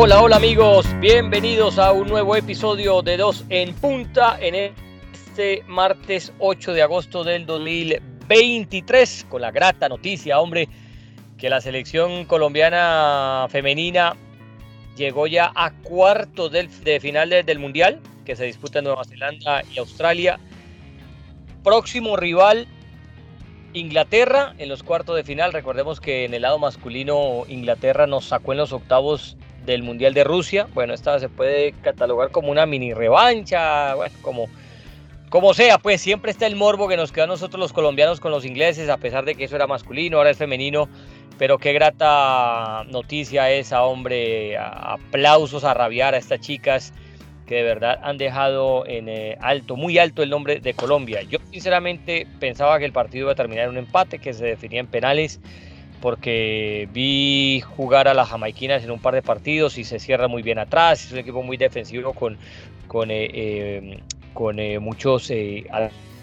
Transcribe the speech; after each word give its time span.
Hola, 0.00 0.22
hola 0.22 0.36
amigos, 0.36 0.86
bienvenidos 1.00 1.76
a 1.76 1.90
un 1.90 2.06
nuevo 2.06 2.36
episodio 2.36 3.02
de 3.02 3.16
Dos 3.16 3.44
en 3.48 3.74
Punta 3.74 4.38
en 4.40 4.72
este 5.12 5.64
martes 5.66 6.32
8 6.38 6.72
de 6.72 6.82
agosto 6.82 7.24
del 7.24 7.44
2023 7.46 9.26
con 9.28 9.42
la 9.42 9.50
grata 9.50 9.88
noticia, 9.88 10.38
hombre, 10.38 10.68
que 11.36 11.50
la 11.50 11.60
selección 11.60 12.26
colombiana 12.26 13.48
femenina 13.50 14.14
llegó 14.96 15.26
ya 15.26 15.50
a 15.52 15.72
cuartos 15.72 16.52
del, 16.52 16.70
de 16.84 17.00
final 17.00 17.30
del 17.30 17.58
Mundial 17.58 17.98
que 18.24 18.36
se 18.36 18.44
disputa 18.44 18.78
en 18.78 18.84
Nueva 18.84 19.04
Zelanda 19.04 19.64
y 19.74 19.80
Australia. 19.80 20.38
Próximo 21.64 22.16
rival 22.16 22.68
Inglaterra 23.72 24.54
en 24.58 24.68
los 24.68 24.84
cuartos 24.84 25.16
de 25.16 25.24
final. 25.24 25.52
Recordemos 25.52 26.00
que 26.00 26.24
en 26.24 26.34
el 26.34 26.42
lado 26.42 26.60
masculino 26.60 27.42
Inglaterra 27.48 28.06
nos 28.06 28.26
sacó 28.26 28.52
en 28.52 28.58
los 28.58 28.72
octavos 28.72 29.36
del 29.64 29.82
Mundial 29.82 30.14
de 30.14 30.24
Rusia. 30.24 30.66
Bueno, 30.74 30.94
esta 30.94 31.18
se 31.18 31.28
puede 31.28 31.72
catalogar 31.82 32.30
como 32.30 32.50
una 32.50 32.66
mini 32.66 32.94
revancha, 32.94 33.94
bueno, 33.94 34.14
como, 34.22 34.46
como 35.28 35.54
sea, 35.54 35.78
pues 35.78 36.00
siempre 36.00 36.30
está 36.30 36.46
el 36.46 36.56
morbo 36.56 36.88
que 36.88 36.96
nos 36.96 37.12
queda 37.12 37.24
a 37.24 37.28
nosotros 37.28 37.60
los 37.60 37.72
colombianos 37.72 38.20
con 38.20 38.30
los 38.30 38.44
ingleses, 38.44 38.88
a 38.88 38.96
pesar 38.96 39.24
de 39.24 39.34
que 39.34 39.44
eso 39.44 39.56
era 39.56 39.66
masculino, 39.66 40.18
ahora 40.18 40.30
es 40.30 40.38
femenino. 40.38 40.88
Pero 41.38 41.58
qué 41.58 41.72
grata 41.72 42.84
noticia 42.90 43.48
esa, 43.50 43.84
hombre. 43.84 44.58
Aplausos 44.58 45.62
a 45.62 45.72
rabiar 45.72 46.14
a 46.14 46.18
estas 46.18 46.40
chicas 46.40 46.92
que 47.48 47.56
de 47.56 47.62
verdad 47.62 47.98
han 48.02 48.18
dejado 48.18 48.86
en 48.86 49.08
eh, 49.08 49.36
alto, 49.40 49.74
muy 49.74 49.98
alto 49.98 50.22
el 50.22 50.30
nombre 50.30 50.60
de 50.60 50.74
Colombia. 50.74 51.22
Yo 51.22 51.38
sinceramente 51.50 52.26
pensaba 52.38 52.78
que 52.78 52.84
el 52.84 52.92
partido 52.92 53.24
iba 53.24 53.32
a 53.32 53.36
terminar 53.36 53.64
en 53.64 53.70
un 53.70 53.78
empate, 53.78 54.18
que 54.18 54.34
se 54.34 54.44
definía 54.44 54.80
en 54.80 54.86
penales, 54.86 55.40
porque 56.00 56.88
vi 56.92 57.60
jugar 57.60 58.08
a 58.08 58.14
las 58.14 58.28
jamaiquinas 58.28 58.84
en 58.84 58.90
un 58.90 58.98
par 58.98 59.14
de 59.14 59.22
partidos 59.22 59.78
y 59.78 59.84
se 59.84 59.98
cierra 59.98 60.28
muy 60.28 60.42
bien 60.42 60.58
atrás, 60.58 61.04
es 61.04 61.12
un 61.12 61.18
equipo 61.18 61.42
muy 61.42 61.56
defensivo 61.56 62.12
con, 62.12 62.36
con, 62.86 63.10
eh, 63.10 63.28
eh, 63.32 64.00
con 64.34 64.56
muchos 64.80 65.32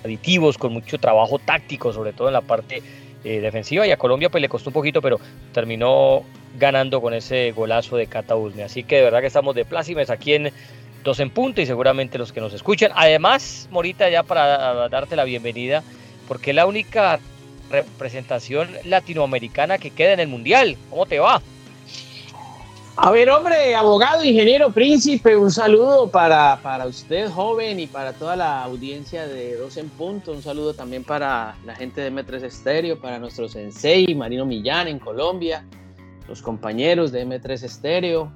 aditivos, 0.04 0.58
con 0.58 0.74
mucho 0.74 0.98
trabajo 0.98 1.40
táctico, 1.40 1.92
sobre 1.92 2.14
todo 2.14 2.28
en 2.28 2.34
la 2.34 2.42
parte 2.42 2.82
defensiva, 3.24 3.88
y 3.88 3.92
a 3.92 3.98
Colombia 3.98 4.30
pues 4.30 4.40
le 4.40 4.48
costó 4.48 4.70
un 4.70 4.76
poquito, 4.76 5.02
pero 5.02 5.20
terminó 5.52 6.24
ganando 6.58 7.02
con 7.02 7.14
ese 7.14 7.52
golazo 7.52 7.98
de 7.98 8.08
Cata 8.08 8.36
Así 8.64 8.84
que 8.84 8.98
de 8.98 9.04
verdad 9.04 9.22
que 9.22 9.28
estamos 9.28 9.56
de 9.56 9.66
plácimes 9.66 10.10
aquí 10.10 10.34
en 10.34 10.52
dos 11.04 11.20
en 11.20 11.30
punto 11.30 11.62
y 11.62 11.66
seguramente 11.66 12.18
los 12.18 12.32
que 12.32 12.42
nos 12.42 12.54
escuchan. 12.54 12.92
Además, 12.96 13.68
Morita, 13.72 14.10
ya 14.10 14.24
para 14.24 14.90
darte 14.90 15.16
la 15.16 15.24
bienvenida, 15.24 15.84
porque 16.28 16.54
la 16.54 16.66
única 16.66 17.20
representación 17.82 18.70
latinoamericana 18.84 19.78
que 19.78 19.92
queda 19.92 20.14
en 20.14 20.20
el 20.20 20.28
Mundial. 20.28 20.78
¿Cómo 20.90 21.06
te 21.06 21.20
va? 21.20 21.42
A 22.98 23.12
ver, 23.12 23.30
hombre, 23.30 23.76
abogado, 23.76 24.24
ingeniero, 24.24 24.72
príncipe, 24.72 25.36
un 25.36 25.52
saludo 25.52 26.10
para, 26.10 26.58
para 26.64 26.86
usted, 26.86 27.30
joven, 27.30 27.78
y 27.78 27.88
para 27.88 28.14
toda 28.14 28.38
la 28.38 28.64
audiencia 28.64 29.28
de 29.28 29.58
Dos 29.58 29.76
en 29.76 29.90
Punto. 29.90 30.32
Un 30.32 30.42
saludo 30.42 30.74
también 30.74 31.04
para 31.04 31.58
la 31.66 31.76
gente 31.76 32.00
de 32.00 32.10
M3 32.10 32.44
Estéreo, 32.44 32.98
para 33.02 33.20
nuestro 33.20 33.50
sensei, 33.50 34.16
Marino 34.16 34.46
Millán, 34.46 34.88
en 34.88 35.00
Colombia, 35.00 35.66
los 36.30 36.42
compañeros 36.42 37.12
de 37.12 37.28
M3 37.28 37.64
Estéreo, 37.64 38.32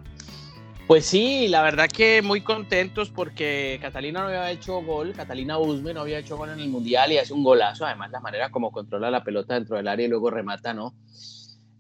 pues 0.90 1.06
sí, 1.06 1.48
la 1.50 1.62
verdad 1.62 1.88
que 1.88 2.24
muy 2.24 2.42
contentos 2.42 3.12
porque 3.12 3.78
Catalina 3.80 4.22
no 4.22 4.30
había 4.30 4.50
hecho 4.50 4.82
gol, 4.82 5.14
Catalina 5.14 5.60
Usme 5.60 5.94
no 5.94 6.02
había 6.02 6.18
hecho 6.18 6.36
gol 6.36 6.50
en 6.50 6.60
el 6.60 6.70
Mundial 6.70 7.12
y 7.12 7.20
hace 7.20 7.32
un 7.32 7.44
golazo, 7.44 7.86
además 7.86 8.10
la 8.10 8.20
manera 8.20 8.50
como 8.50 8.72
controla 8.72 9.12
la 9.12 9.24
pelota 9.24 9.54
dentro 9.54 9.78
del 9.78 9.88
área 9.88 10.08
y 10.08 10.10
luego 10.10 10.32
remata, 10.32 10.74
¿no? 10.74 10.96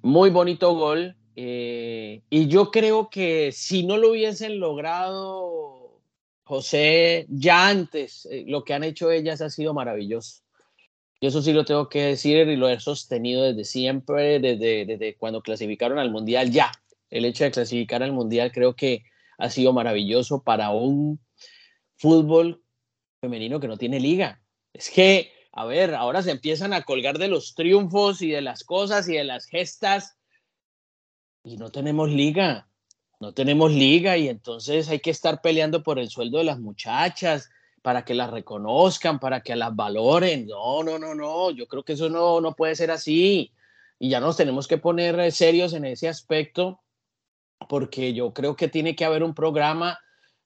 Muy 0.04 0.30
bonito 0.30 0.76
gol. 0.76 1.16
Eh, 1.36 2.22
y 2.30 2.48
yo 2.50 2.70
creo 2.70 3.10
que 3.10 3.52
si 3.52 3.84
no 3.84 3.98
lo 3.98 4.12
hubiesen 4.12 4.60
logrado, 4.60 6.04
José, 6.44 7.26
ya 7.30 7.68
antes, 7.68 8.28
eh, 8.30 8.44
lo 8.46 8.64
que 8.64 8.76
han 8.76 8.84
hecho 8.84 9.10
ellas 9.10 9.42
ha 9.42 9.50
sido 9.50 9.74
maravilloso. 9.74 10.44
Y 11.20 11.26
eso 11.26 11.42
sí 11.42 11.52
lo 11.52 11.66
tengo 11.66 11.90
que 11.90 12.04
decir 12.04 12.48
y 12.48 12.56
lo 12.56 12.70
he 12.70 12.80
sostenido 12.80 13.42
desde 13.42 13.66
siempre, 13.66 14.40
desde, 14.40 14.86
desde 14.86 15.16
cuando 15.16 15.42
clasificaron 15.42 15.98
al 15.98 16.12
Mundial, 16.12 16.52
ya 16.52 16.72
el 17.10 17.26
hecho 17.26 17.44
de 17.44 17.52
clasificar 17.52 18.04
al 18.04 18.14
Mundial 18.14 18.52
creo 18.52 18.76
que 18.76 19.04
ha 19.38 19.50
sido 19.50 19.74
maravilloso 19.74 20.44
para 20.44 20.72
un 20.72 21.20
fútbol 21.98 22.64
femenino 23.22 23.60
que 23.60 23.68
no 23.68 23.78
tiene 23.78 24.00
liga. 24.00 24.42
Es 24.74 24.90
que, 24.90 25.32
a 25.52 25.66
ver, 25.66 25.96
ahora 25.96 26.22
se 26.22 26.32
empiezan 26.32 26.74
a 26.74 26.84
colgar 26.84 27.18
de 27.18 27.28
los 27.28 27.56
triunfos 27.56 28.22
y 28.22 28.30
de 28.30 28.42
las 28.42 28.64
cosas 28.64 29.08
y 29.10 29.14
de 29.14 29.24
las 29.24 29.46
gestas 29.46 30.18
y 31.44 31.58
no 31.58 31.72
tenemos 31.72 32.10
liga. 32.10 32.68
No 33.20 33.34
tenemos 33.34 33.72
liga 33.72 34.18
y 34.18 34.30
entonces 34.30 34.88
hay 34.90 35.00
que 35.00 35.10
estar 35.10 35.42
peleando 35.42 35.84
por 35.84 36.00
el 36.00 36.10
sueldo 36.10 36.38
de 36.38 36.46
las 36.46 36.60
muchachas 36.60 37.50
para 37.82 38.06
que 38.06 38.14
las 38.14 38.30
reconozcan, 38.30 39.20
para 39.20 39.42
que 39.42 39.56
las 39.56 39.76
valoren. 39.76 40.48
No, 40.48 40.84
no, 40.84 40.98
no, 41.00 41.16
no. 41.16 41.52
Yo 41.52 41.68
creo 41.68 41.84
que 41.84 41.94
eso 41.94 42.10
no, 42.10 42.40
no 42.40 42.56
puede 42.56 42.76
ser 42.76 42.92
así. 42.92 43.52
Y 44.00 44.10
ya 44.10 44.22
nos 44.22 44.38
tenemos 44.38 44.68
que 44.68 44.78
poner 44.78 45.20
eh, 45.20 45.32
serios 45.32 45.74
en 45.74 45.86
ese 45.86 46.08
aspecto 46.08 46.82
porque 47.68 48.14
yo 48.14 48.34
creo 48.34 48.56
que 48.56 48.68
tiene 48.68 48.96
que 48.96 49.06
haber 49.06 49.24
un 49.24 49.34
programa 49.34 50.00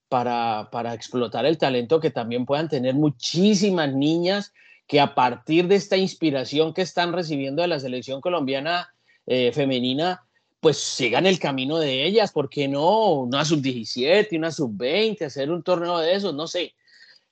para, 0.10 0.70
para 0.72 0.94
explotar 0.94 1.46
el 1.46 1.58
talento 1.58 2.00
que 2.00 2.12
también 2.12 2.46
puedan 2.46 2.70
tener 2.70 2.96
muchísimas 2.96 3.94
niñas 3.94 4.54
que 4.88 5.00
a 5.00 5.16
partir 5.16 5.68
de 5.68 5.76
esta 5.76 5.98
inspiración 5.98 6.74
que 6.74 6.82
están 6.82 7.14
recibiendo 7.14 7.62
de 7.62 7.68
la 7.68 7.80
selección 7.80 8.22
colombiana 8.22 8.94
eh, 9.26 9.52
femenina, 9.54 10.22
pues 10.60 10.78
sigan 10.78 11.26
el 11.26 11.40
camino 11.40 11.78
de 11.78 12.06
ellas, 12.06 12.32
¿por 12.32 12.50
qué 12.50 12.68
no? 12.68 13.14
Una 13.14 13.44
sub-17, 13.44 14.38
una 14.38 14.52
sub-20, 14.52 15.26
hacer 15.26 15.52
un 15.52 15.64
torneo 15.64 15.98
de 16.00 16.14
esos, 16.14 16.34
no 16.34 16.48
sé, 16.48 16.74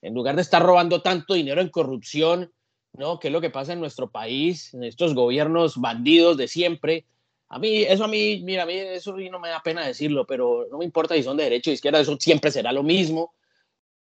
en 0.01 0.13
lugar 0.13 0.35
de 0.35 0.41
estar 0.41 0.61
robando 0.61 1.01
tanto 1.01 1.33
dinero 1.33 1.61
en 1.61 1.69
corrupción, 1.69 2.51
¿no? 2.93 3.19
Que 3.19 3.27
es 3.27 3.31
lo 3.31 3.41
que 3.41 3.49
pasa 3.49 3.73
en 3.73 3.79
nuestro 3.79 4.09
país, 4.09 4.73
en 4.73 4.83
estos 4.83 5.13
gobiernos 5.13 5.77
bandidos 5.77 6.37
de 6.37 6.47
siempre, 6.47 7.05
a 7.53 7.59
mí, 7.59 7.83
eso 7.83 8.05
a 8.05 8.07
mí, 8.07 8.41
mira, 8.45 8.63
a 8.63 8.65
mí 8.65 8.73
eso 8.73 9.13
no 9.13 9.39
me 9.39 9.49
da 9.49 9.61
pena 9.61 9.85
decirlo, 9.85 10.25
pero 10.25 10.67
no 10.71 10.77
me 10.77 10.85
importa 10.85 11.15
si 11.15 11.23
son 11.23 11.35
de 11.35 11.43
derecha 11.43 11.69
o 11.69 11.73
izquierda, 11.73 11.99
eso 11.99 12.15
siempre 12.17 12.49
será 12.49 12.71
lo 12.71 12.81
mismo. 12.81 13.33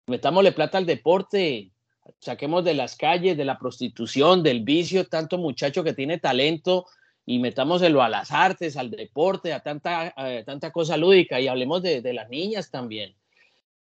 Metámosle 0.06 0.52
plata 0.52 0.78
al 0.78 0.86
deporte, 0.86 1.72
saquemos 2.20 2.64
de 2.64 2.74
las 2.74 2.94
calles, 2.94 3.36
de 3.36 3.44
la 3.44 3.58
prostitución, 3.58 4.44
del 4.44 4.62
vicio, 4.62 5.08
tanto 5.08 5.36
muchacho 5.36 5.82
que 5.82 5.94
tiene 5.94 6.18
talento 6.18 6.86
y 7.26 7.40
metámoselo 7.40 8.02
a 8.02 8.08
las 8.08 8.30
artes, 8.30 8.76
al 8.76 8.88
deporte, 8.92 9.52
a 9.52 9.64
tanta, 9.64 10.14
tanta 10.46 10.70
cosa 10.70 10.96
lúdica 10.96 11.40
y 11.40 11.48
hablemos 11.48 11.82
de, 11.82 12.02
de 12.02 12.12
las 12.12 12.28
niñas 12.28 12.70
también. 12.70 13.16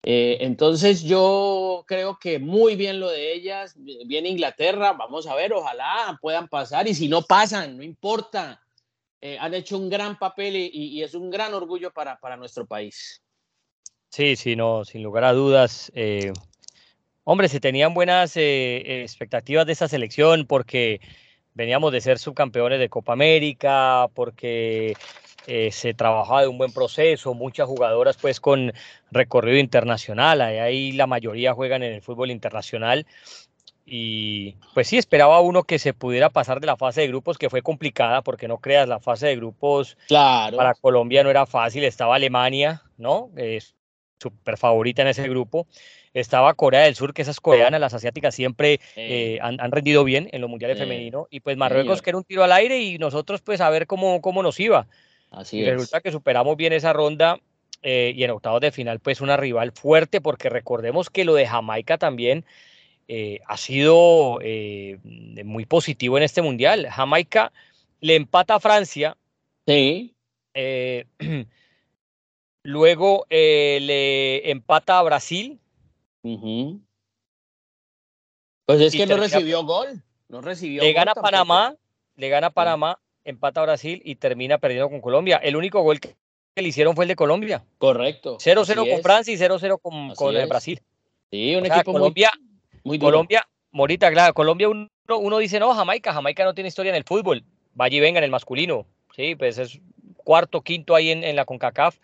Eh, 0.05 0.39
entonces 0.41 1.03
yo 1.03 1.85
creo 1.87 2.19
que 2.19 2.37
muy 2.37 2.75
bien 2.75 2.99
lo 2.99 3.09
de 3.09 3.33
ellas, 3.33 3.75
bien 3.77 4.25
Inglaterra, 4.25 4.91
vamos 4.91 5.25
a 5.25 5.35
ver, 5.35 5.53
ojalá 5.53 6.19
puedan 6.21 6.49
pasar 6.49 6.85
y 6.89 6.93
si 6.93 7.07
no 7.07 7.21
pasan, 7.21 7.77
no 7.77 7.83
importa 7.83 8.59
eh, 9.25 9.37
han 9.39 9.53
hecho 9.53 9.77
un 9.77 9.89
gran 9.89 10.19
papel 10.19 10.53
y, 10.57 11.01
es 11.01 11.15
un 11.15 11.29
gran 11.29 11.53
orgullo 11.53 11.93
para, 11.93 12.19
para, 12.19 12.35
nuestro 12.35 12.65
país. 12.65 13.23
Sí, 14.09 14.35
sí, 14.35 14.57
no, 14.57 14.83
sin 14.83 15.01
lugar 15.01 15.23
a 15.23 15.31
dudas. 15.31 15.89
Eh, 15.95 16.33
hombre, 17.23 17.47
se 17.47 17.61
tenían 17.61 17.93
buenas 17.93 18.35
eh, 18.35 19.01
expectativas 19.01 19.65
de 19.65 19.71
esta 19.71 19.87
selección 19.87 20.45
porque 20.45 20.99
veníamos 21.53 21.93
de 21.93 22.01
ser 22.01 22.19
subcampeones 22.19 22.79
de 22.79 22.89
Copa 22.89 23.13
América, 23.13 24.09
porque 24.13 24.93
se 25.71 25.93
trabajaba 25.93 26.41
de 26.41 26.47
un 26.49 26.57
buen 26.57 26.73
proceso, 26.73 27.33
muchas 27.33 27.67
jugadoras 27.67 28.17
pues 28.17 28.41
con 28.41 28.73
recorrido 29.11 29.57
internacional, 29.57 30.41
ahí 30.41 30.93
la 30.93 31.07
mayoría 31.07 31.53
juegan 31.53 31.83
en 31.83 31.93
el 31.93 32.01
fútbol 32.01 32.31
internacional 32.31 33.05
y 33.85 34.55
pues 34.73 34.87
sí, 34.87 34.97
esperaba 34.97 35.41
uno 35.41 35.63
que 35.63 35.77
se 35.77 35.93
pudiera 35.93 36.29
pasar 36.29 36.61
de 36.61 36.67
la 36.67 36.77
fase 36.77 37.01
de 37.01 37.07
grupos, 37.07 37.37
que 37.37 37.49
fue 37.49 37.61
complicada, 37.61 38.21
porque 38.21 38.47
no 38.47 38.59
creas, 38.59 38.87
la 38.87 38.99
fase 38.99 39.27
de 39.27 39.35
grupos 39.35 39.97
claro. 40.07 40.55
para 40.55 40.73
Colombia 40.73 41.23
no 41.23 41.29
era 41.29 41.45
fácil. 41.45 41.83
Estaba 41.83 42.15
Alemania, 42.15 42.81
¿no? 42.97 43.29
Es 43.35 43.75
súper 44.19 44.57
favorita 44.57 45.01
en 45.01 45.09
ese 45.09 45.27
grupo. 45.27 45.67
Estaba 46.13 46.53
Corea 46.53 46.81
del 46.81 46.95
Sur, 46.95 47.13
que 47.13 47.23
esas 47.23 47.41
coreanas, 47.41 47.81
las 47.81 47.93
asiáticas, 47.93 48.35
siempre 48.35 48.79
eh, 48.95 49.39
han, 49.41 49.71
rendido 49.71 50.03
bien 50.03 50.29
en 50.31 50.41
los 50.41 50.49
mundiales 50.49 50.77
femeninos. 50.77 51.27
Y 51.29 51.39
pues 51.39 51.57
Marruecos, 51.57 52.01
que 52.01 52.11
era 52.11 52.17
un 52.17 52.23
tiro 52.23 52.43
al 52.43 52.51
aire, 52.51 52.79
y 52.79 52.99
nosotros, 52.99 53.41
pues, 53.41 53.61
a 53.61 53.69
ver 53.69 53.87
cómo, 53.87 54.21
cómo 54.21 54.43
nos 54.43 54.59
iba. 54.59 54.87
Así 55.31 55.57
y 55.57 55.65
resulta 55.65 56.01
que 56.01 56.11
superamos 56.11 56.55
bien 56.55 56.71
esa 56.71 56.93
ronda. 56.93 57.39
Eh, 57.81 58.13
y 58.15 58.23
en 58.23 58.31
octavos 58.31 58.61
de 58.61 58.71
final, 58.71 58.99
pues, 58.99 59.19
una 59.19 59.35
rival 59.35 59.71
fuerte, 59.73 60.21
porque 60.21 60.49
recordemos 60.49 61.09
que 61.09 61.25
lo 61.25 61.33
de 61.33 61.47
Jamaica 61.47 61.97
también 61.97 62.45
eh, 63.07 63.39
ha 63.47 63.57
sido 63.57 64.39
eh, 64.41 64.99
muy 65.43 65.65
positivo 65.65 66.17
en 66.17 66.23
este 66.23 66.41
mundial. 66.41 66.87
Jamaica 66.89 67.51
le 67.99 68.15
empata 68.15 68.55
a 68.55 68.59
Francia. 68.59 69.17
Sí. 69.67 70.15
Eh, 70.53 71.05
luego 72.63 73.25
le 73.29 74.49
empata 74.49 74.99
a 74.99 75.03
Brasil. 75.03 75.59
Pues 78.65 78.81
es 78.81 78.93
que 78.93 79.05
no 79.05 79.17
recibió 79.17 79.63
gol. 79.63 80.01
No 80.29 80.41
recibió 80.41 80.81
le 80.81 80.93
gana 80.93 81.13
Panamá, 81.13 81.75
le 82.15 82.29
gana 82.29 82.49
Panamá, 82.49 82.99
empata 83.23 83.61
a 83.61 83.65
Brasil 83.65 84.01
y 84.03 84.15
termina 84.15 84.57
perdiendo 84.57 84.89
con 84.89 85.01
Colombia. 85.01 85.37
El 85.37 85.55
único 85.55 85.81
gol 85.81 85.99
que 85.99 86.15
le 86.55 86.67
hicieron 86.69 86.95
fue 86.95 87.03
el 87.03 87.09
de 87.09 87.15
Colombia. 87.15 87.63
Correcto. 87.77 88.37
0-0 88.37 88.89
con 88.89 89.01
Francia 89.03 89.33
y 89.33 89.37
0-0 89.37 89.79
con, 89.81 90.15
con 90.15 90.49
Brasil. 90.49 90.81
Sí, 91.29 91.55
un 91.55 91.65
equipo 91.65 91.93
Colombia, 91.93 92.31
muy, 92.39 92.52
Colombia, 92.99 93.47
Morita, 93.71 94.11
claro, 94.11 94.33
Colombia 94.33 94.69
uno, 94.69 94.89
uno, 95.07 95.37
dice, 95.37 95.59
no, 95.59 95.73
Jamaica, 95.73 96.13
Jamaica 96.13 96.43
no 96.43 96.53
tiene 96.53 96.67
historia 96.67 96.91
en 96.91 96.95
el 96.95 97.03
fútbol. 97.03 97.43
Vaya 97.73 97.97
y 97.97 97.99
venga 97.99 98.19
en 98.19 98.23
el 98.23 98.31
masculino. 98.31 98.85
Sí, 99.15 99.35
pues 99.35 99.57
es 99.57 99.79
cuarto, 100.17 100.61
quinto 100.61 100.95
ahí 100.95 101.11
en, 101.11 101.23
en 101.23 101.35
la 101.35 101.45
CONCACAF 101.45 101.97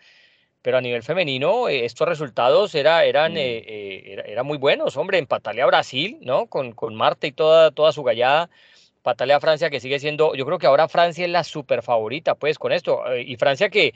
pero 0.62 0.78
a 0.78 0.80
nivel 0.80 1.02
femenino 1.02 1.68
eh, 1.68 1.84
estos 1.84 2.08
resultados 2.08 2.74
era, 2.74 3.04
eran, 3.04 3.34
mm. 3.34 3.38
eh, 3.38 3.64
eh, 3.66 4.24
era, 4.26 4.42
muy 4.42 4.58
buenos, 4.58 4.96
hombre, 4.96 5.18
empatarle 5.18 5.62
a 5.62 5.66
Brasil, 5.66 6.18
¿no? 6.22 6.46
Con, 6.46 6.72
con 6.72 6.94
Marta 6.94 7.26
y 7.26 7.32
toda, 7.32 7.70
toda 7.70 7.92
su 7.92 8.02
gallada, 8.02 8.50
empatarle 8.96 9.34
a 9.34 9.40
Francia 9.40 9.70
que 9.70 9.80
sigue 9.80 9.98
siendo, 9.98 10.34
yo 10.34 10.44
creo 10.44 10.58
que 10.58 10.66
ahora 10.66 10.88
Francia 10.88 11.24
es 11.24 11.30
la 11.30 11.44
super 11.44 11.82
favorita, 11.82 12.34
pues, 12.34 12.58
con 12.58 12.72
esto, 12.72 13.02
y 13.16 13.36
Francia 13.36 13.70
que 13.70 13.94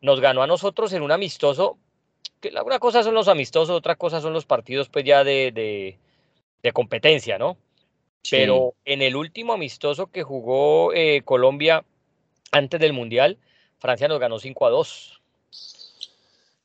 nos 0.00 0.20
ganó 0.20 0.42
a 0.42 0.46
nosotros 0.46 0.92
en 0.92 1.02
un 1.02 1.12
amistoso, 1.12 1.76
que 2.40 2.52
una 2.64 2.78
cosa 2.78 3.02
son 3.02 3.14
los 3.14 3.28
amistosos, 3.28 3.76
otra 3.76 3.96
cosa 3.96 4.20
son 4.20 4.32
los 4.32 4.46
partidos, 4.46 4.88
pues, 4.88 5.04
ya 5.04 5.24
de, 5.24 5.98
de, 6.62 6.72
competencia, 6.72 7.38
¿no? 7.38 7.56
Pero 8.30 8.74
en 8.84 9.02
el 9.02 9.16
último 9.16 9.52
amistoso 9.54 10.08
que 10.08 10.22
jugó 10.22 10.92
Colombia 11.24 11.84
antes 12.52 12.80
del 12.80 12.92
Mundial, 12.92 13.38
Francia 13.78 14.08
nos 14.08 14.20
ganó 14.20 14.38
5 14.38 14.66
a 14.66 14.70
2. 14.70 15.20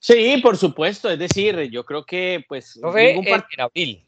Sí, 0.05 0.37
por 0.43 0.57
supuesto. 0.57 1.09
Es 1.09 1.17
decir, 1.17 1.59
yo 1.71 1.83
creo 1.83 2.05
que 2.05 2.45
pues 2.47 2.77
ningún 2.77 3.25
en 3.73 4.03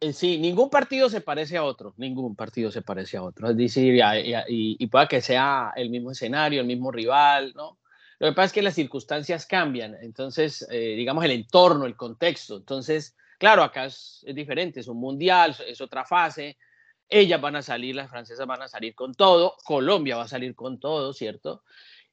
eh, 0.00 0.12
Sí, 0.12 0.38
ningún 0.38 0.70
partido 0.70 1.08
se 1.08 1.20
parece 1.20 1.56
a 1.56 1.64
otro, 1.64 1.94
ningún 1.96 2.34
partido 2.34 2.72
se 2.72 2.82
parece 2.82 3.18
a 3.18 3.22
otro. 3.22 3.50
Es 3.50 3.56
decir, 3.56 3.94
y, 3.94 4.76
y, 4.78 4.86
pueda 4.88 5.06
que 5.06 5.20
sea 5.20 5.72
el 5.76 5.90
mismo 5.90 6.10
escenario, 6.10 6.60
el 6.60 6.66
mismo 6.66 6.90
rival, 6.90 7.52
¿no? 7.54 7.78
Lo 8.18 8.28
que 8.28 8.34
pasa 8.34 8.46
es 8.46 8.52
que 8.52 8.62
las 8.62 8.74
circunstancias 8.74 9.46
cambian, 9.46 9.96
entonces, 10.02 10.66
eh, 10.70 10.94
digamos, 10.96 11.24
el 11.24 11.30
entorno, 11.30 11.86
el 11.86 11.96
contexto. 11.96 12.56
Entonces, 12.56 13.16
claro, 13.38 13.62
acá 13.62 13.86
es, 13.86 14.24
diferente, 14.34 14.80
es 14.80 14.88
un 14.88 14.98
mundial, 14.98 15.56
es 15.66 15.80
otra 15.80 16.04
fase. 16.04 16.58
Ellas 17.08 17.40
van 17.40 17.56
a 17.56 17.62
salir, 17.62 17.94
las 17.94 18.10
francesas 18.10 18.46
van 18.46 18.62
a 18.62 18.68
salir 18.68 18.94
con 18.94 19.14
todo, 19.14 19.56
Colombia 19.64 20.16
va 20.16 20.24
a 20.24 20.28
salir 20.28 20.54
con 20.54 20.80
todo, 20.80 21.12
¿cierto? 21.12 21.62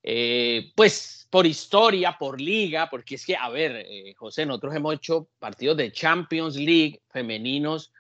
Eh, 0.04 0.72
pues 0.76 1.28
por 1.32 1.48
historia, 1.48 2.16
por 2.20 2.40
liga, 2.40 2.88
porque 2.90 3.16
es 3.16 3.26
que, 3.26 3.36
a 3.36 3.50
ver, 3.50 3.76
eh, 3.76 4.14
José, 4.16 4.46
nosotros 4.46 4.76
hemos 4.76 4.94
hecho 4.94 5.30
partidos 5.40 5.76
de 5.78 5.92
Champions 5.92 6.56
League 6.56 7.02
femeninos 7.10 7.92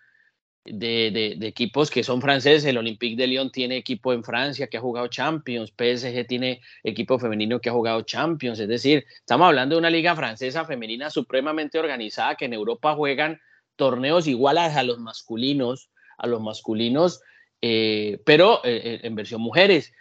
de, 0.65 1.37
equipos 1.41 1.89
que 1.89 2.03
son 2.03 2.21
franceses. 2.21 2.65
El 2.65 2.77
Olympique 2.77 3.15
de 3.15 3.27
Lyon 3.27 3.51
tiene 3.51 3.77
equipo 3.77 4.13
en 4.13 4.23
Francia 4.23 4.67
que 4.67 4.77
ha 4.77 4.81
jugado 4.81 5.07
Champions, 5.07 5.71
PSG 5.71 6.25
tiene 6.27 6.61
equipo 6.83 7.19
femenino 7.19 7.59
que 7.59 7.69
ha 7.69 7.73
jugado 7.73 8.01
Champions. 8.01 8.59
Es 8.59 8.67
decir, 8.67 9.05
estamos 9.19 9.47
hablando 9.47 9.75
de 9.75 9.79
una 9.79 9.89
liga 9.89 10.15
francesa 10.15 10.65
femenina 10.65 11.09
supremamente 11.09 11.79
organizada 11.79 12.35
que 12.35 12.45
en 12.45 12.53
Europa 12.53 12.95
juegan 12.95 13.39
torneos 13.75 14.27
iguales 14.27 14.75
a 14.75 14.83
los 14.83 14.99
masculinos, 14.99 15.89
a 16.17 16.27
los 16.27 16.41
masculinos, 16.41 17.21
eh, 17.61 18.19
pero 18.25 18.61
en 18.63 19.15
versión 19.15 19.41
mujeres. 19.41 19.93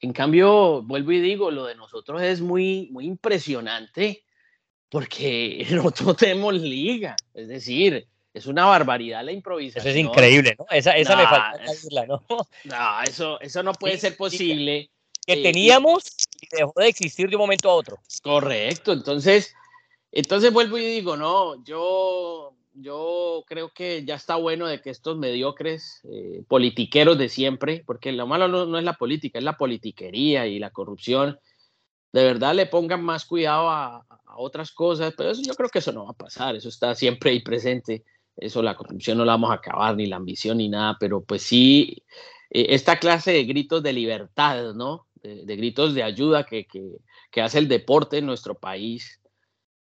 En 0.00 0.12
cambio, 0.12 0.82
vuelvo 0.82 1.12
y 1.12 1.20
digo, 1.20 1.50
lo 1.50 1.66
de 1.66 1.76
nosotros 1.76 2.20
es 2.22 2.40
muy, 2.40 2.88
muy 2.90 3.06
impresionante 3.06 4.24
porque 4.88 5.66
nosotros 5.70 6.16
tenemos 6.16 6.54
liga, 6.54 7.16
es 7.32 7.48
decir, 7.48 8.08
es 8.34 8.46
una 8.46 8.66
barbaridad 8.66 9.24
la 9.24 9.32
improvisación. 9.32 9.90
Eso 9.90 9.98
es 9.98 10.04
increíble, 10.04 10.56
¿no? 10.58 10.66
Esa, 10.70 10.96
esa 10.96 11.16
me 11.16 11.24
falta 11.24 12.06
¿no? 12.06 12.22
No, 12.64 13.02
eso, 13.06 13.40
eso 13.40 13.62
no 13.62 13.72
puede 13.72 13.98
ser 13.98 14.16
posible. 14.16 14.90
Que 15.26 15.34
eh, 15.34 15.42
teníamos 15.42 16.04
y 16.40 16.56
dejó 16.56 16.72
de 16.76 16.88
existir 16.88 17.28
de 17.28 17.36
un 17.36 17.42
momento 17.42 17.70
a 17.70 17.74
otro. 17.74 17.98
Correcto, 18.22 18.92
entonces, 18.92 19.54
entonces 20.10 20.52
vuelvo 20.52 20.78
y 20.78 20.86
digo, 20.86 21.16
no, 21.16 21.62
yo 21.64 22.56
yo 22.74 23.44
creo 23.46 23.72
que 23.72 24.04
ya 24.04 24.14
está 24.14 24.36
bueno 24.36 24.66
de 24.66 24.80
que 24.80 24.90
estos 24.90 25.18
mediocres 25.18 26.00
eh, 26.04 26.42
politiqueros 26.48 27.18
de 27.18 27.28
siempre, 27.28 27.82
porque 27.86 28.12
lo 28.12 28.26
malo 28.26 28.48
no, 28.48 28.78
es 28.78 28.84
la 28.84 28.94
política, 28.94 29.38
es 29.38 29.44
la 29.44 29.56
politiquería 29.56 30.46
y 30.46 30.58
la 30.58 30.70
corrupción, 30.70 31.38
de 32.12 32.24
verdad 32.24 32.54
le 32.54 32.66
pongan 32.66 33.04
más 33.04 33.24
cuidado 33.24 33.70
a, 33.70 34.06
otras 34.34 34.72
cosas, 34.72 35.12
pero 35.14 35.30
eso, 35.30 35.42
yo 35.42 35.54
creo 35.54 35.68
que 35.68 35.80
eso 35.80 35.92
no 35.92 36.06
va 36.06 36.12
a 36.12 36.14
pasar, 36.14 36.56
eso 36.56 36.70
está 36.70 36.94
siempre 36.94 37.30
ahí 37.30 37.42
presente, 37.42 38.02
eso 38.36 38.62
la 38.62 38.76
corrupción 38.76 39.18
no 39.18 39.24
la 39.24 39.32
vamos 39.32 39.50
a 39.50 39.54
acabar, 39.54 39.96
ni 39.96 40.06
la 40.06 40.16
ambición 40.16 40.58
ni 40.58 40.68
nada, 40.68 40.96
pero 40.98 41.22
pues 41.22 41.42
sí, 41.42 42.02
eh, 42.50 42.66
esta 42.70 42.98
clase 42.98 43.32
de 43.32 43.44
gritos 43.44 43.82
de 43.82 43.92
libertad, 43.92 44.74
¿no? 44.74 45.06
De, 45.22 45.56
gritos 45.56 45.94
de 45.94 46.02
ayuda 46.02 46.44
que, 46.44 46.66
que, 46.66 46.96
que 47.30 47.42
hace 47.42 47.58
el 47.58 47.68
deporte 47.68 48.18
en 48.18 48.26
nuestro 48.26 48.56
país, 48.56 49.20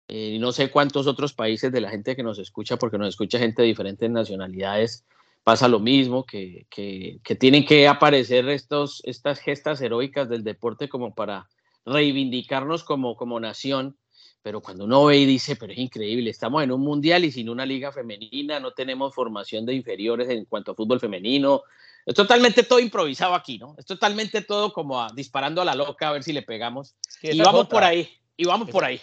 eh, 0.08 0.38
no 0.40 0.52
sé 0.52 0.70
cuántos 0.70 1.06
otros 1.06 1.34
países 1.34 1.70
de 1.70 1.82
la 1.82 1.90
gente 1.90 2.16
que 2.16 2.22
nos 2.22 2.38
escucha, 2.38 2.78
porque 2.78 2.96
nos 2.96 3.08
escucha 3.08 3.38
gente 3.38 3.60
de 3.60 3.68
diferentes 3.68 4.10
nacionalidades, 4.10 5.04
pasa 5.44 5.68
lo 5.68 5.80
mismo, 5.80 6.24
que, 6.24 6.66
que, 6.70 7.36
tienen 7.36 7.66
que 7.66 7.86
aparecer 7.86 8.48
estos, 8.48 9.02
estas 9.04 9.38
gestas 9.38 9.80
heroicas 9.82 10.28
del 10.28 10.44
deporte 10.44 10.88
como 10.88 11.14
para 11.14 11.48
reivindicarnos 11.84 12.84
como, 12.84 13.16
como 13.16 13.38
nación. 13.38 13.98
Pero 14.42 14.60
cuando 14.60 14.84
uno 14.84 15.04
ve 15.06 15.18
y 15.18 15.26
dice, 15.26 15.56
pero 15.56 15.72
es 15.72 15.78
increíble, 15.78 16.30
estamos 16.30 16.62
en 16.62 16.70
un 16.70 16.80
mundial 16.80 17.24
y 17.24 17.32
sin 17.32 17.48
una 17.48 17.66
liga 17.66 17.92
femenina, 17.92 18.60
no 18.60 18.72
tenemos 18.72 19.14
formación 19.14 19.66
de 19.66 19.74
inferiores 19.74 20.28
en 20.28 20.44
cuanto 20.44 20.72
a 20.72 20.74
fútbol 20.74 21.00
femenino. 21.00 21.62
Es 22.06 22.14
totalmente 22.14 22.62
todo 22.62 22.78
improvisado 22.78 23.34
aquí, 23.34 23.58
¿no? 23.58 23.74
Es 23.76 23.84
totalmente 23.84 24.42
todo 24.42 24.72
como 24.72 25.06
disparando 25.12 25.60
a 25.60 25.64
la 25.64 25.74
loca 25.74 26.08
a 26.08 26.12
ver 26.12 26.22
si 26.22 26.32
le 26.32 26.42
pegamos. 26.42 26.94
y 27.20 27.38
vamos 27.40 27.66
por 27.66 27.84
ahí, 27.84 28.08
y 28.36 28.44
vamos 28.44 28.70
por 28.70 28.84
ahí. 28.84 29.00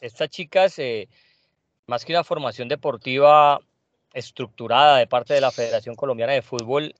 Estas 0.00 0.30
chicas, 0.30 0.78
eh, 0.78 1.08
más 1.86 2.04
que 2.04 2.12
una 2.12 2.24
formación 2.24 2.68
deportiva 2.68 3.60
estructurada 4.12 4.96
de 4.96 5.06
parte 5.06 5.34
de 5.34 5.40
la 5.40 5.50
Federación 5.50 5.94
Colombiana 5.94 6.32
de 6.32 6.42
Fútbol, 6.42 6.94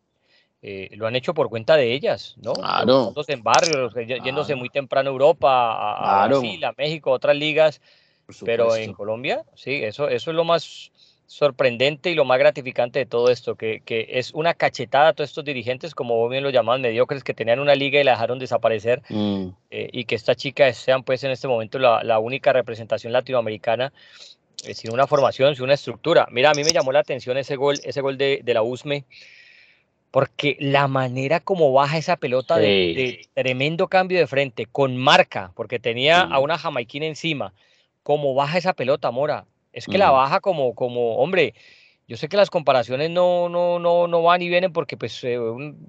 eh, 0.63 0.91
lo 0.93 1.07
han 1.07 1.17
hecho 1.17 1.33
por 1.33 1.49
cuenta 1.49 1.77
de 1.77 1.93
ellas, 1.93 2.35
¿no? 2.43 2.53
Claro. 2.53 3.15
en 3.29 3.43
barrios, 3.43 3.95
yéndose 4.25 4.55
muy 4.55 4.69
temprano 4.69 5.11
a 5.11 5.13
Europa, 5.13 6.23
a, 6.23 6.29
Brasil, 6.29 6.65
a 6.65 6.75
México, 6.77 7.11
a 7.11 7.15
otras 7.15 7.37
ligas. 7.37 7.81
Pero 8.45 8.77
en 8.77 8.93
Colombia, 8.93 9.43
sí, 9.55 9.83
eso, 9.83 10.09
eso 10.09 10.31
es 10.31 10.37
lo 10.37 10.45
más 10.45 10.93
sorprendente 11.27 12.11
y 12.11 12.15
lo 12.15 12.25
más 12.25 12.39
gratificante 12.39 12.99
de 12.99 13.07
todo 13.07 13.31
esto, 13.31 13.55
que, 13.55 13.83
que, 13.85 14.07
es 14.11 14.33
una 14.35 14.53
cachetada 14.55 15.09
a 15.09 15.13
todos 15.13 15.31
estos 15.31 15.45
dirigentes, 15.45 15.95
como 15.95 16.29
bien 16.29 16.43
lo 16.43 16.51
llamaban 16.51 16.81
mediocres, 16.81 17.23
que 17.23 17.35
tenían 17.35 17.61
una 17.61 17.77
liga 17.77 18.01
y 18.01 18.05
la 18.05 18.13
dejaron 18.13 18.41
desaparecer, 18.41 19.03
mm. 19.09 19.49
eh, 19.71 19.89
y 19.93 20.05
que 20.05 20.17
estas 20.17 20.37
chicas 20.37 20.77
sean 20.77 21.05
pues 21.05 21.23
en 21.23 21.31
este 21.31 21.47
momento 21.47 21.79
la, 21.79 22.03
la 22.03 22.19
única 22.19 22.53
representación 22.53 23.13
latinoamericana 23.13 23.93
eh, 24.65 24.75
sin 24.75 24.93
una 24.93 25.07
formación, 25.07 25.55
sin 25.55 25.65
una 25.65 25.75
estructura. 25.75 26.27
Mira, 26.33 26.51
a 26.51 26.55
mí 26.55 26.65
me 26.65 26.73
llamó 26.73 26.91
la 26.91 26.99
atención 26.99 27.37
ese 27.39 27.55
gol, 27.55 27.77
ese 27.85 28.01
gol 28.01 28.19
de, 28.19 28.41
de 28.43 28.55
la 28.55 28.63
USME, 28.63 29.05
porque 30.11 30.57
la 30.59 30.89
manera 30.89 31.41
como 31.41 31.73
baja 31.73 31.99
esa 31.99 32.17
pelota 32.17 32.57
de, 32.57 33.29
tremendo 33.35 33.89
cambio 33.89 34.19
de 34.19 34.27
frente, 34.27 34.67
con 34.67 34.97
marca, 34.97 35.53
porque 35.55 35.79
tenía 35.79 36.21
a 36.21 36.39
una 36.41 36.59
jamaiquina 36.59 37.07
encima, 37.07 37.53
como 38.03 38.35
baja 38.35 38.59
esa 38.59 38.73
pelota, 38.73 39.11
Mora, 39.11 39.47
es 39.73 39.87
que 39.87 39.99
la 39.99 40.11
baja 40.11 40.41
como, 40.41 40.75
como, 40.75 41.17
hombre, 41.17 41.55
yo 42.09 42.17
sé 42.17 42.29
que 42.29 42.37
las 42.37 42.51
comparaciones 42.51 43.09
no, 43.09 43.49
no, 43.49 43.79
no, 43.79 44.09
no 44.09 44.23
van 44.23 44.43
y 44.43 44.49
vienen 44.49 44.73
porque, 44.73 44.97
pues, 44.97 45.23
eh, 45.23 45.39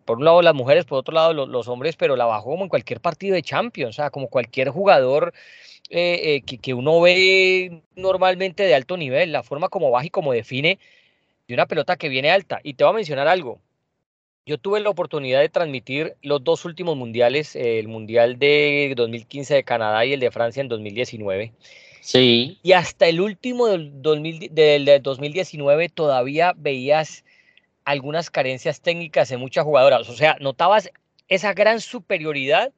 por 0.05 0.17
un 0.17 0.25
lado 0.25 0.43
las 0.43 0.53
mujeres, 0.53 0.85
por 0.85 0.99
otro 0.99 1.15
lado 1.15 1.33
los, 1.33 1.67
hombres, 1.67 1.95
pero 1.95 2.15
la 2.15 2.25
bajó 2.25 2.51
como 2.51 2.63
en 2.63 2.69
cualquier 2.69 2.99
partido 2.99 3.33
de 3.33 3.41
Champions, 3.41 3.95
o 3.95 4.01
sea, 4.01 4.11
como 4.11 4.27
cualquier 4.27 4.69
jugador 4.69 5.33
eh, 5.89 6.35
eh, 6.35 6.41
que, 6.43 6.59
que, 6.59 6.75
uno 6.75 7.01
ve 7.01 7.81
normalmente 7.95 8.63
de 8.63 8.75
alto 8.75 8.97
nivel, 8.97 9.31
la 9.31 9.41
forma 9.41 9.67
como 9.69 9.89
baja 9.89 10.05
y 10.05 10.09
como 10.11 10.31
define 10.31 10.77
de 11.47 11.55
una 11.55 11.65
pelota 11.65 11.97
que 11.97 12.07
viene 12.07 12.29
alta. 12.29 12.59
Y 12.61 12.75
te 12.75 12.83
voy 12.83 12.91
a 12.91 12.95
mencionar 12.97 13.27
algo. 13.27 13.59
Yo 14.45 14.57
tuve 14.57 14.79
la 14.79 14.89
oportunidad 14.89 15.39
de 15.39 15.49
transmitir 15.49 16.15
los 16.23 16.43
dos 16.43 16.65
últimos 16.65 16.97
mundiales, 16.97 17.55
el 17.55 17.87
mundial 17.87 18.39
de 18.39 18.93
2015 18.97 19.53
de 19.53 19.63
Canadá 19.63 20.03
y 20.03 20.13
el 20.13 20.19
de 20.19 20.31
Francia 20.31 20.61
en 20.61 20.67
2019. 20.67 21.53
Sí. 22.01 22.57
Y 22.63 22.71
hasta 22.71 23.07
el 23.07 23.21
último 23.21 23.67
del, 23.67 24.01
2019 25.03 25.89
todavía 25.89 26.53
veías 26.57 27.23
algunas 27.85 28.31
carencias 28.31 28.81
técnicas 28.81 29.29
en 29.31 29.39
muchas 29.39 29.63
jugadoras. 29.63 30.09
O 30.09 30.13
sea, 30.13 30.37
notabas 30.39 30.89
esa 31.27 31.53
gran 31.53 31.79
superioridad 31.79 32.73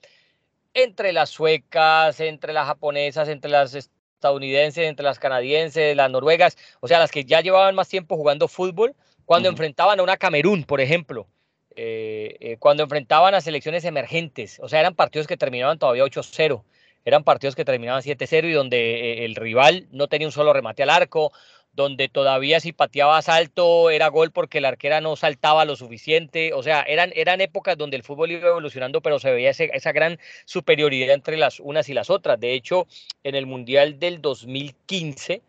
entre 0.73 1.13
las 1.13 1.29
suecas, 1.29 2.19
entre 2.19 2.51
las 2.51 2.67
japonesas, 2.67 3.29
entre 3.29 3.49
las 3.49 3.73
estadounidenses, 3.73 4.85
entre 4.89 5.05
las 5.05 5.17
canadienses, 5.17 5.95
las 5.95 6.11
noruegas, 6.11 6.57
o 6.81 6.89
sea, 6.89 6.99
las 6.99 7.11
que 7.11 7.23
ya 7.23 7.39
llevaban 7.39 7.73
más 7.73 7.87
tiempo 7.87 8.17
jugando 8.17 8.49
fútbol, 8.49 8.95
cuando 9.25 9.47
enfrentaban 9.47 9.99
a 10.01 10.03
una 10.03 10.17
Camerún, 10.17 10.65
por 10.65 10.81
ejemplo, 10.81 11.27
eh, 11.75 12.37
eh, 12.39 12.57
cuando 12.59 12.83
enfrentaban 12.83 13.35
a 13.35 13.41
selecciones 13.41 13.85
emergentes, 13.85 14.59
o 14.61 14.69
sea, 14.69 14.79
eran 14.79 14.95
partidos 14.95 15.27
que 15.27 15.37
terminaban 15.37 15.79
todavía 15.79 16.03
8-0 16.03 16.63
eran 17.05 17.23
partidos 17.23 17.55
que 17.55 17.65
terminaban 17.65 18.01
7-0 18.01 18.49
y 18.49 18.53
donde 18.53 18.77
eh, 18.77 19.25
el 19.25 19.35
rival 19.35 19.87
no 19.91 20.07
tenía 20.07 20.27
un 20.27 20.31
solo 20.31 20.53
remate 20.53 20.83
al 20.83 20.89
arco, 20.89 21.31
donde 21.73 22.07
todavía 22.07 22.59
si 22.59 22.71
pateabas 22.71 23.29
alto 23.29 23.89
era 23.89 24.07
gol 24.07 24.31
porque 24.31 24.61
la 24.61 24.69
arquera 24.69 25.01
no 25.01 25.15
saltaba 25.15 25.65
lo 25.65 25.75
suficiente. 25.75 26.53
O 26.53 26.61
sea, 26.63 26.83
eran, 26.83 27.11
eran 27.15 27.41
épocas 27.41 27.77
donde 27.77 27.97
el 27.97 28.03
fútbol 28.03 28.31
iba 28.31 28.49
evolucionando, 28.49 29.01
pero 29.01 29.19
se 29.19 29.31
veía 29.31 29.49
esa 29.49 29.91
gran 29.91 30.19
superioridad 30.45 31.15
entre 31.15 31.35
las 31.35 31.59
unas 31.59 31.89
y 31.89 31.93
las 31.93 32.09
otras. 32.09 32.39
De 32.39 32.53
hecho, 32.53 32.87
en 33.23 33.35
el 33.35 33.47
Mundial 33.47 33.99
del 33.99 34.21
2015, 34.21 35.41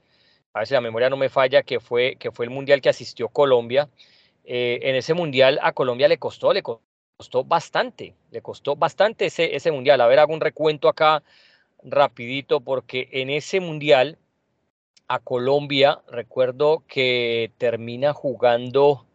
a 0.55 0.61
ver 0.61 0.67
si 0.67 0.75
la 0.75 0.81
memoria 0.81 1.11
no 1.11 1.17
me 1.17 1.29
falla, 1.29 1.63
que 1.63 1.79
fue, 1.79 2.17
que 2.19 2.31
fue 2.33 2.47
el 2.47 2.51
Mundial 2.51 2.81
que 2.81 2.89
asistió 2.89 3.29
Colombia, 3.29 3.89
eh, 4.45 4.81
en 4.83 4.97
ese 4.97 5.15
Mundial 5.15 5.59
a 5.63 5.73
Colombia 5.73 6.09
le 6.09 6.19
costó, 6.19 6.53
le 6.53 6.63
costó 6.63 7.45
bastante, 7.45 8.15
le 8.31 8.43
costó 8.43 8.77
bastante 8.77 9.27
ese, 9.27 9.55
ese 9.57 9.71
Mundial. 9.71 10.01
A 10.01 10.07
ver, 10.07 10.19
hago 10.19 10.35
un 10.35 10.41
recuento 10.41 10.89
acá 10.89 11.23
rapidito, 11.83 12.61
porque 12.61 13.09
en 13.13 13.31
ese 13.31 13.61
Mundial 13.61 14.19
a 15.09 15.19
Colombia. 15.19 16.01
Recuerdo 16.09 16.83
que 16.89 17.53
termina 17.59 18.13
jugando, 18.13 19.07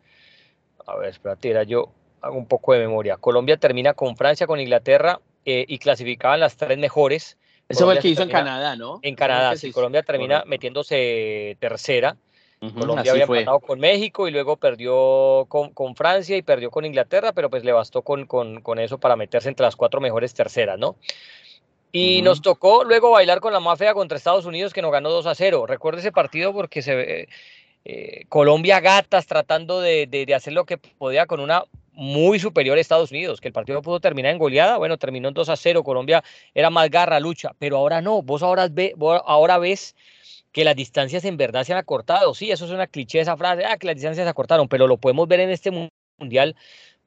a 0.86 0.96
ver, 0.98 1.10
espérate, 1.10 1.50
era 1.50 1.64
yo 1.64 1.92
hago 2.22 2.38
un 2.38 2.48
poco 2.48 2.74
de 2.74 2.80
memoria. 2.80 3.18
Colombia 3.18 3.58
termina 3.58 3.94
con 3.94 4.16
Francia, 4.16 4.48
con 4.48 4.60
Inglaterra 4.60 5.22
eh, 5.46 5.66
y 5.68 5.80
clasificaban 5.80 6.40
las 6.40 6.58
tres 6.58 6.78
mejores. 6.78 7.38
Eso 7.68 7.86
fue 7.86 7.96
el 7.96 8.00
que 8.00 8.10
hizo 8.10 8.24
en 8.24 8.30
Canadá, 8.30 8.76
¿no? 8.76 9.00
En 9.04 9.16
Canadá, 9.16 9.56
sí. 9.56 9.72
Colombia 9.72 10.02
termina 10.02 10.44
metiéndose 10.46 11.56
tercera. 11.60 12.18
Colombia 12.60 13.12
había 13.12 13.24
empatado 13.24 13.60
con 13.62 13.80
México 13.80 14.28
y 14.28 14.32
luego 14.32 14.58
perdió 14.58 15.46
con, 15.48 15.72
con, 15.72 15.96
Francia 15.96 16.36
y 16.36 16.42
perdió 16.42 16.70
con 16.70 16.84
Inglaterra, 16.84 17.32
pero 17.32 17.50
pues 17.50 17.64
le 17.64 17.72
bastó 17.72 18.02
con, 18.02 18.26
con, 18.26 18.62
con 18.62 18.80
eso 18.80 18.98
para 18.98 19.16
meterse 19.16 19.48
entre 19.48 19.66
las 19.66 19.78
cuatro 19.78 20.02
mejores 20.02 20.34
terceras, 20.34 20.78
¿no? 20.78 20.98
Y 21.92 22.22
nos 22.22 22.42
tocó 22.42 22.84
luego 22.84 23.12
bailar 23.12 23.40
con 23.40 23.54
la 23.54 23.62
mafia 23.62 23.94
contra 23.94 24.18
Estados 24.18 24.46
Unidos 24.46 24.74
que 24.74 24.82
nos 24.82 24.92
ganó 24.92 25.10
2 25.10 25.26
a 25.26 25.36
0. 25.36 25.66
Recuerdo 25.68 26.00
ese 26.00 26.12
partido 26.12 26.54
porque 26.54 26.82
se 26.82 26.96
ve 26.96 27.30
eh, 27.86 28.26
Colombia 28.28 28.82
gatas 28.82 29.26
tratando 29.26 29.80
de, 29.80 30.06
de, 30.06 30.36
hacer 30.36 30.54
lo 30.54 30.66
que 30.66 30.78
podía 30.78 31.26
con 31.26 31.40
una 31.40 31.64
muy 31.94 32.40
superior 32.40 32.78
a 32.78 32.82
Estados 32.82 33.12
Unidos, 33.12 33.42
que 33.42 33.48
el 33.48 33.54
partido 33.54 33.82
pudo 33.82 34.00
terminar 34.00 34.32
en 34.32 34.38
goleada, 34.38 34.78
bueno, 34.78 34.98
terminó 34.98 35.30
en 35.30 35.34
2 35.34 35.50
a 35.50 35.56
0, 35.56 35.84
Colombia 35.84 36.24
era 36.54 36.70
más 36.70 36.90
garra, 36.90 37.20
lucha, 37.20 37.54
pero 37.58 37.78
ahora 37.78 38.02
no, 38.02 38.22
vos 38.22 38.44
ahora, 38.44 38.68
ve, 38.70 38.94
vos 38.96 39.22
ahora 39.26 39.58
ves 39.58 39.96
que 40.52 40.64
las 40.64 40.76
distancias 40.76 41.26
en 41.26 41.38
verdad 41.38 41.64
se 41.64 41.74
han 41.74 41.80
acortado, 41.80 42.34
sí, 42.34 42.52
eso 42.52 42.66
es 42.66 42.72
una 42.72 42.88
cliché 42.88 43.20
esa 43.20 43.38
frase, 43.38 43.66
ah, 43.66 43.78
que 43.78 43.88
las 43.88 43.96
distancias 43.96 44.26
se 44.26 44.30
acortaron, 44.30 44.68
pero 44.68 44.88
lo 44.88 44.98
podemos 44.98 45.28
ver 45.28 45.42
en 45.42 45.50
este 45.52 45.72
mundial 46.20 46.56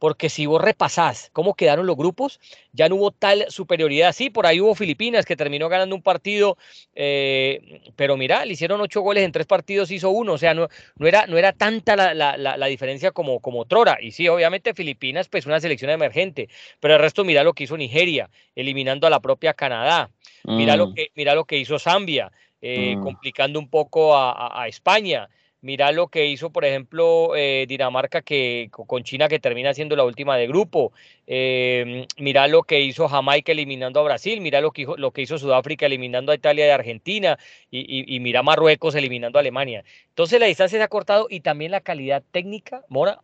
porque 0.03 0.29
si 0.29 0.47
vos 0.47 0.61
repasás 0.61 1.31
cómo 1.33 1.55
quedaron 1.55 1.87
los 1.87 1.97
grupos, 1.97 2.41
ya 2.73 2.89
no 2.89 2.97
hubo 2.97 3.13
tal 3.13 3.45
superioridad. 3.51 4.13
Sí, 4.13 4.31
por 4.31 4.47
ahí 4.47 4.61
hubo 4.61 4.75
Filipinas 4.75 5.25
que 5.25 5.37
terminó 5.37 5.69
ganando 5.69 5.95
un 5.95 6.03
partido, 6.03 6.59
eh, 6.93 7.81
pero 7.95 8.17
mira, 8.17 8.45
le 8.45 8.55
hicieron 8.55 8.81
ocho 8.81 9.01
goles 9.03 9.23
en 9.23 9.31
tres 9.31 9.47
partidos, 9.47 9.93
hizo 9.93 10.11
uno, 10.11 10.33
o 10.33 10.39
sea, 10.39 10.55
no, 10.55 10.67
no, 10.97 11.07
era, 11.07 11.29
no 11.29 11.39
era 11.39 11.53
tanta 11.53 11.95
la, 11.95 12.15
la, 12.15 12.37
la, 12.37 12.67
diferencia 12.67 13.13
como, 13.13 13.39
como 13.39 13.65
Trora. 13.67 13.99
Y 14.03 14.11
sí, 14.11 14.27
obviamente 14.27 14.75
Filipinas, 14.75 15.29
pues 15.29 15.47
una 15.47 15.61
selección 15.61 15.89
emergente, 15.93 16.49
pero 16.81 16.95
el 16.95 17.01
resto 17.01 17.23
mira 17.23 17.45
lo 17.45 17.53
que 17.53 17.63
hizo 17.63 17.77
Nigeria, 17.77 18.29
eliminando 18.57 19.07
a 19.07 19.11
la 19.11 19.21
propia 19.21 19.55
Canadá. 19.55 20.11
Mira, 20.43 20.75
lo, 20.75 20.89
mm. 20.89 20.95
que, 20.95 21.13
mira 21.15 21.37
lo 21.37 21.45
que 21.45 21.59
hizo 21.59 21.79
Zambia, 21.79 22.33
eh, 22.63 22.97
mm. 22.97 23.03
complicando 23.03 23.59
un 23.59 23.69
poco 23.69 24.17
a, 24.17 24.33
a, 24.33 24.63
a 24.63 24.69
España. 24.69 25.29
Mira 25.63 25.93
lo 25.93 26.09
que 26.09 26.27
hizo, 26.27 26.51
por 26.51 26.65
ejemplo, 26.65 27.37
eh, 27.37 27.67
Dinamarca 27.69 28.21
que, 28.23 28.69
con 28.73 29.05
China, 29.05 29.29
que 29.29 29.39
termina 29.39 29.73
siendo 29.73 29.95
la 29.95 30.03
última 30.03 30.37
de 30.37 30.49
grupo. 30.49 30.93
Eh, 31.29 32.09
mira 32.19 32.49
lo 32.49 32.65
que 32.65 32.81
hizo 32.81 33.07
Jamaica 33.07 33.53
eliminando 33.53 34.01
a 34.01 34.03
Brasil. 34.03 34.41
Mira 34.41 34.61
lo 34.61 34.73
que, 34.73 34.83
hizo, 34.83 34.97
lo 34.97 35.13
que 35.13 35.23
hizo 35.23 35.39
Sudáfrica 35.39 35.87
eliminando 35.87 36.33
a 36.33 36.35
Italia 36.35 36.67
y 36.67 36.71
Argentina. 36.71 37.39
Y, 37.71 38.13
y, 38.13 38.19
mira 38.19 38.43
Marruecos 38.43 38.97
eliminando 38.97 39.39
a 39.39 39.41
Alemania. 39.41 39.85
Entonces 40.09 40.41
la 40.41 40.47
distancia 40.47 40.79
se 40.79 40.83
ha 40.83 40.89
cortado 40.89 41.29
y 41.31 41.41
también 41.41 41.71
la 41.71 41.81
calidad 41.81 42.25
técnica, 42.33 42.85
Mora, 42.89 43.21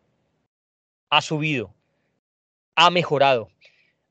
ha 1.11 1.21
subido, 1.23 1.75
ha 2.76 2.90
mejorado 2.90 3.50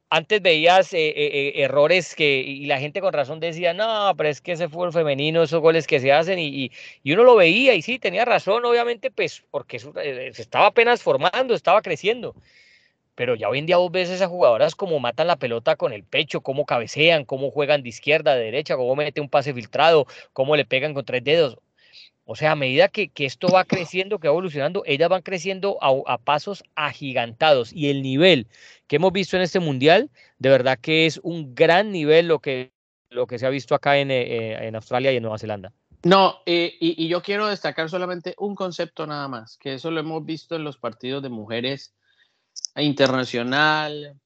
antes 0.09 0.41
veías 0.41 0.93
eh, 0.93 1.09
eh, 1.09 1.13
eh, 1.57 1.63
errores 1.63 2.15
que, 2.15 2.39
y 2.39 2.65
la 2.65 2.79
gente 2.79 3.01
con 3.01 3.13
razón 3.13 3.39
decía, 3.39 3.73
no, 3.73 4.13
pero 4.17 4.29
es 4.29 4.41
que 4.41 4.53
ese 4.53 4.69
fútbol 4.69 4.93
femenino, 4.93 5.43
esos 5.43 5.61
goles 5.61 5.87
que 5.87 5.99
se 5.99 6.11
hacen, 6.13 6.39
y, 6.39 6.71
y, 7.03 7.13
uno 7.13 7.23
lo 7.23 7.35
veía 7.35 7.73
y 7.73 7.81
sí, 7.81 7.99
tenía 7.99 8.25
razón, 8.25 8.63
obviamente, 8.65 9.11
pues 9.11 9.43
porque 9.51 9.79
se 9.79 10.41
estaba 10.41 10.67
apenas 10.67 11.01
formando, 11.03 11.53
estaba 11.53 11.81
creciendo. 11.81 12.35
Pero 13.15 13.35
ya 13.35 13.49
hoy 13.49 13.59
en 13.59 13.65
día 13.65 13.77
vos 13.77 13.91
ves 13.91 14.09
esas 14.09 14.29
jugadoras 14.29 14.75
como 14.75 14.99
matan 14.99 15.27
la 15.27 15.37
pelota 15.37 15.75
con 15.75 15.93
el 15.93 16.03
pecho, 16.03 16.41
cómo 16.41 16.65
cabecean, 16.65 17.25
cómo 17.25 17.51
juegan 17.51 17.83
de 17.83 17.89
izquierda 17.89 18.33
a 18.33 18.35
derecha, 18.35 18.75
cómo 18.77 18.95
mete 18.95 19.21
un 19.21 19.29
pase 19.29 19.53
filtrado, 19.53 20.07
cómo 20.33 20.55
le 20.55 20.65
pegan 20.65 20.93
con 20.93 21.05
tres 21.05 21.23
dedos. 21.23 21.57
O 22.29 22.35
sea, 22.35 22.51
a 22.51 22.55
medida 22.55 22.89
que, 22.89 23.07
que 23.07 23.25
esto 23.25 23.47
va 23.47 23.63
creciendo, 23.63 24.19
que 24.19 24.27
va 24.27 24.33
evolucionando, 24.33 24.83
ellas 24.85 25.07
van 25.07 25.21
creciendo 25.21 25.77
a, 25.81 26.17
pasos 26.17 26.61
agigantados 26.75 27.71
y 27.71 27.89
el 27.89 28.01
nivel 28.01 28.47
que 28.87 28.97
hemos 28.97 29.13
visto 29.13 29.37
en 29.37 29.43
este 29.43 29.61
mundial, 29.61 30.09
de 30.37 30.49
verdad 30.49 30.77
que 30.77 31.05
es 31.05 31.21
un 31.23 31.55
gran 31.55 31.89
nivel 31.93 32.27
lo 32.27 32.39
que, 32.39 32.73
lo 33.09 33.27
que 33.27 33.39
se 33.39 33.45
ha 33.45 33.49
visto 33.49 33.75
acá 33.75 33.97
en, 33.97 34.11
eh, 34.11 34.67
en 34.67 34.75
Australia 34.75 35.13
y 35.13 35.15
en 35.15 35.23
Nueva 35.23 35.37
Zelanda. 35.37 35.71
No, 36.03 36.39
eh, 36.45 36.75
y, 36.81 37.07
yo 37.07 37.21
quiero 37.21 37.47
destacar 37.47 37.89
solamente 37.89 38.35
un 38.37 38.55
concepto 38.55 39.07
nada 39.07 39.29
más, 39.29 39.57
que 39.57 39.75
eso 39.75 39.89
lo 39.89 40.01
hemos 40.01 40.25
visto 40.25 40.57
en 40.57 40.65
los 40.65 40.77
partidos 40.77 41.23
de 41.23 41.29
mujeres 41.29 41.95
internacional, 42.75 44.19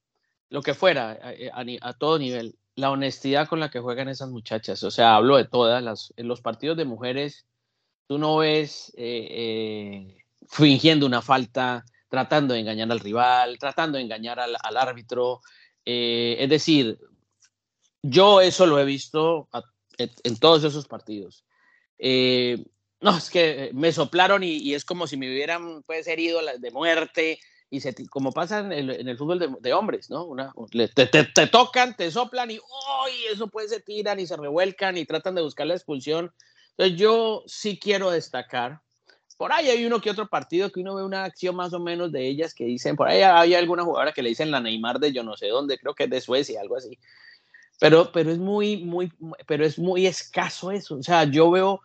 lo 0.49 0.63
que 0.63 0.73
fuera, 0.73 1.19
a, 1.21 1.61
a, 1.61 1.65
a 1.81 1.93
todo 1.93 2.17
nivel, 2.17 2.57
la 2.73 2.89
honestidad 2.89 3.47
con 3.47 3.59
la 3.59 3.69
que 3.69 3.79
juegan 3.79 4.09
esas 4.09 4.29
muchachas. 4.29 4.81
O 4.81 4.89
sea, 4.89 5.15
hablo 5.15 5.37
de 5.37 5.45
todas 5.45 5.83
las, 5.83 6.15
en 6.17 6.27
los 6.27 6.41
partidos 6.41 6.77
de 6.77 6.85
mujeres, 6.85 7.45
tú 8.11 8.17
no 8.17 8.35
ves 8.35 8.91
eh, 8.97 9.25
eh, 9.31 10.25
fingiendo 10.45 11.05
una 11.05 11.21
falta, 11.21 11.85
tratando 12.09 12.53
de 12.53 12.59
engañar 12.59 12.91
al 12.91 12.99
rival, 12.99 13.57
tratando 13.57 13.97
de 13.97 14.03
engañar 14.03 14.37
al, 14.37 14.75
árbitro. 14.75 15.39
Eh, 15.85 16.35
es 16.37 16.49
decir, 16.49 16.99
yo 18.01 18.41
eso 18.41 18.65
lo 18.65 18.77
he 18.79 18.83
visto 18.83 19.47
en 19.97 20.37
todos 20.39 20.65
esos 20.65 20.89
partidos. 20.89 21.45
Eh, 21.99 22.61
no, 22.99 23.15
es 23.15 23.29
que 23.29 23.71
me 23.73 23.93
soplaron 23.93 24.43
y, 24.43 24.73
es 24.73 24.83
como 24.83 25.07
si 25.07 25.15
me 25.15 25.29
hubieran 25.29 25.81
pues, 25.83 26.05
herido 26.05 26.41
de 26.59 26.71
muerte, 26.71 27.39
y 27.69 27.79
se, 27.79 27.95
como 28.09 28.33
pasa 28.33 28.59
en 28.59 28.73
el, 28.73 29.17
fútbol 29.17 29.57
de, 29.61 29.73
hombres, 29.73 30.09
¿no? 30.09 30.25
Una, 30.25 30.53
te, 30.93 31.05
te, 31.07 31.47
tocan, 31.47 31.95
te 31.95 32.11
soplan 32.11 32.51
y 32.51 32.57
¡oh! 32.57 33.05
eso 33.31 33.47
pues 33.47 33.69
se 33.69 33.79
tiran 33.79 34.19
y 34.19 34.27
se 34.27 34.35
revuelcan 34.35 34.97
y 34.97 35.05
tratan 35.05 35.35
de 35.35 35.41
buscar 35.41 35.65
la 35.65 35.75
expulsión. 35.75 36.33
Yo 36.87 37.43
sí 37.47 37.79
quiero 37.79 38.11
destacar 38.11 38.81
por 39.41 39.51
ahí 39.53 39.69
hay 39.69 39.83
uno 39.85 39.99
que 39.99 40.11
otro 40.11 40.27
partido 40.27 40.71
que 40.71 40.81
uno 40.81 40.93
ve 40.93 41.03
una 41.03 41.23
acción 41.23 41.55
más 41.55 41.73
o 41.73 41.79
menos 41.79 42.11
de 42.11 42.27
ellas 42.27 42.53
que 42.53 42.63
dicen, 42.65 42.95
por 42.95 43.07
ahí 43.07 43.23
hay 43.23 43.55
alguna 43.55 43.83
jugadora 43.83 44.11
que 44.11 44.21
le 44.21 44.29
dicen 44.29 44.51
la 44.51 44.59
Neymar 44.59 44.99
de 44.99 45.11
yo 45.11 45.23
no 45.23 45.35
sé 45.35 45.47
dónde, 45.47 45.79
creo 45.79 45.95
que 45.95 46.03
es 46.03 46.11
de 46.11 46.21
Suecia, 46.21 46.61
algo 46.61 46.77
así. 46.77 46.99
Pero, 47.79 48.11
pero 48.11 48.29
es 48.31 48.37
muy, 48.37 48.77
muy, 48.83 49.11
pero 49.47 49.65
es 49.65 49.79
muy 49.79 50.05
escaso 50.05 50.69
eso. 50.69 50.97
O 50.97 51.01
sea, 51.01 51.23
yo 51.23 51.49
veo 51.49 51.81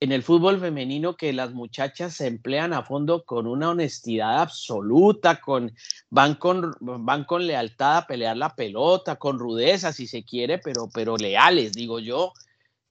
en 0.00 0.12
el 0.12 0.22
fútbol 0.22 0.60
femenino 0.60 1.16
que 1.16 1.32
las 1.32 1.54
muchachas 1.54 2.12
se 2.12 2.26
emplean 2.26 2.74
a 2.74 2.82
fondo 2.82 3.24
con 3.24 3.46
una 3.46 3.70
honestidad 3.70 4.42
absoluta, 4.42 5.40
con, 5.40 5.72
van, 6.10 6.34
con, 6.34 6.74
van 6.78 7.24
con 7.24 7.46
lealtad 7.46 7.96
a 7.96 8.06
pelear 8.06 8.36
la 8.36 8.54
pelota, 8.54 9.16
con 9.16 9.38
rudeza 9.38 9.94
si 9.94 10.06
se 10.06 10.24
quiere, 10.24 10.58
pero, 10.58 10.90
pero 10.92 11.16
leales, 11.16 11.72
digo 11.72 12.00
yo. 12.00 12.34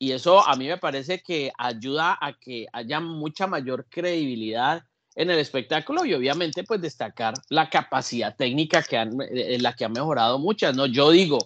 Y 0.01 0.13
eso 0.13 0.43
a 0.43 0.55
mí 0.55 0.67
me 0.67 0.79
parece 0.79 1.21
que 1.21 1.51
ayuda 1.59 2.17
a 2.19 2.33
que 2.33 2.65
haya 2.73 2.99
mucha 2.99 3.45
mayor 3.45 3.85
credibilidad 3.87 4.83
en 5.13 5.29
el 5.29 5.37
espectáculo 5.37 6.05
y 6.05 6.15
obviamente 6.15 6.63
pues 6.63 6.81
destacar 6.81 7.35
la 7.49 7.69
capacidad 7.69 8.35
técnica 8.35 8.81
que 8.81 8.97
han, 8.97 9.15
en 9.21 9.61
la 9.61 9.75
que 9.75 9.85
ha 9.85 9.89
mejorado 9.89 10.39
muchas, 10.39 10.75
¿no? 10.75 10.87
Yo 10.87 11.11
digo, 11.11 11.37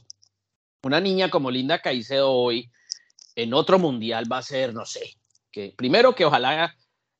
una 0.83 1.01
niña 1.01 1.29
como 1.29 1.51
Linda 1.51 1.81
Caicedo 1.81 2.31
hoy 2.31 2.71
en 3.35 3.53
otro 3.53 3.77
mundial 3.77 4.31
va 4.31 4.37
a 4.37 4.41
ser, 4.41 4.73
no 4.73 4.85
sé, 4.85 5.17
que 5.51 5.73
primero 5.75 6.15
que 6.15 6.23
ojalá 6.23 6.73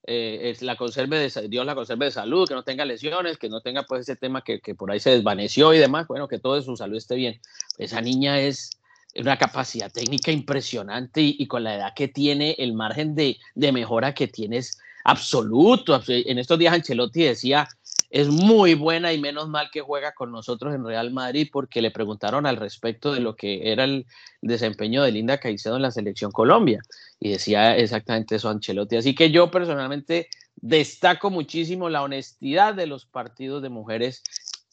eh, 0.07 0.55
la 0.61 0.75
de, 0.75 1.47
Dios 1.49 1.65
la 1.65 1.75
conserve 1.75 2.05
de 2.05 2.11
salud, 2.11 2.47
que 2.47 2.53
no 2.53 2.63
tenga 2.63 2.85
lesiones, 2.85 3.37
que 3.37 3.49
no 3.49 3.59
tenga 3.59 3.83
pues 3.83 4.03
ese 4.03 4.15
tema 4.15 4.41
que, 4.41 4.61
que 4.61 4.73
por 4.73 4.89
ahí 4.89 5.01
se 5.01 5.09
desvaneció 5.09 5.73
y 5.73 5.79
demás, 5.79 6.07
bueno, 6.07 6.29
que 6.29 6.39
todo 6.39 6.61
su 6.61 6.77
salud 6.77 6.95
esté 6.95 7.15
bien. 7.15 7.41
Esa 7.77 7.99
niña 7.99 8.39
es 8.39 8.69
una 9.15 9.37
capacidad 9.37 9.91
técnica 9.91 10.31
impresionante 10.31 11.21
y, 11.21 11.47
con 11.47 11.63
la 11.63 11.75
edad 11.75 11.93
que 11.95 12.07
tiene, 12.07 12.55
el 12.59 12.73
margen 12.73 13.15
de, 13.15 13.37
de 13.53 13.71
mejora 13.71 14.13
que 14.13 14.27
tiene 14.27 14.57
es 14.57 14.77
absoluto. 15.03 16.01
En 16.07 16.37
estos 16.37 16.59
días 16.59 16.73
Ancelotti 16.73 17.23
decía, 17.23 17.67
es 18.09 18.27
muy 18.27 18.75
buena 18.75 19.13
y 19.13 19.19
menos 19.19 19.47
mal 19.47 19.69
que 19.71 19.81
juega 19.81 20.13
con 20.13 20.31
nosotros 20.31 20.73
en 20.73 20.85
Real 20.85 21.11
Madrid 21.11 21.49
porque 21.51 21.81
le 21.81 21.91
preguntaron 21.91 22.45
al 22.45 22.57
respecto 22.57 23.13
de 23.13 23.19
lo 23.19 23.35
que 23.35 23.71
era 23.71 23.83
el 23.83 24.05
desempeño 24.41 25.03
de 25.03 25.11
Linda 25.11 25.39
Caicedo 25.39 25.75
en 25.75 25.81
la 25.81 25.91
selección 25.91 26.31
Colombia 26.31 26.81
y 27.19 27.31
decía 27.31 27.75
exactamente 27.77 28.35
eso 28.35 28.49
Ancelotti. 28.49 28.97
Así 28.97 29.15
que 29.15 29.31
yo 29.31 29.49
personalmente 29.49 30.29
destaco 30.55 31.29
muchísimo 31.29 31.89
la 31.89 32.03
honestidad 32.03 32.73
de 32.73 32.87
los 32.87 33.05
partidos 33.05 33.61
de 33.61 33.69
mujeres 33.69 34.23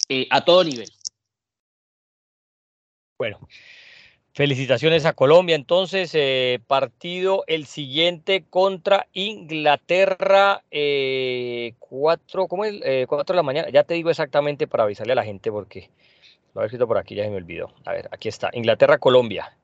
eh, 0.09 0.27
a 0.31 0.45
todo 0.45 0.65
nivel. 0.65 0.91
Bueno, 3.19 3.49
Felicitaciones 4.35 5.05
a 5.05 5.13
Colombia. 5.13 5.55
Entonces, 5.55 6.11
eh, 6.15 6.61
partido 6.67 7.45
el 7.47 7.67
siguiente 7.67 8.45
contra 8.49 9.07
Inglaterra, 9.13 10.63
eh, 10.71 11.75
cuatro, 11.79 12.49
¿cómo 12.49 12.65
es? 12.65 12.81
Eh, 12.83 13.07
de 13.07 13.35
la 13.35 13.43
mañana. 13.43 13.69
Ya 13.69 13.85
te 13.85 13.93
digo 13.93 14.09
exactamente 14.09 14.67
para 14.67 14.85
avisarle 14.85 15.13
a 15.13 15.17
la 15.17 15.25
gente 15.25 15.53
porque 15.53 15.91
lo 16.55 16.61
había 16.61 16.67
escrito 16.69 16.89
por 16.89 16.97
aquí, 16.97 17.15
ya 17.15 17.25
se 17.25 17.31
me 17.31 17.37
olvidó. 17.37 17.75
A 17.85 17.93
ver, 17.93 18.09
aquí 18.11 18.29
está. 18.29 18.49
Inglaterra, 18.55 18.97
Colombia. 18.97 19.55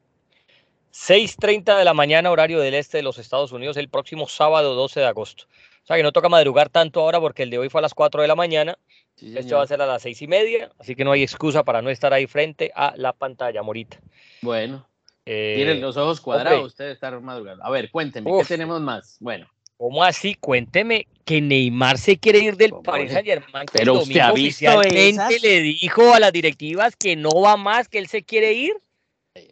6.30 0.92 1.78
de 1.78 1.84
la 1.84 1.94
mañana, 1.94 2.30
horario 2.30 2.60
del 2.60 2.74
este 2.74 2.98
de 2.98 3.02
los 3.02 3.18
Estados 3.18 3.52
Unidos, 3.52 3.78
el 3.78 3.88
próximo 3.88 4.28
sábado 4.28 4.74
12 4.74 5.00
de 5.00 5.06
agosto. 5.06 5.44
O 5.88 5.90
sea 5.90 5.96
que 5.96 6.02
no 6.02 6.12
toca 6.12 6.28
madrugar 6.28 6.68
tanto 6.68 7.00
ahora 7.00 7.18
porque 7.18 7.44
el 7.44 7.48
de 7.48 7.56
hoy 7.56 7.70
fue 7.70 7.78
a 7.78 7.82
las 7.82 7.94
4 7.94 8.20
de 8.20 8.28
la 8.28 8.34
mañana. 8.34 8.76
Sí, 9.14 9.32
este 9.34 9.54
va 9.54 9.62
a 9.62 9.66
ser 9.66 9.80
a 9.80 9.86
las 9.86 10.02
seis 10.02 10.20
y 10.20 10.26
media, 10.26 10.70
así 10.78 10.94
que 10.94 11.02
no 11.02 11.12
hay 11.12 11.22
excusa 11.22 11.64
para 11.64 11.80
no 11.80 11.88
estar 11.88 12.12
ahí 12.12 12.26
frente 12.26 12.70
a 12.74 12.92
la 12.98 13.14
pantalla, 13.14 13.62
Morita. 13.62 13.98
Bueno, 14.42 14.86
eh, 15.24 15.54
tienen 15.56 15.80
los 15.80 15.96
ojos 15.96 16.20
cuadrados, 16.20 16.66
ustedes 16.66 16.92
están 16.92 17.24
madrugando. 17.24 17.64
A 17.64 17.70
ver, 17.70 17.90
cuénteme, 17.90 18.30
¿qué 18.38 18.44
tenemos 18.44 18.82
más? 18.82 19.16
Bueno. 19.18 19.48
¿Cómo 19.78 20.04
así? 20.04 20.34
Cuénteme 20.34 21.06
que 21.24 21.40
Neymar 21.40 21.96
se 21.96 22.18
quiere 22.18 22.40
ir 22.40 22.58
del 22.58 22.74
Paris 22.84 23.10
Saint 23.10 23.26
Germain. 23.26 23.64
Pero 23.72 23.94
usted 23.94 24.20
ha 24.20 24.32
visto 24.32 24.70
oficialmente 24.78 25.40
le 25.40 25.60
dijo 25.62 26.12
a 26.12 26.20
las 26.20 26.32
directivas 26.34 26.96
que 26.96 27.16
no 27.16 27.30
va 27.30 27.56
más, 27.56 27.88
que 27.88 27.96
él 27.98 28.08
se 28.08 28.22
quiere 28.22 28.52
ir. 28.52 28.74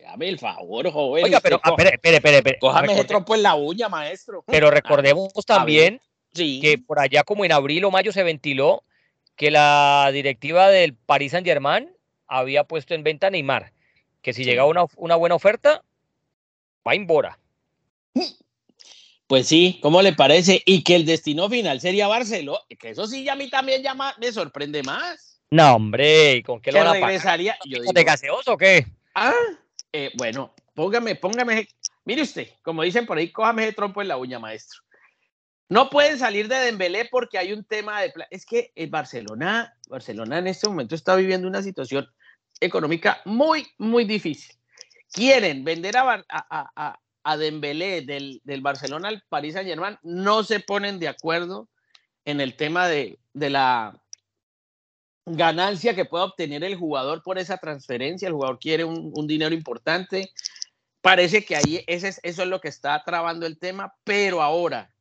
Dame 0.02 0.28
el 0.28 0.38
favor, 0.38 0.90
joven. 0.90 1.25
Oiga, 1.25 1.40
pero, 1.40 1.62
espere, 1.64 2.16
espere, 2.16 2.37
espere. 2.37 2.59
Cójame 2.59 2.93
ese 2.93 3.05
trompo 3.05 3.35
en 3.35 3.43
la 3.43 3.55
uña, 3.55 3.88
maestro. 3.88 4.45
Pero 4.47 4.71
recordemos 4.71 5.33
también 5.47 5.99
que 6.37 6.78
por 6.78 6.99
allá 6.99 7.23
como 7.25 7.45
en 7.45 7.52
abril 7.52 7.85
o 7.85 7.90
mayo 7.90 8.12
se 8.12 8.23
ventiló 8.23 8.85
que 9.37 9.50
la 9.50 10.11
directiva 10.12 10.69
del 10.71 10.95
Paris 10.95 11.33
Saint 11.33 11.47
Germain 11.47 11.90
había 12.26 12.64
puesto 12.64 12.95
en 12.95 13.05
venta 13.05 13.28
a 13.28 13.31
Neymar, 13.31 13.73
que 14.23 14.33
si 14.33 14.45
llegaba 14.45 14.69
una, 14.69 14.87
una 14.97 15.16
buena 15.16 15.35
oferta, 15.35 15.83
va 16.87 16.95
en 16.95 17.07
Bora. 17.07 17.38
Pues 19.26 19.49
sí, 19.49 19.78
¿cómo 19.83 20.02
le 20.02 20.12
parece? 20.12 20.62
Y 20.64 20.85
que 20.85 20.95
el 20.95 21.05
destino 21.05 21.49
final 21.49 21.81
sería 21.81 22.07
Barcelona, 22.07 22.61
que 22.78 22.90
eso 22.90 23.07
sí 23.07 23.28
a 23.28 23.35
mí 23.35 23.50
también 23.50 23.83
llama, 23.83 24.14
me 24.19 24.31
sorprende 24.31 24.83
más. 24.85 25.40
No, 25.50 25.75
hombre, 25.75 26.43
¿con 26.45 26.61
qué 26.61 26.71
lo 26.71 26.78
van 26.78 26.88
a 26.88 26.93
regresaría? 26.93 27.57
Yo 27.64 27.81
¿De 27.93 28.05
gaseoso 28.05 28.52
o 28.52 28.57
qué? 28.57 28.87
Ah, 29.14 29.35
eh, 29.93 30.12
bueno, 30.14 30.55
póngame, 30.75 31.16
póngame, 31.16 31.69
mire 32.05 32.23
usted, 32.23 32.49
como 32.62 32.83
dicen 32.83 33.05
por 33.05 33.19
ahí, 33.19 33.31
cójame 33.31 33.64
ese 33.64 33.73
trompo 33.73 34.00
en 34.00 34.09
la 34.09 34.16
uña, 34.16 34.38
maestro. 34.38 34.81
No 35.68 35.90
pueden 35.90 36.18
salir 36.18 36.49
de 36.49 36.56
Dembélé 36.56 37.08
porque 37.11 37.38
hay 37.38 37.52
un 37.52 37.64
tema 37.64 38.00
de... 38.00 38.12
Es 38.30 38.46
que 38.46 38.73
el 38.76 38.88
Barcelona, 38.88 39.76
Barcelona 39.88 40.38
en 40.38 40.46
este 40.46 40.68
momento 40.68 40.94
está 40.94 41.16
viviendo 41.16 41.49
una 41.49 41.62
situación 41.62 42.08
económica 42.61 43.20
muy, 43.25 43.66
muy 43.78 44.04
difícil. 44.04 44.54
Quieren 45.12 45.64
vender 45.64 45.96
a, 45.96 46.25
a, 46.28 46.99
a, 47.25 47.37
Dembélé 47.37 48.02
del, 48.02 48.40
del, 48.44 48.61
Barcelona 48.61 49.08
al 49.08 49.23
Paris 49.28 49.54
Saint 49.54 49.68
Germain, 49.68 49.99
no 50.02 50.44
se 50.44 50.61
ponen 50.61 51.00
de 51.00 51.08
acuerdo 51.08 51.68
en 52.25 52.40
el 52.40 52.56
tema 52.56 52.87
de, 52.87 53.18
de 53.32 53.50
la 53.50 54.00
ganancia 55.25 55.96
que 55.96 56.04
pueda 56.04 56.25
obtener 56.25 56.62
el 56.62 56.76
jugador 56.76 57.23
por 57.25 57.38
esa 57.38 57.58
transferencia. 57.58 58.28
El 58.28 58.35
jugador 58.35 58.61
quiere 58.61 58.85
un, 58.85 59.12
un 59.14 59.26
dinero 59.26 59.54
importante. 59.54 60.30
Parece 61.00 61.44
que 61.44 61.56
ahí 61.56 61.85
ese, 61.88 62.08
eso 62.08 62.42
es 62.42 62.49
lo 62.49 62.61
que 62.61 62.68
está 62.68 63.02
trabando 63.04 63.46
el 63.46 63.58
tema, 63.58 63.94
pero 64.04 64.42
ahora 64.42 64.92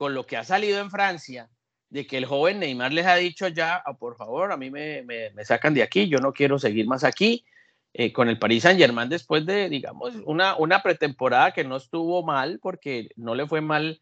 con 0.00 0.14
lo 0.14 0.24
que 0.24 0.38
ha 0.38 0.44
salido 0.44 0.80
en 0.80 0.90
Francia, 0.90 1.50
de 1.90 2.06
que 2.06 2.16
el 2.16 2.24
joven 2.24 2.58
Neymar 2.58 2.90
les 2.90 3.04
ha 3.04 3.16
dicho 3.16 3.48
ya, 3.48 3.82
oh, 3.84 3.98
por 3.98 4.16
favor, 4.16 4.50
a 4.50 4.56
mí 4.56 4.70
me, 4.70 5.02
me, 5.02 5.44
sacan 5.44 5.74
de 5.74 5.82
aquí, 5.82 6.08
yo 6.08 6.20
no 6.20 6.32
quiero 6.32 6.58
seguir 6.58 6.86
más 6.86 7.04
aquí, 7.04 7.44
eh, 7.92 8.10
con 8.10 8.30
el 8.30 8.38
Paris 8.38 8.62
Saint 8.62 8.80
Germain 8.80 9.10
después 9.10 9.44
de, 9.44 9.68
digamos, 9.68 10.14
una, 10.24 10.56
una 10.56 10.82
pretemporada 10.82 11.52
que 11.52 11.64
no 11.64 11.76
estuvo 11.76 12.24
mal, 12.24 12.60
porque 12.62 13.10
no 13.16 13.34
le 13.34 13.46
fue 13.46 13.60
mal 13.60 14.00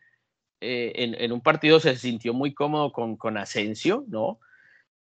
eh, 0.61 0.93
en, 0.95 1.17
en, 1.21 1.33
un 1.33 1.41
partido, 1.41 1.81
se 1.81 1.97
sintió 1.97 2.33
muy 2.33 2.55
cómodo 2.55 2.93
con, 2.93 3.17
con 3.17 3.37
Asensio, 3.37 4.05
¿no? 4.07 4.39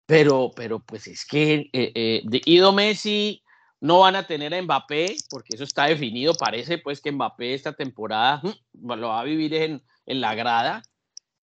Pero, 0.06 0.52
pero 0.56 0.78
pues 0.78 1.08
es 1.08 1.26
que 1.26 1.72
eh, 1.74 2.22
de 2.24 2.42
Ido 2.46 2.72
Messi 2.72 3.43
no 3.84 4.00
van 4.00 4.16
a 4.16 4.26
tener 4.26 4.54
a 4.54 4.62
Mbappé, 4.62 5.16
porque 5.30 5.56
eso 5.56 5.64
está 5.64 5.86
definido, 5.86 6.34
parece 6.34 6.78
pues 6.78 7.02
que 7.02 7.12
Mbappé 7.12 7.54
esta 7.54 7.74
temporada 7.74 8.42
lo 8.74 9.10
va 9.10 9.20
a 9.20 9.24
vivir 9.24 9.54
en 9.54 9.84
en 10.06 10.22
la 10.22 10.36
grada 10.36 10.84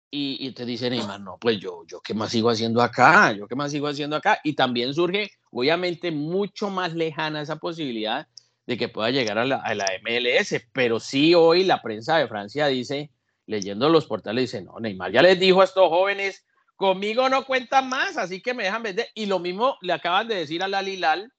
y, 0.08 0.50
te 0.52 0.64
dicen, 0.64 0.92
Neymar, 0.94 1.20
no, 1.20 1.36
pues 1.38 1.58
yo, 1.58 1.84
yo 1.86 2.00
qué 2.00 2.14
más 2.14 2.30
sigo 2.30 2.48
haciendo 2.48 2.80
acá, 2.80 3.32
yo 3.32 3.46
qué 3.46 3.54
más 3.54 3.70
sigo 3.70 3.86
haciendo 3.86 4.16
acá. 4.16 4.40
Y 4.44 4.54
también 4.54 4.94
surge, 4.94 5.30
obviamente, 5.50 6.10
mucho 6.10 6.70
más 6.70 6.94
lejana 6.94 7.42
esa 7.42 7.56
posibilidad 7.56 8.26
de 8.66 8.78
que 8.78 8.88
pueda 8.88 9.10
llegar 9.10 9.36
a 9.36 9.44
la, 9.44 9.56
a 9.56 9.74
la 9.74 9.84
MLS, 10.02 10.64
pero 10.72 11.00
sí 11.00 11.34
hoy 11.34 11.64
la 11.64 11.82
prensa 11.82 12.16
de 12.16 12.28
Francia 12.28 12.66
dice, 12.68 13.10
leyendo 13.44 13.90
los 13.90 14.06
portales, 14.06 14.52
dice, 14.52 14.62
no, 14.62 14.80
Neymar 14.80 15.12
ya 15.12 15.20
les 15.20 15.38
dijo 15.38 15.60
a 15.60 15.64
estos 15.64 15.88
jóvenes, 15.90 16.46
conmigo 16.76 17.28
no 17.28 17.44
cuentan 17.44 17.90
más, 17.90 18.16
así 18.16 18.40
que 18.40 18.54
me 18.54 18.64
dejan 18.64 18.84
vender. 18.84 19.08
Y 19.14 19.26
lo 19.26 19.38
mismo 19.38 19.76
le 19.82 19.92
acaban 19.92 20.28
de 20.28 20.36
decir 20.36 20.62
a 20.62 20.68
Lalilal, 20.68 21.30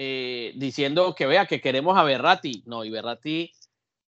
eh, 0.00 0.52
diciendo 0.54 1.16
que 1.16 1.26
vea 1.26 1.46
que 1.46 1.60
queremos 1.60 1.98
a 1.98 2.04
Berratti. 2.04 2.62
No, 2.66 2.84
y 2.84 2.90
Berratti 2.90 3.52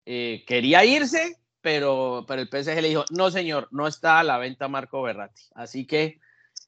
eh, 0.06 0.46
quería 0.48 0.86
irse, 0.86 1.36
pero, 1.60 2.24
pero 2.26 2.42
el 2.42 2.48
PSG 2.48 2.82
le 2.82 2.88
dijo, 2.88 3.04
no 3.12 3.30
señor, 3.30 3.68
no 3.70 3.86
está 3.86 4.20
a 4.20 4.24
la 4.24 4.38
venta 4.38 4.70
Marco 4.70 5.02
Berratti. 5.02 5.42
Así 5.54 5.86
que 5.86 6.22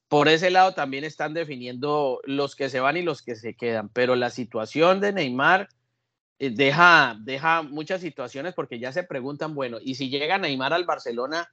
por 0.10 0.28
ese 0.28 0.50
lado 0.52 0.74
también 0.74 1.06
están 1.06 1.34
definiendo 1.34 2.20
los 2.26 2.58
que 2.58 2.70
se 2.70 2.82
van 2.82 2.98
y 2.98 3.04
los 3.04 3.22
que 3.22 3.38
se 3.38 3.56
quedan. 3.56 3.88
Pero 3.88 4.18
la 4.18 4.30
situación 4.30 5.00
de 5.00 5.14
Neymar 5.14 5.70
eh, 6.38 6.50
deja, 6.50 7.16
deja 7.22 7.62
muchas 7.62 8.02
situaciones 8.02 8.54
porque 8.54 8.80
ya 8.80 8.92
se 8.92 9.04
preguntan, 9.04 9.56
bueno, 9.56 9.78
y 9.82 9.96
si 9.96 10.10
llega 10.10 10.38
Neymar 10.38 10.74
al 10.74 10.84
Barcelona, 10.84 11.50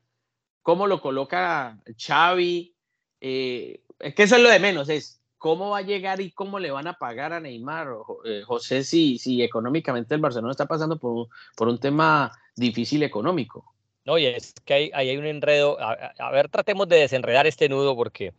¿cómo 0.63 0.89
lo 0.89 1.01
coloca 1.01 1.79
Xavi? 1.97 2.75
Es 3.21 4.15
que 4.17 4.23
eso 4.25 4.35
es 4.35 4.43
lo 4.43 4.49
de 4.49 4.59
menos, 4.59 4.89
es 4.89 5.22
cómo 5.43 5.71
va 5.71 5.79
a 5.79 5.83
llegar 5.83 6.21
y 6.21 6.31
cómo 6.31 6.61
le 6.61 6.71
van 6.71 6.87
a 6.87 6.99
pagar 6.99 7.33
a 7.33 7.41
Neymar, 7.41 7.89
eh, 8.25 8.43
José, 8.47 8.85
si, 8.85 9.19
si 9.19 9.43
económicamente 9.43 10.15
el 10.15 10.21
Barcelona 10.21 10.53
está 10.53 10.67
pasando 10.67 11.01
por, 11.01 11.27
por 11.57 11.67
un 11.67 11.79
tema 11.79 12.31
difícil 12.55 13.03
económico. 13.03 13.75
No, 14.05 14.19
y 14.19 14.27
es 14.27 14.55
que 14.65 14.73
ahí 14.73 14.91
hay, 14.95 15.17
un 15.17 15.27
enredo. 15.27 15.79
A, 15.81 16.31
ver, 16.31 16.49
tratemos 16.49 16.89
de 16.89 16.99
desenredar 16.99 17.49
este 17.49 17.69
nudo 17.69 17.97
porque 17.97 18.35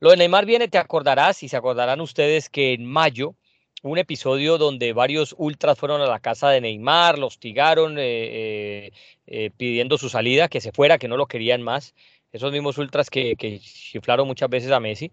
lo 0.00 0.12
de 0.12 0.16
Neymar 0.16 0.46
viene, 0.46 0.68
te 0.68 0.78
acordarás 0.78 1.42
y 1.42 1.48
se 1.50 1.58
acordarán 1.58 2.00
ustedes 2.00 2.48
que 2.48 2.72
en 2.72 2.86
mayo 2.86 3.34
un 3.82 3.98
episodio 3.98 4.56
donde 4.56 4.94
varios 4.94 5.34
ultras 5.36 5.78
fueron 5.78 6.00
a 6.00 6.06
la 6.06 6.20
casa 6.20 6.48
de 6.48 6.62
Neymar, 6.62 7.18
lo 7.18 7.26
hostigaron 7.26 7.98
eh, 7.98 8.02
eh, 8.04 8.92
eh, 9.26 9.50
pidiendo 9.54 9.98
su 9.98 10.08
salida, 10.08 10.48
que 10.48 10.62
se 10.62 10.72
fuera, 10.72 10.96
que 10.96 11.08
no 11.08 11.18
lo 11.18 11.26
querían 11.26 11.60
más. 11.60 11.94
Esos 12.32 12.50
mismos 12.50 12.78
ultras 12.78 13.10
que, 13.10 13.36
que 13.36 13.58
chiflaron 13.58 14.26
muchas 14.26 14.48
veces 14.48 14.70
a 14.70 14.80
Messi. 14.80 15.12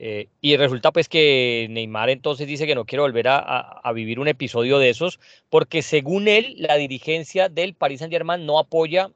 Eh, 0.00 0.28
y 0.40 0.56
resulta 0.56 0.92
pues 0.92 1.08
que 1.08 1.66
Neymar 1.70 2.08
entonces 2.08 2.46
dice 2.46 2.68
que 2.68 2.76
no 2.76 2.84
quiere 2.84 3.02
volver 3.02 3.26
a, 3.26 3.82
vivir 3.92 4.20
un 4.20 4.28
episodio 4.28 4.78
de 4.78 4.90
esos 4.90 5.18
porque 5.50 5.82
según 5.82 6.28
él 6.28 6.54
la 6.56 6.76
dirigencia 6.76 7.48
del 7.48 7.74
Paris 7.74 7.98
Saint 7.98 8.12
Germain 8.12 8.46
no 8.46 8.60
apoya 8.60 9.10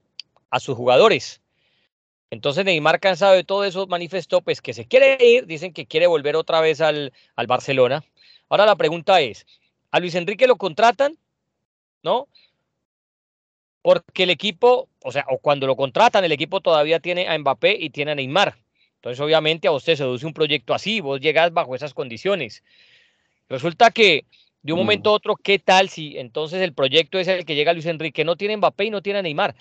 a 0.51 0.59
sus 0.59 0.77
jugadores. 0.77 1.41
Entonces 2.31 2.65
Neymar 2.65 2.99
cansado 2.99 3.35
de 3.35 3.45
todo 3.45 3.65
eso 3.65 3.87
manifestó 3.87 4.41
pues 4.41 4.61
que 4.61 4.75
se 4.75 4.87
quiere 4.87 5.25
ir, 5.25 5.47
dicen 5.47 5.73
que 5.73 5.87
quiere 5.87 6.09
volver 6.09 6.35
otra 6.35 6.61
vez 6.61 6.81
al, 6.81 7.13
al 7.37 7.47
Barcelona. 7.47 8.03
Ahora 8.49 8.67
la 8.67 8.75
pregunta 8.75 9.21
es, 9.21 9.47
¿a 9.93 10.01
Luis 10.01 10.17
Enrique 10.17 10.49
lo 10.49 10.57
contratan? 10.57 11.17
¿No? 12.03 12.27
Porque 13.83 14.25
el 14.25 14.31
equipo, 14.31 14.89
o 15.05 15.13
sea, 15.13 15.27
o 15.31 15.39
cuando 15.39 15.69
lo 15.69 15.77
contratan, 15.77 16.25
el 16.25 16.33
equipo 16.33 16.61
todavía 16.61 16.99
tiene 16.99 17.29
a 17.29 17.39
Mbappé 17.39 17.77
y 17.79 17.91
tiene 17.91 18.11
a 18.11 18.15
Neymar. 18.17 18.57
Entonces, 19.03 19.19
obviamente, 19.19 19.67
a 19.67 19.73
usted 19.73 19.97
seduce 19.97 20.25
un 20.25 20.33
proyecto 20.33 20.75
así, 20.75 21.01
vos 21.01 21.21
llegas 21.21 21.53
bajo 21.53 21.75
esas 21.75 21.93
condiciones. 21.93 22.63
Resulta 23.49 23.91
que 23.91 24.27
de 24.63 24.73
un 24.73 24.79
momento 24.79 25.11
a 25.11 25.15
otro, 25.15 25.35
¿qué 25.35 25.59
tal 25.59 25.89
si 25.89 26.17
entonces 26.19 26.63
el 26.63 26.73
proyecto 26.73 27.19
es 27.19 27.27
el 27.27 27.45
que 27.45 27.57
llega 27.57 27.73
Luis 27.73 27.87
Enrique? 27.87 28.25
No 28.25 28.37
tiene 28.37 28.57
Mbappé 28.57 28.85
y 28.85 28.91
no 28.91 29.03
tiene 29.03 29.21
Neymar. 29.21 29.57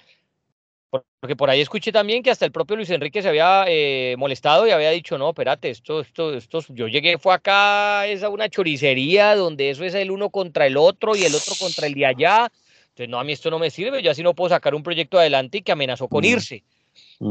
Porque 1.19 1.35
por 1.35 1.49
ahí 1.49 1.59
escuché 1.59 1.91
también 1.91 2.21
que 2.21 2.29
hasta 2.29 2.45
el 2.45 2.51
propio 2.51 2.75
Luis 2.75 2.91
Enrique 2.91 3.23
se 3.23 3.29
había 3.29 3.65
eh, 3.67 4.13
molestado 4.19 4.67
y 4.67 4.71
había 4.71 4.91
dicho, 4.91 5.17
no, 5.17 5.29
espérate, 5.29 5.71
esto, 5.71 6.01
esto, 6.01 6.35
esto, 6.35 6.63
yo 6.69 6.87
llegué, 6.87 7.17
fue 7.17 7.33
acá, 7.33 8.05
es 8.05 8.21
a 8.21 8.29
una 8.29 8.47
choricería 8.47 9.35
donde 9.35 9.71
eso 9.71 9.83
es 9.83 9.95
el 9.95 10.11
uno 10.11 10.29
contra 10.29 10.67
el 10.67 10.77
otro 10.77 11.15
y 11.15 11.23
el 11.23 11.33
otro 11.33 11.55
contra 11.59 11.87
el 11.87 11.95
de 11.95 12.05
allá. 12.05 12.51
Entonces, 12.89 13.09
no, 13.09 13.19
a 13.19 13.23
mí 13.23 13.31
esto 13.31 13.49
no 13.49 13.57
me 13.57 13.71
sirve, 13.71 14.03
yo 14.03 14.11
así 14.11 14.21
no 14.21 14.35
puedo 14.35 14.49
sacar 14.49 14.75
un 14.75 14.83
proyecto 14.83 15.17
adelante 15.17 15.57
y 15.57 15.61
que 15.63 15.71
amenazó 15.71 16.07
con 16.07 16.23
irse. 16.25 16.63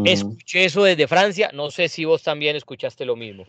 Escuché 0.04 0.64
eso 0.64 0.84
desde 0.84 1.08
Francia, 1.08 1.50
no 1.52 1.70
sé 1.70 1.88
si 1.88 2.04
vos 2.04 2.22
también 2.22 2.54
escuchaste 2.54 3.04
lo 3.04 3.16
mismo. 3.16 3.44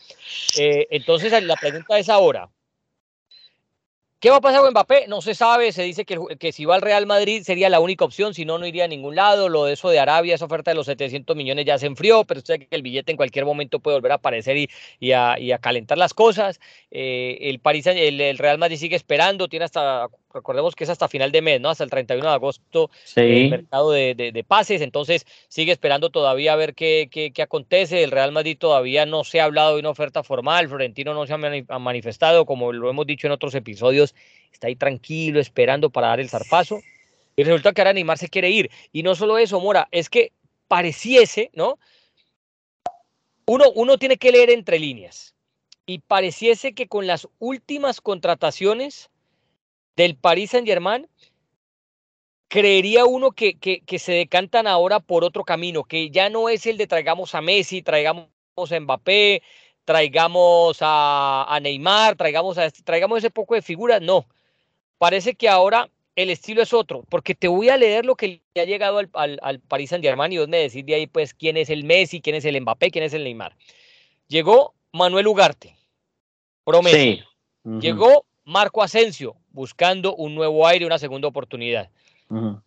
Eh, 0.57 0.87
entonces, 0.89 1.31
la 1.43 1.55
pregunta 1.55 1.99
es 1.99 2.09
ahora, 2.09 2.49
¿Qué 4.21 4.29
va 4.29 4.35
a 4.35 4.41
pasar 4.41 4.61
con 4.61 4.69
Mbappé? 4.69 5.07
No 5.07 5.19
se 5.21 5.33
sabe, 5.33 5.71
se 5.71 5.81
dice 5.81 6.05
que, 6.05 6.19
que, 6.39 6.51
si 6.51 6.63
va 6.63 6.75
al 6.75 6.83
Real 6.83 7.07
Madrid 7.07 7.41
sería 7.41 7.69
la 7.69 7.79
única 7.79 8.05
opción, 8.05 8.35
si 8.35 8.45
no, 8.45 8.59
no 8.59 8.67
iría 8.67 8.83
a 8.85 8.87
ningún 8.87 9.15
lado. 9.15 9.49
Lo 9.49 9.65
de 9.65 9.73
eso 9.73 9.89
de 9.89 9.97
Arabia, 9.97 10.35
esa 10.35 10.45
oferta 10.45 10.69
de 10.69 10.75
los 10.75 10.85
700 10.85 11.35
millones 11.35 11.65
ya 11.65 11.79
se 11.79 11.87
enfrió, 11.87 12.23
pero 12.23 12.37
usted 12.37 12.53
sabe 12.53 12.67
que 12.67 12.75
el 12.75 12.83
billete 12.83 13.11
en 13.11 13.17
cualquier 13.17 13.45
momento 13.45 13.79
puede 13.79 13.97
volver 13.97 14.11
a 14.11 14.15
aparecer 14.15 14.57
y, 14.57 14.69
y, 14.99 15.11
a, 15.13 15.57
calentar 15.59 15.97
las 15.97 16.13
cosas. 16.13 16.59
Eh, 16.91 17.39
el, 17.49 17.59
París, 17.61 17.87
el, 17.87 18.21
el, 18.21 18.37
Real 18.37 18.59
Madrid 18.59 18.77
sigue 18.77 18.95
esperando, 18.95 19.47
tiene 19.47 19.65
hasta, 19.65 20.07
recordemos 20.33 20.75
que 20.75 20.83
es 20.83 20.89
hasta 20.89 21.07
final 21.07 21.31
de 21.31 21.41
mes, 21.41 21.61
¿no? 21.61 21.69
Hasta 21.69 21.83
el 21.83 21.89
31 21.89 22.27
de 22.27 22.33
agosto 22.33 22.89
sí. 23.03 23.21
el 23.21 23.49
mercado 23.49 23.91
de, 23.91 24.15
de, 24.15 24.31
de, 24.31 24.43
pases, 24.43 24.81
entonces 24.81 25.25
sigue 25.47 25.71
esperando 25.71 26.09
todavía 26.09 26.53
a 26.53 26.55
ver 26.55 26.73
qué, 26.73 27.09
qué, 27.11 27.31
qué, 27.31 27.41
acontece. 27.41 28.03
El 28.03 28.11
Real 28.11 28.31
Madrid 28.31 28.57
todavía 28.57 29.05
no 29.05 29.23
se 29.23 29.41
ha 29.41 29.45
hablado 29.45 29.75
de 29.75 29.79
una 29.79 29.89
oferta 29.89 30.23
formal, 30.23 30.67
Florentino 30.67 31.13
no 31.13 31.27
se 31.27 31.33
ha 31.33 31.79
manifestado, 31.79 32.45
como 32.45 32.71
lo 32.71 32.89
hemos 32.89 33.05
dicho 33.05 33.27
en 33.27 33.33
otros 33.33 33.55
episodios 33.55 34.15
está 34.51 34.67
ahí 34.67 34.75
tranquilo, 34.75 35.39
esperando 35.39 35.89
para 35.89 36.07
dar 36.07 36.19
el 36.19 36.29
zarpazo. 36.29 36.81
Y 37.35 37.43
resulta 37.43 37.73
que 37.73 37.81
ahora 37.81 37.93
Neymar 37.93 38.17
se 38.17 38.29
quiere 38.29 38.49
ir. 38.49 38.69
Y 38.91 39.03
no 39.03 39.15
solo 39.15 39.37
eso, 39.37 39.59
Mora, 39.59 39.87
es 39.91 40.09
que 40.09 40.33
pareciese, 40.67 41.49
¿no? 41.53 41.79
Uno, 43.45 43.71
uno 43.75 43.97
tiene 43.97 44.17
que 44.17 44.31
leer 44.31 44.49
entre 44.49 44.79
líneas. 44.79 45.33
Y 45.85 45.99
pareciese 45.99 46.73
que 46.73 46.87
con 46.87 47.07
las 47.07 47.27
últimas 47.39 48.01
contrataciones 48.01 49.09
del 50.01 50.15
Paris 50.15 50.51
Saint 50.51 50.67
Germain, 50.67 51.07
creería 52.47 53.05
uno 53.05 53.31
que, 53.31 53.57
que, 53.57 53.81
que, 53.81 53.99
se 53.99 54.11
decantan 54.11 54.67
ahora 54.67 54.99
por 54.99 55.23
otro 55.23 55.43
camino, 55.43 55.83
que 55.83 56.09
ya 56.09 56.29
no 56.29 56.49
es 56.49 56.65
el 56.65 56.77
de 56.77 56.87
traigamos 56.87 57.33
a 57.35 57.41
Messi, 57.41 57.81
traigamos 57.81 58.27
a 58.57 58.79
Mbappé, 58.79 59.41
traigamos 59.85 60.77
a, 60.81 61.45
a 61.47 61.59
Neymar, 61.59 62.15
traigamos, 62.15 62.57
a, 62.57 62.69
traigamos 62.71 63.19
ese 63.19 63.31
poco 63.31 63.55
de 63.55 63.61
figuras, 63.61 64.01
no 64.01 64.25
parece 65.01 65.33
que 65.33 65.49
ahora 65.49 65.89
el 66.15 66.29
estilo 66.29 66.61
es 66.61 66.73
otro, 66.73 67.03
porque 67.09 67.33
te 67.33 67.47
voy 67.47 67.69
a 67.69 67.77
leer 67.77 68.05
lo 68.05 68.15
que 68.15 68.41
ha 68.55 68.65
llegado 68.65 68.99
al, 68.99 69.09
al, 69.13 69.39
al 69.41 69.59
Paris 69.59 69.89
Saint 69.89 70.05
Germain 70.05 70.31
y 70.31 70.37
vos 70.37 70.47
me 70.47 70.57
decís 70.57 70.85
de 70.85 70.93
ahí 70.93 71.07
pues 71.07 71.33
quién 71.33 71.57
es 71.57 71.71
el 71.71 71.83
Messi, 71.83 72.21
quién 72.21 72.35
es 72.35 72.45
el 72.45 72.61
Mbappé, 72.61 72.91
quién 72.91 73.05
es 73.05 73.13
el 73.13 73.23
Neymar. 73.23 73.55
Llegó 74.27 74.75
Manuel 74.91 75.25
Ugarte, 75.25 75.75
promesa. 76.63 76.97
Sí. 76.97 77.23
Uh 77.63 77.69
-huh. 77.71 77.81
Llegó 77.81 78.25
Marco 78.43 78.83
Asensio, 78.83 79.35
buscando 79.51 80.15
un 80.15 80.35
nuevo 80.35 80.65
aire, 80.67 80.85
una 80.85 80.99
segunda 80.99 81.27
oportunidad. 81.27 81.89
Uh 82.29 82.35
-huh. 82.35 82.61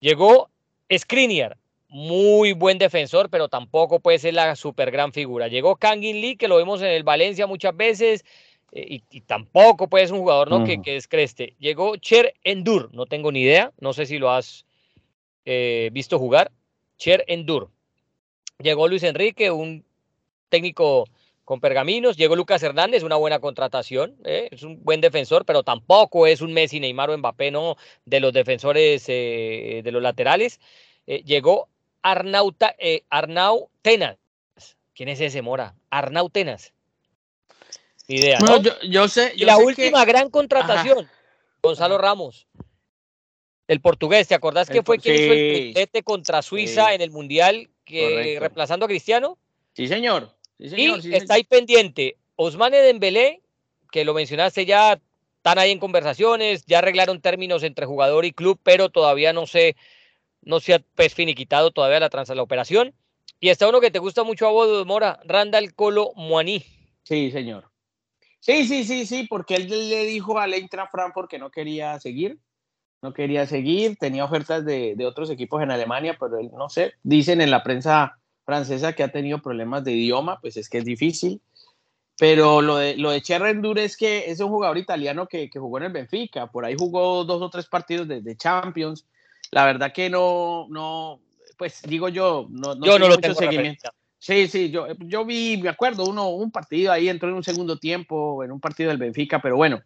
Llegó 0.00 0.50
Skriniar, 0.96 1.56
muy 1.88 2.52
buen 2.52 2.78
defensor, 2.78 3.30
pero 3.30 3.48
tampoco 3.48 4.00
puede 4.00 4.18
ser 4.18 4.34
la 4.34 4.54
super 4.56 4.90
gran 4.90 5.12
figura. 5.12 5.48
Llegó 5.48 5.76
Kangin 5.76 6.20
Lee, 6.20 6.36
que 6.36 6.48
lo 6.48 6.56
vemos 6.56 6.80
en 6.82 6.88
el 6.88 7.02
Valencia 7.02 7.46
muchas 7.46 7.76
veces, 7.76 8.24
eh, 8.72 8.86
y, 8.88 9.02
y, 9.10 9.20
tampoco 9.22 9.88
puede 9.88 10.06
ser 10.06 10.14
un 10.14 10.20
jugador 10.20 10.50
¿no? 10.50 10.64
Que, 10.64 10.82
que, 10.82 10.92
descreste. 10.92 11.54
Llegó 11.58 11.96
Cher 11.96 12.34
Endur, 12.44 12.90
no 12.92 13.06
tengo 13.06 13.32
ni 13.32 13.42
idea, 13.42 13.72
no 13.80 13.92
sé 13.92 14.04
si 14.04 14.18
lo 14.18 14.30
has 14.30 14.66
eh, 15.46 15.88
visto 15.92 16.18
jugar. 16.18 16.52
Cher 16.98 17.24
Endur. 17.28 17.70
Llegó 18.58 18.88
Luis 18.88 19.02
Enrique, 19.04 19.50
un 19.50 19.84
técnico 20.48 21.08
con 21.48 21.60
pergaminos. 21.60 22.18
Llegó 22.18 22.36
Lucas 22.36 22.62
Hernández, 22.62 23.02
una 23.02 23.16
buena 23.16 23.38
contratación. 23.38 24.18
¿eh? 24.24 24.48
Es 24.50 24.64
un 24.64 24.84
buen 24.84 25.00
defensor, 25.00 25.46
pero 25.46 25.62
tampoco 25.62 26.26
es 26.26 26.42
un 26.42 26.52
Messi, 26.52 26.78
Neymar 26.78 27.08
o 27.08 27.16
Mbappé, 27.16 27.50
no 27.50 27.78
de 28.04 28.20
los 28.20 28.34
defensores 28.34 29.06
eh, 29.08 29.80
de 29.82 29.90
los 29.90 30.02
laterales. 30.02 30.60
Eh, 31.06 31.22
llegó 31.24 31.70
Arnau, 32.02 32.54
Arnau 33.08 33.70
Tenas. 33.80 34.18
¿Quién 34.94 35.08
es 35.08 35.22
ese, 35.22 35.40
Mora? 35.40 35.74
Arnau 35.88 36.28
Tenas 36.28 36.74
idea. 38.08 38.38
Yo, 38.40 38.80
yo, 38.82 39.08
sé. 39.08 39.32
Yo 39.34 39.44
y 39.44 39.46
la 39.46 39.56
sé 39.56 39.64
última 39.64 40.04
que... 40.04 40.12
gran 40.12 40.28
contratación, 40.28 41.06
Ajá. 41.06 41.12
Gonzalo 41.62 41.94
Ajá. 41.94 42.02
Ramos, 42.02 42.46
el 43.68 43.80
portugués. 43.80 44.28
¿Te 44.28 44.34
acordás 44.34 44.68
que 44.68 44.82
fue 44.82 44.98
quien 44.98 45.14
hizo 45.14 45.32
el 45.32 45.54
triplete 45.54 46.02
contra 46.02 46.42
Suiza 46.42 46.88
sí. 46.88 46.94
en 46.94 47.00
el 47.00 47.10
Mundial, 47.10 47.70
que, 47.86 48.36
reemplazando 48.38 48.84
a 48.84 48.88
Cristiano? 48.88 49.38
Sí, 49.72 49.88
señor. 49.88 50.37
Sí, 50.58 50.68
señor. 50.68 50.98
Y 50.98 51.02
sí, 51.02 51.14
está 51.14 51.34
ahí 51.34 51.44
pendiente 51.44 52.16
Osmane 52.40 52.78
Dembélé, 52.78 53.42
que 53.90 54.04
lo 54.04 54.14
mencionaste 54.14 54.64
ya, 54.64 55.00
están 55.38 55.58
ahí 55.58 55.72
en 55.72 55.80
conversaciones, 55.80 56.64
ya 56.66 56.78
arreglaron 56.78 57.20
términos 57.20 57.64
entre 57.64 57.84
jugador 57.84 58.24
y 58.24 58.32
club, 58.32 58.60
pero 58.62 58.90
todavía 58.90 59.32
no 59.32 59.46
se, 59.46 59.76
no 60.42 60.60
se 60.60 60.74
ha 60.74 60.78
pues, 60.94 61.14
finiquitado 61.14 61.72
todavía 61.72 61.98
la, 61.98 62.10
trans, 62.10 62.28
la 62.28 62.42
operación. 62.42 62.94
Y 63.40 63.48
está 63.48 63.68
uno 63.68 63.80
que 63.80 63.90
te 63.90 63.98
gusta 63.98 64.22
mucho 64.22 64.46
a 64.46 64.52
vos, 64.52 64.86
Mora, 64.86 65.20
Randall 65.24 65.74
Colo 65.74 66.12
Muaní. 66.14 66.64
Sí, 67.02 67.32
señor. 67.32 67.70
Sí, 68.38 68.66
sí, 68.66 68.84
sí, 68.84 69.04
sí, 69.04 69.26
porque 69.28 69.56
él 69.56 69.68
le 69.68 70.04
dijo 70.04 70.38
al 70.38 70.54
Eintracht 70.54 70.92
Frankfurt 70.92 71.28
que 71.28 71.40
no 71.40 71.50
quería 71.50 71.98
seguir, 71.98 72.38
no 73.02 73.12
quería 73.12 73.46
seguir, 73.46 73.96
tenía 73.96 74.24
ofertas 74.24 74.64
de, 74.64 74.94
de, 74.96 75.06
otros 75.06 75.28
equipos 75.30 75.60
en 75.60 75.72
Alemania, 75.72 76.16
pero 76.18 76.38
él 76.38 76.50
no 76.56 76.68
sé, 76.68 76.94
dicen 77.02 77.40
en 77.40 77.50
la 77.50 77.64
prensa 77.64 78.18
francesa 78.48 78.94
que 78.94 79.02
ha 79.02 79.12
tenido 79.12 79.42
problemas 79.42 79.84
de 79.84 79.92
idioma, 79.92 80.40
pues 80.40 80.56
es 80.56 80.70
que 80.70 80.78
es 80.78 80.84
difícil. 80.86 81.42
Pero 82.18 82.62
lo 82.62 82.78
de, 82.78 82.96
lo 82.96 83.10
de 83.10 83.20
Cherrendur 83.20 83.78
es 83.78 83.94
que 83.94 84.30
es 84.30 84.40
un 84.40 84.48
jugador 84.48 84.78
italiano 84.78 85.26
que, 85.26 85.50
que, 85.50 85.58
jugó 85.58 85.76
en 85.76 85.84
el 85.84 85.92
Benfica, 85.92 86.46
por 86.46 86.64
ahí 86.64 86.74
jugó 86.76 87.24
dos 87.24 87.42
o 87.42 87.50
tres 87.50 87.66
partidos 87.66 88.08
de, 88.08 88.22
de 88.22 88.36
Champions. 88.38 89.06
La 89.50 89.66
verdad 89.66 89.92
que 89.92 90.08
no, 90.08 90.66
no, 90.70 91.20
pues 91.58 91.82
digo 91.82 92.08
yo, 92.08 92.46
no, 92.48 92.74
no 92.74 92.86
yo 92.86 92.98
no 92.98 93.08
lo 93.08 93.18
tengo 93.18 93.34
seguimiento. 93.34 93.90
Sí, 94.18 94.48
sí, 94.48 94.70
yo, 94.70 94.86
yo 94.98 95.26
vi, 95.26 95.58
me 95.58 95.68
acuerdo, 95.68 96.06
uno, 96.06 96.30
un 96.30 96.50
partido 96.50 96.90
ahí 96.90 97.10
entró 97.10 97.28
en 97.28 97.34
un 97.34 97.44
segundo 97.44 97.78
tiempo, 97.78 98.42
en 98.42 98.50
un 98.50 98.60
partido 98.60 98.88
del 98.88 98.98
Benfica, 98.98 99.42
pero 99.42 99.56
bueno. 99.56 99.82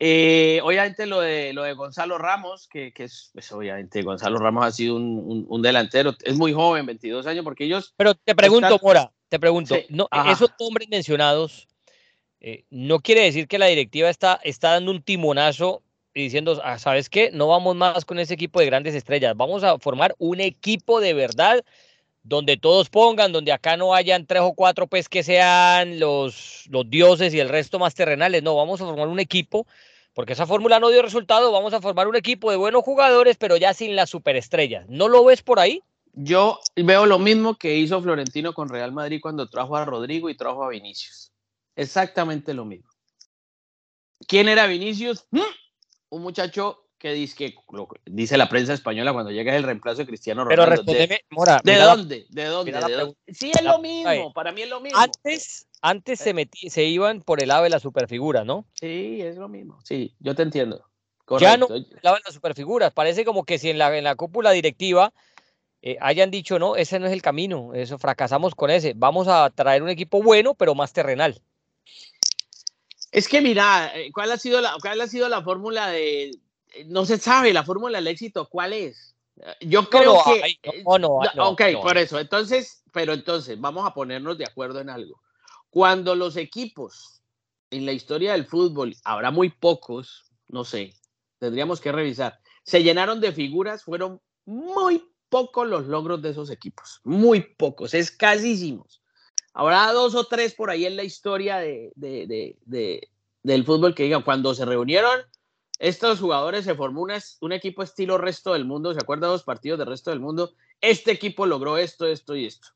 Eh, 0.00 0.60
obviamente 0.62 1.06
lo 1.06 1.20
de, 1.20 1.52
lo 1.52 1.64
de 1.64 1.72
Gonzalo 1.72 2.18
Ramos, 2.18 2.68
que, 2.68 2.92
que 2.92 3.04
es, 3.04 3.30
pues 3.32 3.50
obviamente 3.50 4.02
Gonzalo 4.02 4.38
Ramos 4.38 4.64
ha 4.64 4.70
sido 4.70 4.94
un, 4.94 5.18
un, 5.24 5.46
un, 5.48 5.62
delantero, 5.62 6.14
es 6.22 6.36
muy 6.36 6.52
joven, 6.52 6.86
22 6.86 7.26
años, 7.26 7.42
porque 7.42 7.64
ellos... 7.64 7.94
Pero 7.96 8.14
te 8.14 8.34
pregunto, 8.36 8.66
están... 8.68 8.80
Mora, 8.82 9.12
te 9.28 9.40
pregunto, 9.40 9.74
sí, 9.74 9.86
no, 9.88 10.08
esos 10.30 10.52
nombres 10.60 10.88
mencionados, 10.88 11.66
eh, 12.40 12.64
no 12.70 13.00
quiere 13.00 13.22
decir 13.22 13.48
que 13.48 13.58
la 13.58 13.66
directiva 13.66 14.08
está, 14.08 14.38
está 14.44 14.70
dando 14.70 14.92
un 14.92 15.02
timonazo 15.02 15.82
y 16.14 16.22
diciendo, 16.22 16.60
ah, 16.62 16.78
¿sabes 16.78 17.10
qué? 17.10 17.30
No 17.32 17.48
vamos 17.48 17.74
más 17.74 18.04
con 18.04 18.20
ese 18.20 18.34
equipo 18.34 18.60
de 18.60 18.66
grandes 18.66 18.94
estrellas, 18.94 19.34
vamos 19.36 19.64
a 19.64 19.78
formar 19.78 20.14
un 20.18 20.40
equipo 20.40 21.00
de 21.00 21.14
verdad 21.14 21.64
donde 22.28 22.58
todos 22.58 22.90
pongan, 22.90 23.32
donde 23.32 23.52
acá 23.52 23.76
no 23.76 23.94
hayan 23.94 24.26
tres 24.26 24.42
o 24.42 24.52
cuatro 24.52 24.86
pues 24.86 25.08
que 25.08 25.22
sean 25.22 25.98
los, 25.98 26.68
dioses 26.86 27.32
y 27.32 27.40
el 27.40 27.48
resto 27.48 27.78
más 27.78 27.94
terrenales. 27.94 28.42
No, 28.42 28.54
vamos 28.54 28.80
a 28.80 28.84
formar 28.84 29.08
un 29.08 29.18
equipo, 29.18 29.66
porque 30.12 30.34
esa 30.34 30.46
fórmula 30.46 30.78
no 30.78 30.90
dio 30.90 31.00
resultado, 31.00 31.50
vamos 31.50 31.72
a 31.72 31.80
formar 31.80 32.06
un 32.06 32.16
equipo 32.16 32.50
de 32.50 32.58
buenos 32.58 32.82
jugadores, 32.82 33.38
pero 33.38 33.56
ya 33.56 33.72
sin 33.72 33.96
las 33.96 34.10
superestrellas. 34.10 34.86
¿No 34.88 35.08
lo 35.08 35.24
ves 35.24 35.42
por 35.42 35.58
ahí? 35.58 35.82
Yo 36.12 36.60
veo 36.76 37.06
lo 37.06 37.18
mismo 37.18 37.56
que 37.56 37.76
hizo 37.76 38.02
Florentino 38.02 38.52
con 38.52 38.68
Real 38.68 38.92
Madrid 38.92 39.20
cuando 39.22 39.48
trajo 39.48 39.76
a 39.76 39.84
Rodrigo 39.84 40.28
y 40.28 40.36
trajo 40.36 40.64
a 40.64 40.68
Vinicius. 40.68 41.32
Exactamente 41.76 42.52
lo 42.52 42.64
mismo. 42.64 42.90
¿Quién 44.26 44.48
era 44.48 44.66
Vinicius? 44.66 45.26
¿Mm? 45.30 45.40
Un 46.10 46.22
muchacho 46.22 46.87
que 46.98 47.12
dice, 47.12 47.36
que 47.36 47.54
dice 48.06 48.36
la 48.36 48.48
prensa 48.48 48.72
española 48.74 49.12
cuando 49.12 49.30
llega 49.30 49.54
el 49.56 49.62
reemplazo 49.62 49.98
de 49.98 50.06
Cristiano 50.06 50.44
Ronaldo. 50.44 50.62
Pero 50.62 50.76
respóndeme, 50.76 51.14
¿De, 51.14 51.24
Mora, 51.30 51.60
¿de 51.62 51.76
dónde? 51.76 52.26
¿De 52.28 52.44
dónde? 52.44 52.72
¿De 52.72 52.80
dónde? 52.80 53.16
Sí, 53.28 53.52
es 53.54 53.62
lo 53.62 53.78
mismo, 53.78 54.32
para 54.32 54.52
mí 54.52 54.62
es 54.62 54.68
lo 54.68 54.80
mismo. 54.80 54.98
Antes, 54.98 55.68
antes 55.80 56.18
se, 56.18 56.34
metí, 56.34 56.70
se 56.70 56.84
iban 56.84 57.22
por 57.22 57.40
el 57.40 57.48
lado 57.48 57.64
de 57.64 57.70
la 57.70 57.78
superfigura, 57.78 58.44
¿no? 58.44 58.66
Sí, 58.74 59.20
es 59.22 59.36
lo 59.36 59.48
mismo. 59.48 59.78
Sí, 59.84 60.14
yo 60.18 60.34
te 60.34 60.42
entiendo. 60.42 60.84
Correcto. 61.24 61.44
Ya 61.44 61.56
no 61.56 61.66
hablaban 61.98 62.22
las 62.24 62.34
superfiguras. 62.34 62.92
Parece 62.92 63.24
como 63.24 63.44
que 63.44 63.58
si 63.58 63.70
en 63.70 63.78
la, 63.78 63.96
en 63.96 64.04
la 64.04 64.16
cúpula 64.16 64.50
directiva 64.50 65.12
eh, 65.82 65.96
hayan 66.00 66.30
dicho, 66.30 66.58
no, 66.58 66.74
ese 66.74 66.98
no 66.98 67.06
es 67.06 67.12
el 67.12 67.22
camino, 67.22 67.74
eso 67.74 67.98
fracasamos 67.98 68.54
con 68.54 68.70
ese. 68.70 68.94
Vamos 68.96 69.28
a 69.28 69.48
traer 69.50 69.82
un 69.82 69.90
equipo 69.90 70.22
bueno, 70.22 70.54
pero 70.54 70.74
más 70.74 70.92
terrenal. 70.92 71.40
Es 73.12 73.28
que 73.28 73.40
mira, 73.40 73.92
eh, 73.94 74.10
¿cuál 74.12 74.32
ha 74.32 74.38
sido 74.38 74.60
la, 74.60 74.74
cuál 74.80 75.00
ha 75.00 75.06
sido 75.06 75.28
la 75.28 75.42
fórmula 75.42 75.88
de, 75.88 76.32
no 76.86 77.04
se 77.04 77.18
sabe 77.18 77.52
la 77.52 77.64
fórmula 77.64 77.98
del 77.98 78.06
éxito, 78.08 78.48
¿cuál 78.48 78.72
es? 78.72 79.14
Yo 79.60 79.88
creo 79.88 80.14
no, 80.14 80.24
que... 80.24 80.42
Ay, 80.42 80.58
no, 80.84 80.98
no, 80.98 81.20
no, 81.34 81.48
ok, 81.50 81.62
por 81.80 81.96
eso. 81.96 82.18
Entonces, 82.18 82.82
pero 82.92 83.12
entonces, 83.12 83.60
vamos 83.60 83.86
a 83.86 83.94
ponernos 83.94 84.36
de 84.38 84.44
acuerdo 84.44 84.80
en 84.80 84.90
algo. 84.90 85.20
Cuando 85.70 86.14
los 86.14 86.36
equipos 86.36 87.22
en 87.70 87.86
la 87.86 87.92
historia 87.92 88.32
del 88.32 88.46
fútbol, 88.46 88.96
habrá 89.04 89.30
muy 89.30 89.50
pocos, 89.50 90.24
no 90.48 90.64
sé, 90.64 90.94
tendríamos 91.38 91.80
que 91.80 91.92
revisar, 91.92 92.38
se 92.64 92.82
llenaron 92.82 93.20
de 93.20 93.32
figuras, 93.32 93.84
fueron 93.84 94.20
muy 94.46 95.04
pocos 95.28 95.68
los 95.68 95.86
logros 95.86 96.22
de 96.22 96.30
esos 96.30 96.50
equipos, 96.50 97.00
muy 97.04 97.40
pocos, 97.40 97.94
escasísimos. 97.94 99.02
Habrá 99.52 99.92
dos 99.92 100.14
o 100.14 100.24
tres 100.24 100.54
por 100.54 100.70
ahí 100.70 100.86
en 100.86 100.96
la 100.96 101.04
historia 101.04 101.58
de, 101.58 101.92
de, 101.94 102.26
de, 102.26 102.56
de 102.64 103.08
del 103.42 103.64
fútbol 103.64 103.94
que 103.94 104.04
digan, 104.04 104.22
cuando 104.22 104.54
se 104.54 104.64
reunieron, 104.64 105.20
estos 105.78 106.18
jugadores 106.18 106.64
se 106.64 106.74
formó 106.74 107.06
un 107.40 107.52
equipo 107.52 107.82
estilo 107.82 108.18
resto 108.18 108.52
del 108.52 108.64
mundo, 108.64 108.92
¿se 108.92 109.00
acuerdan 109.00 109.30
los 109.30 109.44
partidos 109.44 109.78
del 109.78 109.88
resto 109.88 110.10
del 110.10 110.20
mundo? 110.20 110.52
Este 110.80 111.12
equipo 111.12 111.46
logró 111.46 111.78
esto, 111.78 112.06
esto 112.06 112.34
y 112.34 112.46
esto. 112.46 112.68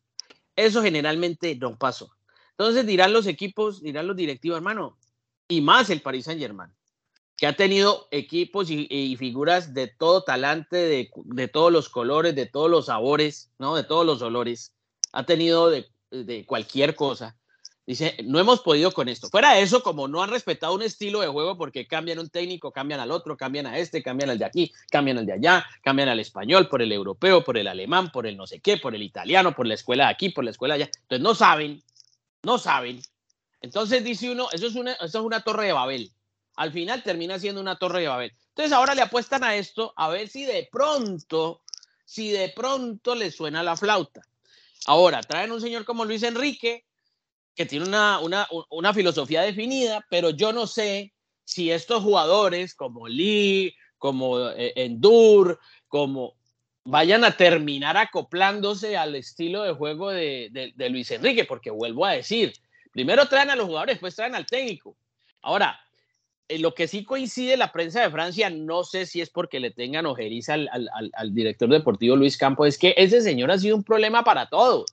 Eso 0.54 0.82
generalmente 0.82 1.56
no 1.56 1.76
pasó. 1.76 2.14
Entonces 2.50 2.86
dirán 2.86 3.12
los 3.12 3.26
equipos, 3.26 3.82
dirán 3.82 4.06
los 4.06 4.16
directivos, 4.16 4.58
hermano, 4.58 4.98
y 5.48 5.60
más 5.60 5.90
el 5.90 6.00
Paris 6.00 6.26
Saint 6.26 6.40
Germain. 6.40 6.70
que 7.36 7.46
ha 7.48 7.56
tenido 7.56 8.06
equipos 8.12 8.70
y, 8.70 9.16
figuras 9.16 9.74
de 9.74 9.88
todo 9.88 10.22
talante, 10.22 10.76
de, 10.76 11.48
todos 11.48 11.72
los 11.72 11.88
colores, 11.88 12.36
de 12.36 12.46
todos 12.46 12.70
los 12.70 12.86
sabores, 12.86 13.50
¿no? 13.58 13.74
De 13.74 13.82
todos 13.82 14.06
los 14.06 14.22
olores. 14.22 14.72
Ha 15.12 15.26
tenido 15.26 15.68
de 15.70 16.46
cualquier 16.46 16.94
cosa. 16.94 17.36
Dice, 17.84 18.16
no 18.24 18.38
hemos 18.38 18.60
podido 18.60 18.92
con 18.92 19.08
esto. 19.08 19.28
Fuera 19.28 19.54
de 19.54 19.62
eso, 19.62 19.82
como 19.82 20.06
no 20.06 20.22
han 20.22 20.30
respetado 20.30 20.74
un 20.74 20.82
estilo 20.82 21.20
de 21.20 21.26
juego 21.26 21.58
porque 21.58 21.88
cambian 21.88 22.20
un 22.20 22.28
técnico, 22.28 22.70
cambian 22.70 23.00
al 23.00 23.10
otro, 23.10 23.36
cambian 23.36 23.66
a 23.66 23.76
este, 23.78 24.04
cambian 24.04 24.30
al 24.30 24.38
de 24.38 24.44
aquí, 24.44 24.72
cambian 24.88 25.18
al 25.18 25.26
de 25.26 25.32
allá, 25.32 25.66
cambian 25.82 26.08
al 26.08 26.20
español, 26.20 26.68
por 26.68 26.80
el 26.80 26.92
europeo, 26.92 27.42
por 27.42 27.58
el 27.58 27.66
alemán, 27.66 28.12
por 28.12 28.26
el 28.28 28.36
no 28.36 28.46
sé 28.46 28.60
qué, 28.60 28.76
por 28.76 28.94
el 28.94 29.02
italiano, 29.02 29.54
por 29.56 29.66
la 29.66 29.74
escuela 29.74 30.04
de 30.04 30.10
aquí, 30.10 30.28
por 30.28 30.44
la 30.44 30.52
escuela 30.52 30.76
de 30.76 30.84
allá. 30.84 30.92
Entonces 31.02 31.22
no 31.22 31.34
saben, 31.34 31.82
no 32.44 32.58
saben. 32.58 33.02
Entonces 33.60 34.04
dice 34.04 34.30
uno, 34.30 34.48
eso 34.52 34.68
es 34.68 34.76
una, 34.76 34.92
eso 34.92 35.18
es 35.18 35.24
una 35.24 35.42
torre 35.42 35.66
de 35.66 35.72
Babel. 35.72 36.12
Al 36.54 36.70
final 36.70 37.02
termina 37.02 37.40
siendo 37.40 37.60
una 37.60 37.78
torre 37.78 38.02
de 38.02 38.08
Babel. 38.08 38.32
Entonces 38.50 38.72
ahora 38.72 38.94
le 38.94 39.02
apuestan 39.02 39.42
a 39.42 39.56
esto 39.56 39.92
a 39.96 40.08
ver 40.08 40.28
si 40.28 40.44
de 40.44 40.68
pronto, 40.70 41.62
si 42.04 42.30
de 42.30 42.48
pronto 42.50 43.16
le 43.16 43.32
suena 43.32 43.64
la 43.64 43.76
flauta. 43.76 44.22
Ahora, 44.86 45.20
traen 45.20 45.52
un 45.52 45.60
señor 45.60 45.84
como 45.84 46.04
Luis 46.04 46.22
Enrique, 46.22 46.84
que 47.54 47.66
tiene 47.66 47.86
una, 47.86 48.18
una, 48.20 48.48
una 48.70 48.94
filosofía 48.94 49.42
definida, 49.42 50.04
pero 50.08 50.30
yo 50.30 50.52
no 50.52 50.66
sé 50.66 51.12
si 51.44 51.70
estos 51.70 52.02
jugadores 52.02 52.74
como 52.74 53.08
Lee, 53.08 53.74
como 53.98 54.50
eh, 54.50 54.72
Endur, 54.76 55.58
como 55.88 56.34
vayan 56.84 57.24
a 57.24 57.36
terminar 57.36 57.96
acoplándose 57.96 58.96
al 58.96 59.14
estilo 59.14 59.62
de 59.62 59.72
juego 59.72 60.10
de, 60.10 60.72
de, 60.74 60.90
Luis 60.90 61.10
Enrique, 61.10 61.44
porque 61.44 61.70
vuelvo 61.70 62.04
a 62.04 62.12
decir, 62.12 62.52
primero 62.90 63.26
traen 63.26 63.50
a 63.50 63.56
los 63.56 63.66
jugadores, 63.66 63.94
después 63.94 64.16
traen 64.16 64.34
al 64.34 64.46
técnico. 64.46 64.96
Ahora, 65.42 65.78
lo 66.48 66.74
que 66.74 66.88
sí 66.88 67.04
coincide 67.04 67.56
la 67.56 67.70
prensa 67.70 68.02
de 68.02 68.10
Francia, 68.10 68.50
no 68.50 68.82
sé 68.82 69.06
si 69.06 69.20
es 69.20 69.30
porque 69.30 69.60
le 69.60 69.70
tengan 69.70 70.06
ojeriza 70.06 70.54
al, 70.54 70.68
al, 70.72 71.10
al, 71.14 71.34
director 71.34 71.68
deportivo 71.68 72.16
Luis 72.16 72.36
Campos, 72.36 72.68
es 72.68 72.78
que 72.78 72.94
ese 72.96 73.20
señor 73.20 73.50
ha 73.50 73.58
sido 73.58 73.76
un 73.76 73.84
problema 73.84 74.24
para 74.24 74.48
todos 74.48 74.86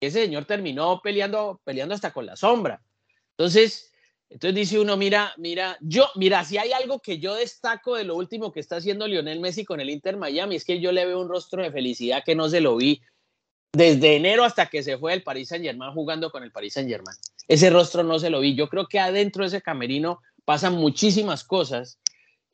ese 0.00 0.24
señor 0.24 0.46
terminó 0.46 1.00
peleando, 1.02 1.60
peleando 1.64 1.94
hasta 1.94 2.12
con 2.12 2.26
la 2.26 2.36
sombra. 2.36 2.82
Entonces, 3.32 3.92
entonces 4.30 4.54
dice 4.54 4.78
uno, 4.78 4.96
mira, 4.96 5.32
mira, 5.36 5.76
yo, 5.80 6.08
mira, 6.14 6.44
si 6.44 6.56
hay 6.56 6.72
algo 6.72 7.00
que 7.00 7.18
yo 7.18 7.34
destaco 7.34 7.96
de 7.96 8.04
lo 8.04 8.16
último 8.16 8.52
que 8.52 8.60
está 8.60 8.76
haciendo 8.76 9.06
Lionel 9.06 9.40
Messi 9.40 9.64
con 9.64 9.80
el 9.80 9.90
Inter 9.90 10.16
Miami, 10.16 10.56
es 10.56 10.64
que 10.64 10.80
yo 10.80 10.92
le 10.92 11.04
veo 11.04 11.20
un 11.20 11.28
rostro 11.28 11.62
de 11.62 11.70
felicidad 11.70 12.22
que 12.24 12.34
no 12.34 12.48
se 12.48 12.60
lo 12.60 12.76
vi 12.76 13.02
desde 13.72 14.16
enero 14.16 14.44
hasta 14.44 14.66
que 14.66 14.82
se 14.82 14.98
fue 14.98 15.12
el 15.12 15.22
Paris 15.22 15.48
Saint 15.48 15.64
Germain 15.64 15.92
jugando 15.92 16.30
con 16.30 16.42
el 16.42 16.52
Paris 16.52 16.74
Saint 16.74 16.88
Germain. 16.88 17.16
Ese 17.46 17.70
rostro 17.70 18.02
no 18.02 18.18
se 18.18 18.30
lo 18.30 18.40
vi. 18.40 18.54
Yo 18.54 18.68
creo 18.68 18.86
que 18.86 18.98
adentro 18.98 19.42
de 19.42 19.48
ese 19.48 19.62
camerino 19.62 20.20
pasan 20.44 20.74
muchísimas 20.74 21.44
cosas 21.44 21.98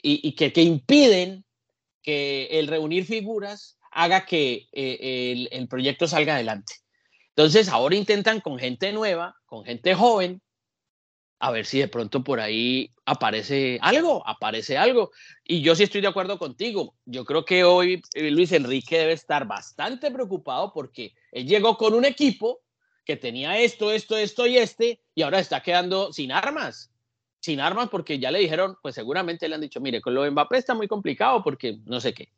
y, 0.03 0.33
que, 0.33 0.53
impiden 0.63 1.45
que 2.03 2.47
el 2.53 2.69
reunir 2.69 3.05
figuras 3.05 3.79
haga 3.91 4.25
que 4.25 4.69
eh, 4.73 5.49
el 5.51 5.69
proyecto 5.69 6.07
salga 6.07 6.35
adelante. 6.35 6.75
Entonces 7.37 7.69
ahora 7.69 7.95
intentan 7.95 8.41
con 8.41 8.59
gente 8.59 8.93
nueva, 8.93 9.37
con 9.45 9.63
gente 9.63 9.95
joven, 9.95 10.41
a 11.39 11.51
ver 11.51 11.67
si 11.67 11.79
de 11.79 11.89
pronto 11.89 12.25
por 12.25 12.41
ahí 12.41 12.91
aparece 13.05 13.79
algo, 13.83 14.27
aparece 14.27 14.79
algo. 14.79 15.11
Y 15.45 15.61
yo 15.61 15.75
sí 15.75 15.83
estoy 15.83 16.01
de 16.01 16.09
acuerdo 16.09 16.39
contigo. 16.39 16.95
Yo 17.05 17.27
creo 17.27 17.45
que 17.45 17.63
hoy 17.63 18.01
eh, 18.15 18.31
Luis 18.31 18.53
Enrique 18.53 18.97
debe 18.97 19.13
estar 19.13 19.47
bastante 19.47 20.11
preocupado 20.11 20.73
porque 20.73 21.13
él 21.31 21.47
llegó 21.47 21.77
con 21.77 21.93
un 21.93 22.07
equipo 22.07 22.63
que 23.05 23.17
tenía 23.19 23.59
esto, 23.59 23.93
esto, 23.93 24.17
esto 24.17 24.47
y 24.47 24.57
este, 24.57 25.03
y 25.15 25.21
ahora 25.21 25.39
está 25.39 25.63
quedando 25.63 26.15
sin 26.15 26.33
armas. 26.33 26.91
Sin 27.41 27.61
armas 27.61 27.91
porque 27.91 28.19
ya 28.19 28.31
le 28.31 28.39
dijeron, 28.39 28.79
pues 28.81 28.95
seguramente 28.95 29.47
le 29.47 29.57
han 29.57 29.61
dicho, 29.61 29.79
mire, 29.79 30.01
con 30.01 30.15
lo 30.15 30.23
de 30.23 30.31
Mbappé 30.31 30.57
está 30.57 30.75
muy 30.75 30.89
complicado 30.89 31.45
porque 31.45 31.81
no 31.85 32.01
sé 32.01 32.15
qué. 32.15 32.31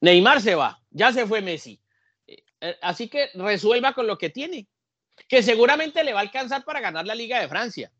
Neymar 0.00 0.40
se 0.40 0.54
va, 0.54 0.80
ya 0.90 1.12
se 1.12 1.26
fue 1.26 1.42
Messi. 1.42 1.80
Eh, 2.60 2.76
así 2.82 3.08
que 3.08 3.30
resuelva 3.34 3.92
con 3.92 4.06
lo 4.06 4.18
que 4.18 4.30
tiene, 4.30 4.66
que 5.28 5.42
seguramente 5.42 6.04
le 6.04 6.12
va 6.12 6.20
a 6.20 6.22
alcanzar 6.22 6.64
para 6.64 6.80
ganar 6.80 7.06
la 7.06 7.14
Liga 7.14 7.40
de 7.40 7.48
Francia, 7.48 7.92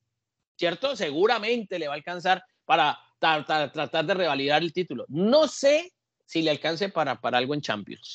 ¿cierto? 0.57 0.97
Seguramente 0.97 1.79
le 1.79 1.89
va 1.89 1.95
a 1.95 1.97
alcanzar 1.97 2.45
para 2.65 2.99
tratar 3.19 4.05
de 4.05 4.15
revalidar 4.15 4.63
el 4.63 4.73
título. 4.73 5.05
No 5.09 5.49
sé 5.49 5.93
si 6.27 6.43
le 6.43 6.51
alcance 6.51 6.89
para, 6.89 7.21
para 7.21 7.39
algo 7.39 7.55
en 7.55 7.61
Champions. 7.61 8.15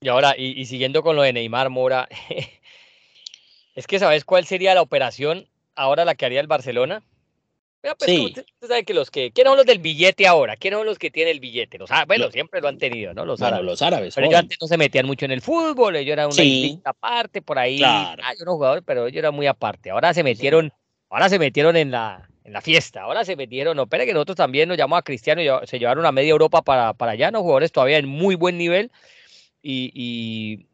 Y 0.00 0.08
ahora, 0.08 0.34
y, 0.36 0.64
siguiendo 0.66 1.02
con 1.02 1.14
lo 1.14 1.22
de 1.22 1.32
Neymar 1.32 1.70
Mora, 1.70 2.08
es 3.74 3.86
que 3.86 3.98
¿sabes 3.98 4.24
cuál 4.24 4.44
sería 4.44 4.74
la 4.74 4.82
operación 4.82 5.48
ahora 5.76 6.04
la 6.04 6.14
que 6.14 6.26
haría 6.26 6.40
el 6.40 6.48
Barcelona? 6.48 7.02
Pues, 7.82 7.96
sí. 8.06 8.26
Usted, 8.26 8.44
sabe 8.60 8.84
que 8.84 8.94
los 8.94 9.10
que, 9.10 9.32
¿quiénes 9.32 9.50
son 9.50 9.56
los 9.56 9.66
del 9.66 9.80
billete 9.80 10.28
ahora? 10.28 10.56
¿Quiénes 10.56 10.78
son 10.78 10.86
los 10.86 10.98
que 11.00 11.10
tienen 11.10 11.32
el 11.32 11.40
billete? 11.40 11.78
Los, 11.78 11.90
bueno, 12.06 12.30
siempre 12.30 12.60
lo 12.60 12.68
han 12.68 12.78
tenido, 12.78 13.12
¿no? 13.12 13.24
Los 13.24 13.42
árabes. 13.42 13.66
Los 13.66 13.82
árabes 13.82 14.14
pero 14.14 14.28
ellos 14.28 14.38
antes 14.38 14.56
no 14.60 14.68
se 14.68 14.76
metían 14.78 15.04
mucho 15.04 15.24
en 15.24 15.32
el 15.32 15.40
fútbol, 15.40 15.96
ellos 15.96 16.12
eran 16.12 16.26
una 16.26 16.34
sí. 16.34 16.80
aparte, 16.84 17.42
por 17.42 17.58
ahí. 17.58 17.78
Claro. 17.78 18.22
Ah, 18.24 18.34
yo 18.38 18.44
no 18.44 18.52
jugador, 18.52 18.84
pero 18.84 19.08
ellos 19.08 19.18
eran 19.18 19.34
muy 19.34 19.48
aparte. 19.48 19.90
Ahora 19.90 20.14
se 20.14 20.22
metieron, 20.22 20.72
ahora 21.10 21.28
se 21.28 21.40
metieron 21.40 21.76
en 21.76 21.90
la, 21.90 22.28
en 22.44 22.52
la 22.52 22.60
fiesta, 22.60 23.02
ahora 23.02 23.24
se 23.24 23.34
metieron, 23.34 23.76
no, 23.76 23.82
espere 23.82 24.06
que 24.06 24.14
nosotros 24.14 24.36
también 24.36 24.68
nos 24.68 24.78
llamamos 24.78 25.00
a 25.00 25.02
Cristiano 25.02 25.42
y 25.42 25.66
se 25.66 25.80
llevaron 25.80 26.06
a 26.06 26.12
media 26.12 26.30
Europa 26.30 26.62
para, 26.62 26.94
para 26.94 27.12
allá, 27.12 27.32
¿no? 27.32 27.40
Jugadores 27.42 27.72
todavía 27.72 27.98
en 27.98 28.08
muy 28.08 28.36
buen 28.36 28.58
nivel. 28.58 28.92
Y, 29.60 29.90
y, 29.92 30.66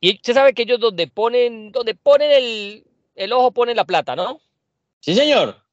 y 0.00 0.16
usted 0.16 0.34
sabe 0.34 0.52
que 0.52 0.62
ellos 0.62 0.80
donde 0.80 1.06
ponen, 1.06 1.70
donde 1.70 1.94
ponen 1.94 2.32
el, 2.32 2.84
el 3.14 3.32
ojo 3.32 3.52
ponen 3.52 3.76
la 3.76 3.84
plata, 3.84 4.16
¿no? 4.16 4.40
Sí, 4.98 5.14
señor 5.14 5.67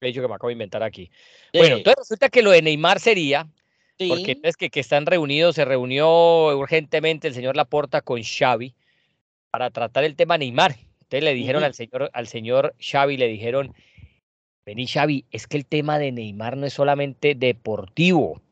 he 0.00 0.06
dicho 0.08 0.22
que 0.22 0.28
me 0.28 0.34
acabo 0.34 0.48
de 0.48 0.54
inventar 0.54 0.82
aquí. 0.82 1.10
Bueno, 1.52 1.76
entonces 1.76 1.98
resulta 1.98 2.28
que 2.28 2.42
lo 2.42 2.50
de 2.50 2.62
Neymar 2.62 3.00
sería, 3.00 3.48
porque 3.98 4.38
es 4.42 4.56
que, 4.56 4.70
que, 4.70 4.80
están 4.80 5.06
reunidos, 5.06 5.54
se 5.54 5.64
reunió 5.64 6.56
urgentemente 6.56 7.28
el 7.28 7.34
señor 7.34 7.56
Laporta 7.56 8.02
con 8.02 8.22
Xavi 8.22 8.74
para 9.50 9.70
tratar 9.70 10.04
el 10.04 10.16
tema 10.16 10.36
Neymar. 10.36 10.76
Entonces 11.00 11.24
le 11.24 11.34
dijeron 11.34 11.64
al 11.64 11.74
señor, 11.74 12.10
al 12.12 12.26
señor 12.26 12.74
Xavi, 12.78 13.16
le 13.16 13.28
dijeron, 13.28 13.74
vení 14.66 14.86
Xavi, 14.86 15.24
es 15.30 15.46
que 15.46 15.56
el 15.56 15.64
tema 15.64 15.98
de 15.98 16.12
Neymar 16.12 16.56
no 16.56 16.66
es 16.66 16.72
solamente 16.72 17.34
deportivo, 17.34 18.42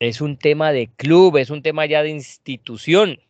es 0.00 0.20
un 0.20 0.36
tema 0.36 0.72
de 0.72 0.88
club, 0.88 1.36
es 1.36 1.50
un 1.50 1.62
tema 1.62 1.86
ya 1.86 2.02
de 2.02 2.08
institución. 2.08 3.20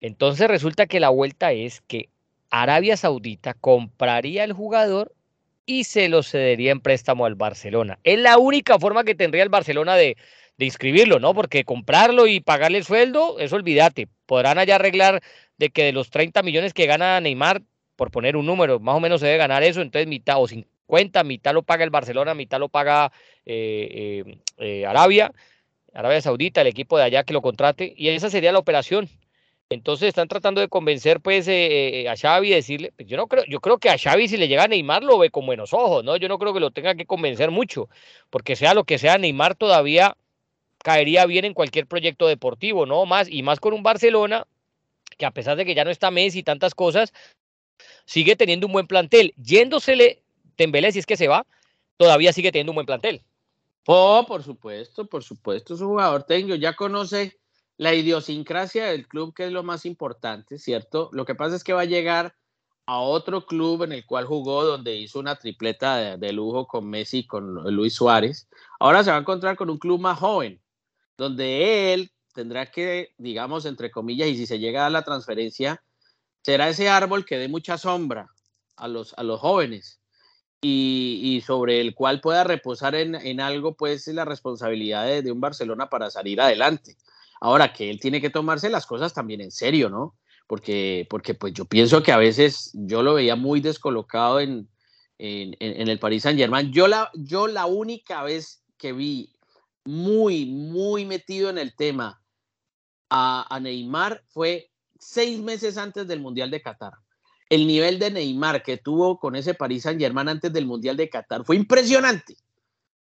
Entonces 0.00 0.46
resulta 0.48 0.86
que 0.86 1.00
la 1.00 1.08
vuelta 1.08 1.52
es 1.52 1.80
que 1.80 2.10
Arabia 2.50 2.96
Saudita 2.96 3.54
compraría 3.54 4.44
el 4.44 4.52
jugador 4.52 5.14
y 5.66 5.84
se 5.84 6.08
lo 6.08 6.22
cedería 6.22 6.72
en 6.72 6.80
préstamo 6.80 7.26
al 7.26 7.34
Barcelona. 7.34 7.98
Es 8.04 8.18
la 8.18 8.38
única 8.38 8.78
forma 8.78 9.04
que 9.04 9.14
tendría 9.14 9.42
el 9.42 9.48
Barcelona 9.48 9.96
de, 9.96 10.16
de 10.56 10.64
inscribirlo, 10.64 11.18
¿no? 11.18 11.34
Porque 11.34 11.64
comprarlo 11.64 12.26
y 12.26 12.40
pagarle 12.40 12.78
el 12.78 12.84
sueldo, 12.84 13.38
eso 13.38 13.56
olvídate. 13.56 14.08
Podrán 14.26 14.58
allá 14.58 14.76
arreglar 14.76 15.22
de 15.58 15.70
que 15.70 15.84
de 15.84 15.92
los 15.92 16.10
30 16.10 16.42
millones 16.42 16.72
que 16.72 16.86
gana 16.86 17.20
Neymar, 17.20 17.62
por 17.96 18.10
poner 18.10 18.36
un 18.36 18.46
número, 18.46 18.80
más 18.80 18.96
o 18.96 19.00
menos 19.00 19.20
se 19.20 19.26
debe 19.26 19.38
ganar 19.38 19.62
eso, 19.62 19.80
entonces 19.80 20.08
mitad 20.08 20.40
o 20.40 20.48
50, 20.48 21.24
mitad 21.24 21.54
lo 21.54 21.62
paga 21.62 21.84
el 21.84 21.90
Barcelona, 21.90 22.34
mitad 22.34 22.58
lo 22.58 22.68
paga 22.68 23.12
eh, 23.46 24.24
eh, 24.26 24.38
eh, 24.58 24.86
Arabia, 24.86 25.32
Arabia 25.92 26.20
Saudita, 26.20 26.60
el 26.60 26.66
equipo 26.66 26.98
de 26.98 27.04
allá 27.04 27.24
que 27.24 27.32
lo 27.32 27.42
contrate, 27.42 27.94
y 27.96 28.08
esa 28.08 28.30
sería 28.30 28.52
la 28.52 28.58
operación. 28.58 29.08
Entonces 29.70 30.08
están 30.08 30.28
tratando 30.28 30.60
de 30.60 30.68
convencer 30.68 31.20
pues 31.20 31.48
eh, 31.48 32.02
eh, 32.02 32.08
a 32.08 32.16
Xavi 32.16 32.50
decirle, 32.50 32.92
pues, 32.96 33.08
yo 33.08 33.16
no 33.16 33.26
creo, 33.26 33.44
yo 33.48 33.60
creo 33.60 33.78
que 33.78 33.90
a 33.90 33.98
Xavi 33.98 34.28
si 34.28 34.36
le 34.36 34.48
llega 34.48 34.64
a 34.64 34.68
Neymar 34.68 35.02
lo 35.02 35.18
ve 35.18 35.30
con 35.30 35.46
buenos 35.46 35.72
ojos, 35.72 36.04
¿no? 36.04 36.16
Yo 36.16 36.28
no 36.28 36.38
creo 36.38 36.52
que 36.52 36.60
lo 36.60 36.70
tenga 36.70 36.94
que 36.94 37.06
convencer 37.06 37.50
mucho, 37.50 37.88
porque 38.30 38.56
sea 38.56 38.74
lo 38.74 38.84
que 38.84 38.98
sea, 38.98 39.18
Neymar 39.18 39.54
todavía 39.54 40.16
caería 40.78 41.24
bien 41.26 41.46
en 41.46 41.54
cualquier 41.54 41.86
proyecto 41.86 42.26
deportivo, 42.26 42.84
¿no? 42.84 43.06
Más 43.06 43.28
y 43.28 43.42
más 43.42 43.58
con 43.58 43.72
un 43.72 43.82
Barcelona 43.82 44.46
que 45.16 45.26
a 45.26 45.30
pesar 45.30 45.56
de 45.56 45.64
que 45.64 45.74
ya 45.74 45.84
no 45.84 45.90
está 45.90 46.10
Messi 46.10 46.40
y 46.40 46.42
tantas 46.42 46.74
cosas, 46.74 47.12
sigue 48.04 48.36
teniendo 48.36 48.66
un 48.66 48.72
buen 48.72 48.86
plantel. 48.86 49.32
Yéndosele 49.36 50.22
Tembele 50.56 50.92
si 50.92 50.98
es 50.98 51.06
que 51.06 51.16
se 51.16 51.28
va, 51.28 51.46
todavía 51.96 52.32
sigue 52.32 52.52
teniendo 52.52 52.72
un 52.72 52.76
buen 52.76 52.86
plantel. 52.86 53.22
Oh, 53.86 54.24
por 54.26 54.42
supuesto, 54.42 55.06
por 55.06 55.22
supuesto, 55.22 55.74
es 55.74 55.80
un 55.80 55.88
jugador 55.88 56.24
tengo, 56.24 56.54
ya 56.54 56.74
conoce 56.74 57.38
la 57.76 57.94
idiosincrasia 57.94 58.86
del 58.86 59.08
club, 59.08 59.34
que 59.34 59.46
es 59.46 59.52
lo 59.52 59.62
más 59.62 59.84
importante, 59.86 60.58
¿cierto? 60.58 61.10
Lo 61.12 61.24
que 61.24 61.34
pasa 61.34 61.56
es 61.56 61.64
que 61.64 61.72
va 61.72 61.82
a 61.82 61.86
llegar 61.86 62.34
a 62.86 62.98
otro 62.98 63.46
club 63.46 63.82
en 63.84 63.92
el 63.92 64.04
cual 64.04 64.26
jugó, 64.26 64.64
donde 64.64 64.96
hizo 64.96 65.18
una 65.18 65.36
tripleta 65.36 66.16
de, 66.16 66.32
lujo 66.32 66.66
con 66.66 66.88
Messi 66.88 67.18
y 67.18 67.26
con 67.26 67.54
Luis 67.74 67.94
Suárez. 67.94 68.48
Ahora 68.78 69.02
se 69.02 69.10
va 69.10 69.16
a 69.16 69.20
encontrar 69.20 69.56
con 69.56 69.70
un 69.70 69.78
club 69.78 70.00
más 70.00 70.18
joven, 70.18 70.60
donde 71.16 71.94
él 71.94 72.12
tendrá 72.34 72.70
que, 72.70 73.14
digamos, 73.16 73.64
entre 73.64 73.90
comillas, 73.90 74.28
y 74.28 74.36
si 74.36 74.46
se 74.46 74.58
llega 74.58 74.86
a 74.86 74.90
la 74.90 75.02
transferencia, 75.02 75.82
será 76.42 76.68
ese 76.68 76.88
árbol 76.88 77.24
que 77.24 77.38
dé 77.38 77.48
mucha 77.48 77.78
sombra 77.78 78.28
a 78.76 78.88
los, 78.88 79.14
a 79.16 79.22
los 79.22 79.40
jóvenes 79.40 80.00
y, 80.60 81.42
sobre 81.46 81.80
el 81.80 81.94
cual 81.94 82.20
pueda 82.20 82.44
reposar 82.44 82.94
en, 82.94 83.40
algo, 83.40 83.74
pues, 83.76 84.06
la 84.08 84.24
responsabilidad 84.24 85.22
de 85.22 85.32
un 85.32 85.40
Barcelona 85.40 85.88
para 85.88 86.10
salir 86.10 86.40
adelante. 86.40 86.96
Ahora 87.44 87.74
que 87.74 87.90
él 87.90 88.00
tiene 88.00 88.22
que 88.22 88.30
tomarse 88.30 88.70
las 88.70 88.86
cosas 88.86 89.12
también 89.12 89.42
en 89.42 89.50
serio, 89.50 89.90
¿no? 89.90 90.16
Porque, 90.46 91.06
porque 91.10 91.34
pues 91.34 91.52
yo 91.52 91.66
pienso 91.66 92.02
que 92.02 92.10
a 92.10 92.16
veces 92.16 92.70
yo 92.72 93.02
lo 93.02 93.12
veía 93.12 93.36
muy 93.36 93.60
descolocado 93.60 94.40
en, 94.40 94.66
en, 95.18 95.54
el 95.60 95.98
Paris 95.98 96.22
Saint 96.22 96.38
Germain. 96.38 96.72
Yo 96.72 96.88
la, 96.88 97.10
yo 97.12 97.46
la 97.46 97.66
única 97.66 98.22
vez 98.22 98.64
que 98.78 98.94
vi 98.94 99.30
muy, 99.84 100.46
muy 100.46 101.04
metido 101.04 101.50
en 101.50 101.58
el 101.58 101.76
tema 101.76 102.22
a, 103.10 103.60
Neymar 103.60 104.24
fue 104.28 104.70
seis 104.98 105.38
meses 105.38 105.76
antes 105.76 106.08
del 106.08 106.20
Mundial 106.20 106.50
de 106.50 106.62
Qatar. 106.62 106.94
El 107.50 107.66
nivel 107.66 107.98
de 107.98 108.10
Neymar 108.10 108.62
que 108.62 108.78
tuvo 108.78 109.18
con 109.18 109.36
ese 109.36 109.52
Paris 109.52 109.82
Saint 109.82 110.00
Germain 110.00 110.30
antes 110.30 110.50
del 110.50 110.64
Mundial 110.64 110.96
de 110.96 111.10
Qatar 111.10 111.44
fue 111.44 111.56
impresionante. 111.56 112.36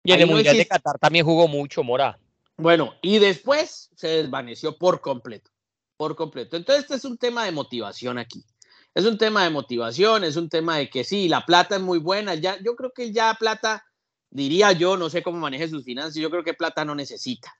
Y 0.03 0.13
en 0.13 0.21
el 0.21 0.27
Mundial 0.27 0.57
de 0.57 0.65
Qatar 0.65 0.97
también 0.97 1.25
jugó 1.25 1.47
mucho, 1.47 1.83
Mora. 1.83 2.17
Bueno, 2.61 2.93
y 3.01 3.17
después 3.17 3.89
se 3.95 4.07
desvaneció 4.07 4.77
por 4.77 5.01
completo, 5.01 5.49
por 5.97 6.15
completo. 6.15 6.57
Entonces, 6.57 6.83
este 6.83 6.95
es 6.95 7.05
un 7.05 7.17
tema 7.17 7.43
de 7.43 7.51
motivación 7.51 8.19
aquí. 8.19 8.45
Es 8.93 9.05
un 9.05 9.17
tema 9.17 9.43
de 9.43 9.49
motivación, 9.49 10.23
es 10.23 10.35
un 10.35 10.47
tema 10.47 10.77
de 10.77 10.87
que 10.87 11.03
sí, 11.03 11.27
la 11.27 11.43
plata 11.43 11.77
es 11.77 11.81
muy 11.81 11.97
buena. 11.97 12.35
Ya, 12.35 12.61
yo 12.61 12.75
creo 12.75 12.91
que 12.93 13.11
ya 13.11 13.33
plata, 13.33 13.83
diría 14.29 14.73
yo, 14.73 14.95
no 14.95 15.09
sé 15.09 15.23
cómo 15.23 15.39
maneje 15.39 15.69
sus 15.69 15.83
finanzas, 15.83 16.13
yo 16.13 16.29
creo 16.29 16.43
que 16.43 16.53
plata 16.53 16.85
no 16.85 16.93
necesita. 16.93 17.51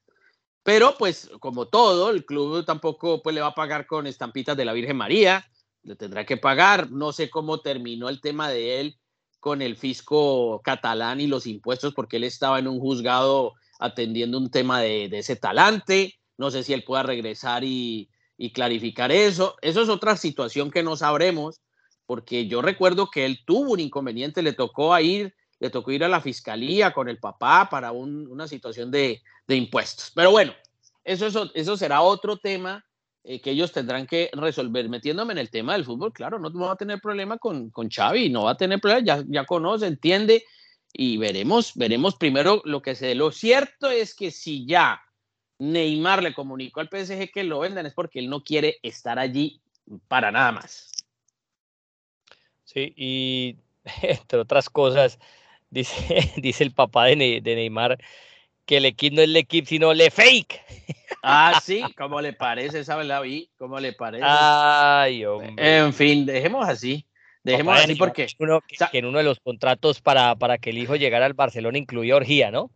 Pero 0.62 0.94
pues 0.96 1.28
como 1.40 1.66
todo, 1.66 2.10
el 2.10 2.24
club 2.24 2.64
tampoco 2.64 3.24
pues, 3.24 3.34
le 3.34 3.40
va 3.40 3.48
a 3.48 3.54
pagar 3.54 3.88
con 3.88 4.06
estampitas 4.06 4.56
de 4.56 4.64
la 4.64 4.72
Virgen 4.72 4.96
María, 4.96 5.44
le 5.82 5.96
tendrá 5.96 6.24
que 6.24 6.36
pagar. 6.36 6.92
No 6.92 7.12
sé 7.12 7.28
cómo 7.28 7.60
terminó 7.60 8.08
el 8.08 8.20
tema 8.20 8.48
de 8.48 8.78
él 8.78 8.98
con 9.40 9.62
el 9.62 9.76
fisco 9.76 10.60
catalán 10.62 11.20
y 11.20 11.26
los 11.26 11.48
impuestos, 11.48 11.92
porque 11.92 12.18
él 12.18 12.24
estaba 12.24 12.60
en 12.60 12.68
un 12.68 12.78
juzgado 12.78 13.54
atendiendo 13.82 14.38
un 14.38 14.50
tema 14.50 14.80
de, 14.80 15.06
ese 15.12 15.36
talante. 15.36 16.14
No 16.38 16.50
sé 16.50 16.62
si 16.62 16.72
él 16.72 16.84
pueda 16.84 17.02
regresar 17.02 17.64
y, 17.64 18.08
clarificar 18.54 19.12
eso. 19.12 19.56
Eso 19.62 19.82
es 19.82 19.88
otra 19.88 20.16
situación 20.16 20.72
que 20.72 20.82
no 20.82 20.96
sabremos, 20.96 21.60
porque 22.06 22.48
yo 22.48 22.60
recuerdo 22.60 23.08
que 23.08 23.24
él 23.24 23.38
tuvo 23.46 23.72
un 23.72 23.80
inconveniente, 23.80 24.42
le 24.42 24.52
tocó 24.52 24.98
ir, 24.98 25.32
le 25.60 25.70
tocó 25.70 25.92
ir 25.92 26.02
a 26.02 26.08
la 26.08 26.20
fiscalía 26.20 26.92
con 26.92 27.08
el 27.08 27.18
papá 27.18 27.68
para 27.70 27.92
una 27.92 28.48
situación 28.48 28.90
de, 28.90 29.22
impuestos. 29.46 30.10
Pero 30.14 30.32
bueno, 30.32 30.52
eso 31.04 31.76
será 31.76 32.02
otro 32.02 32.36
tema 32.36 32.84
eh, 33.24 33.40
que 33.40 33.52
ellos 33.52 33.70
tendrán 33.70 34.06
que 34.06 34.28
resolver. 34.32 34.88
Metiéndome 34.88 35.32
en 35.32 35.38
el 35.38 35.50
tema 35.50 35.74
del 35.74 35.84
fútbol, 35.84 36.12
claro, 36.12 36.40
no 36.40 36.50
va 36.52 36.72
a 36.72 36.76
tener 36.76 37.00
problema 37.00 37.38
con, 37.38 37.70
con 37.70 37.88
Xavi, 37.88 38.28
no 38.28 38.44
va 38.44 38.52
a 38.52 38.56
tener 38.56 38.80
problema, 38.80 39.06
ya, 39.06 39.24
ya 39.28 39.44
conoce, 39.44 39.86
entiende 39.86 40.44
y 40.92 41.16
veremos, 41.16 41.72
veremos 41.74 42.16
primero 42.16 42.60
lo 42.64 42.82
que 42.82 42.94
se 42.94 43.06
dé. 43.06 43.14
Lo 43.14 43.32
cierto 43.32 43.90
es 43.90 44.14
que 44.14 44.30
si 44.30 44.66
ya 44.66 45.02
Neymar 45.58 46.22
le 46.22 46.34
comunicó 46.34 46.80
al 46.80 46.88
PSG 46.88 47.30
que 47.32 47.44
lo 47.44 47.60
vendan 47.60 47.86
es 47.86 47.94
porque 47.94 48.18
él 48.18 48.28
no 48.28 48.42
quiere 48.42 48.78
estar 48.82 49.18
allí 49.18 49.62
para 50.08 50.30
nada 50.30 50.52
más. 50.52 50.90
Sí, 52.64 52.92
y 52.96 53.56
entre 54.02 54.40
otras 54.40 54.68
cosas, 54.68 55.18
dice, 55.70 56.32
dice 56.36 56.64
el 56.64 56.72
papá 56.72 57.06
de, 57.06 57.40
Neymar 57.40 57.98
que 58.66 58.76
el 58.76 58.84
equipo 58.84 59.16
no 59.16 59.22
es 59.22 59.28
el 59.28 59.36
equipo, 59.36 59.68
sino 59.68 59.92
le 59.92 60.10
fake. 60.10 60.60
Ah, 61.22 61.60
sí, 61.64 61.82
¿cómo 61.96 62.20
le 62.20 62.32
parece? 62.32 62.80
esa 62.80 63.02
la 63.02 63.20
vi? 63.20 63.50
¿Cómo 63.56 63.80
le 63.80 63.92
parece? 63.92 64.24
Ay, 64.24 65.24
hombre. 65.24 65.54
En 65.56 65.92
fin, 65.92 66.26
dejemos 66.26 66.68
así. 66.68 67.06
Dejemos 67.44 67.78
así 67.78 67.96
porque. 67.96 68.26
que, 68.90 68.98
en 68.98 69.06
uno 69.06 69.18
de 69.18 69.24
los 69.24 69.40
contratos 69.40 70.00
para, 70.00 70.36
para 70.36 70.58
que 70.58 70.70
el 70.70 70.78
hijo 70.78 70.96
llegara 70.96 71.26
al 71.26 71.34
Barcelona 71.34 71.78
incluía 71.78 72.16
orgía, 72.16 72.50
¿no? 72.50 72.70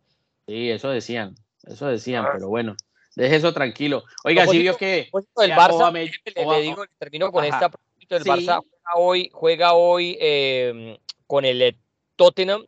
Sí, 0.46 0.70
eso 0.70 0.90
decían. 0.90 1.35
Eso 1.64 1.87
decían, 1.87 2.24
ah. 2.24 2.31
pero 2.33 2.48
bueno, 2.48 2.76
deje 3.14 3.37
eso 3.37 3.52
tranquilo. 3.52 4.05
Oiga, 4.24 4.46
si 4.46 4.59
vio 4.59 4.76
que. 4.76 5.09
El 5.37 5.52
Barça, 5.52 5.92
le, 5.92 6.62
digo, 6.62 6.85
termino 6.98 7.31
con 7.31 7.44
esta. 7.44 7.70
El 8.09 8.24
Barça 8.24 8.61
juega 8.62 8.94
hoy, 8.96 9.31
juega 9.33 9.74
hoy 9.74 10.16
em, 10.20 10.96
con 11.26 11.44
el 11.44 11.62
eh, 11.62 11.76
Tottenham. 12.16 12.64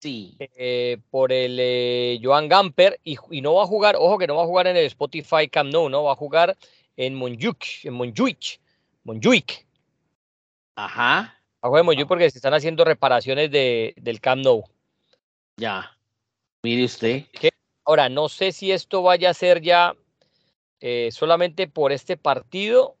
Sí. 0.00 0.36
Eh, 0.38 0.96
por 1.10 1.30
el 1.30 1.58
eh, 1.60 2.18
Joan 2.22 2.48
Gamper 2.48 2.98
y, 3.04 3.18
no 3.42 3.54
va 3.54 3.64
a 3.64 3.66
jugar, 3.66 3.96
ojo 3.98 4.16
que 4.16 4.26
no 4.26 4.36
va 4.36 4.44
a 4.44 4.46
jugar 4.46 4.66
en 4.66 4.78
el 4.78 4.86
Spotify 4.86 5.46
Camp 5.50 5.70
Nou, 5.70 5.90
no 5.90 6.04
va 6.04 6.12
a 6.12 6.16
jugar 6.16 6.56
en 6.96 7.14
Montjuic, 7.14 7.84
en 7.84 7.92
Montjuic, 7.92 8.60
Montjuic. 9.04 9.66
Ajá. 10.84 11.36
Va 11.62 11.66
a 11.66 11.68
jugar 11.68 11.80
en 11.80 11.86
Montjuic 11.86 12.08
porque 12.08 12.30
se 12.30 12.38
están 12.38 12.54
haciendo 12.54 12.84
reparaciones 12.84 13.50
de, 13.50 13.92
del 13.98 14.20
Camp 14.20 14.42
Nou. 14.42 14.64
Ya. 15.58 15.96
Mire 16.62 16.84
usted. 16.84 17.24
¿Qué? 17.32 17.50
Ahora, 17.84 18.08
no 18.08 18.30
sé 18.30 18.52
si 18.52 18.72
esto 18.72 19.02
vaya 19.02 19.30
a 19.30 19.34
ser 19.34 19.60
ya 19.60 19.94
eh, 20.80 21.10
solamente 21.12 21.68
por 21.68 21.92
este 21.92 22.16
partido 22.16 22.96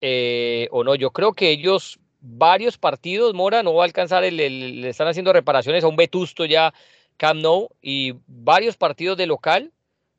eh, 0.00 0.68
o 0.70 0.84
no. 0.84 0.94
Yo 0.94 1.10
creo 1.10 1.32
que 1.32 1.50
ellos, 1.50 1.98
varios 2.20 2.78
partidos, 2.78 3.34
Mora, 3.34 3.64
no 3.64 3.74
va 3.74 3.82
a 3.82 3.86
alcanzar, 3.86 4.22
el, 4.22 4.36
le 4.36 4.88
están 4.88 5.08
haciendo 5.08 5.32
reparaciones 5.32 5.82
a 5.82 5.88
un 5.88 5.96
vetusto 5.96 6.44
ya 6.44 6.72
Camp 7.16 7.40
Nou 7.40 7.70
y 7.82 8.14
varios 8.28 8.76
partidos 8.76 9.16
de 9.18 9.26
local. 9.26 9.72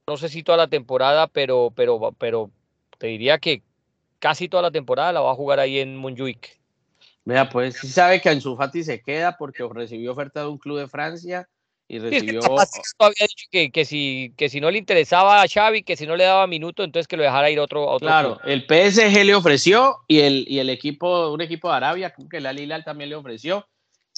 No 0.08 0.18
sé 0.18 0.28
si 0.28 0.44
toda 0.44 0.58
la 0.58 0.68
temporada, 0.68 1.28
pero, 1.28 1.72
pero, 1.74 2.12
pero 2.18 2.52
te 2.98 3.08
diría 3.08 3.40
que 3.40 3.64
casi 4.20 4.50
toda 4.50 4.64
la 4.64 4.72
temporada 4.72 5.14
la 5.14 5.22
va 5.22 5.32
a 5.32 5.36
jugar 5.36 5.60
ahí 5.62 5.80
en 5.80 5.96
Montjuic. 5.96 6.61
Vea, 7.24 7.50
pues 7.50 7.78
sí 7.78 7.88
sabe 7.88 8.20
que 8.20 8.30
Ansu 8.30 8.56
Fati 8.56 8.84
se 8.84 9.02
queda 9.02 9.38
porque 9.38 9.68
recibió 9.72 10.14
oferta 10.14 10.42
de 10.42 10.48
un 10.48 10.58
club 10.58 10.80
de 10.80 10.88
Francia 10.88 11.48
y 11.88 12.00
recibió. 12.00 12.40
había 12.42 13.28
dicho 13.28 13.48
que, 13.52 13.70
que, 13.70 13.86
si, 13.86 14.34
que 14.38 14.50
si 14.50 14.62
no 14.62 14.72
le 14.72 14.78
interesaba 14.78 15.42
a 15.42 15.48
Xavi, 15.48 15.84
que 15.84 15.98
si 15.98 16.08
no 16.08 16.16
le 16.16 16.24
daba 16.24 16.48
minuto, 16.48 16.84
entonces 16.84 17.08
que 17.08 17.18
lo 17.18 17.24
dejara 17.24 17.52
ir 17.52 17.60
otro. 17.60 17.86
otro 17.86 18.08
claro, 18.08 18.40
el 18.46 18.62
PSG 18.62 19.26
le 19.26 19.36
ofreció 19.36 19.98
y 20.08 20.22
el, 20.22 20.46
y 20.48 20.60
el 20.60 20.70
equipo, 20.70 21.32
un 21.32 21.42
equipo 21.42 21.70
de 21.70 21.76
Arabia, 21.76 22.14
que 22.30 22.40
la 22.40 22.54
Lilal 22.54 22.84
también 22.84 23.10
le 23.10 23.16
ofreció. 23.16 23.68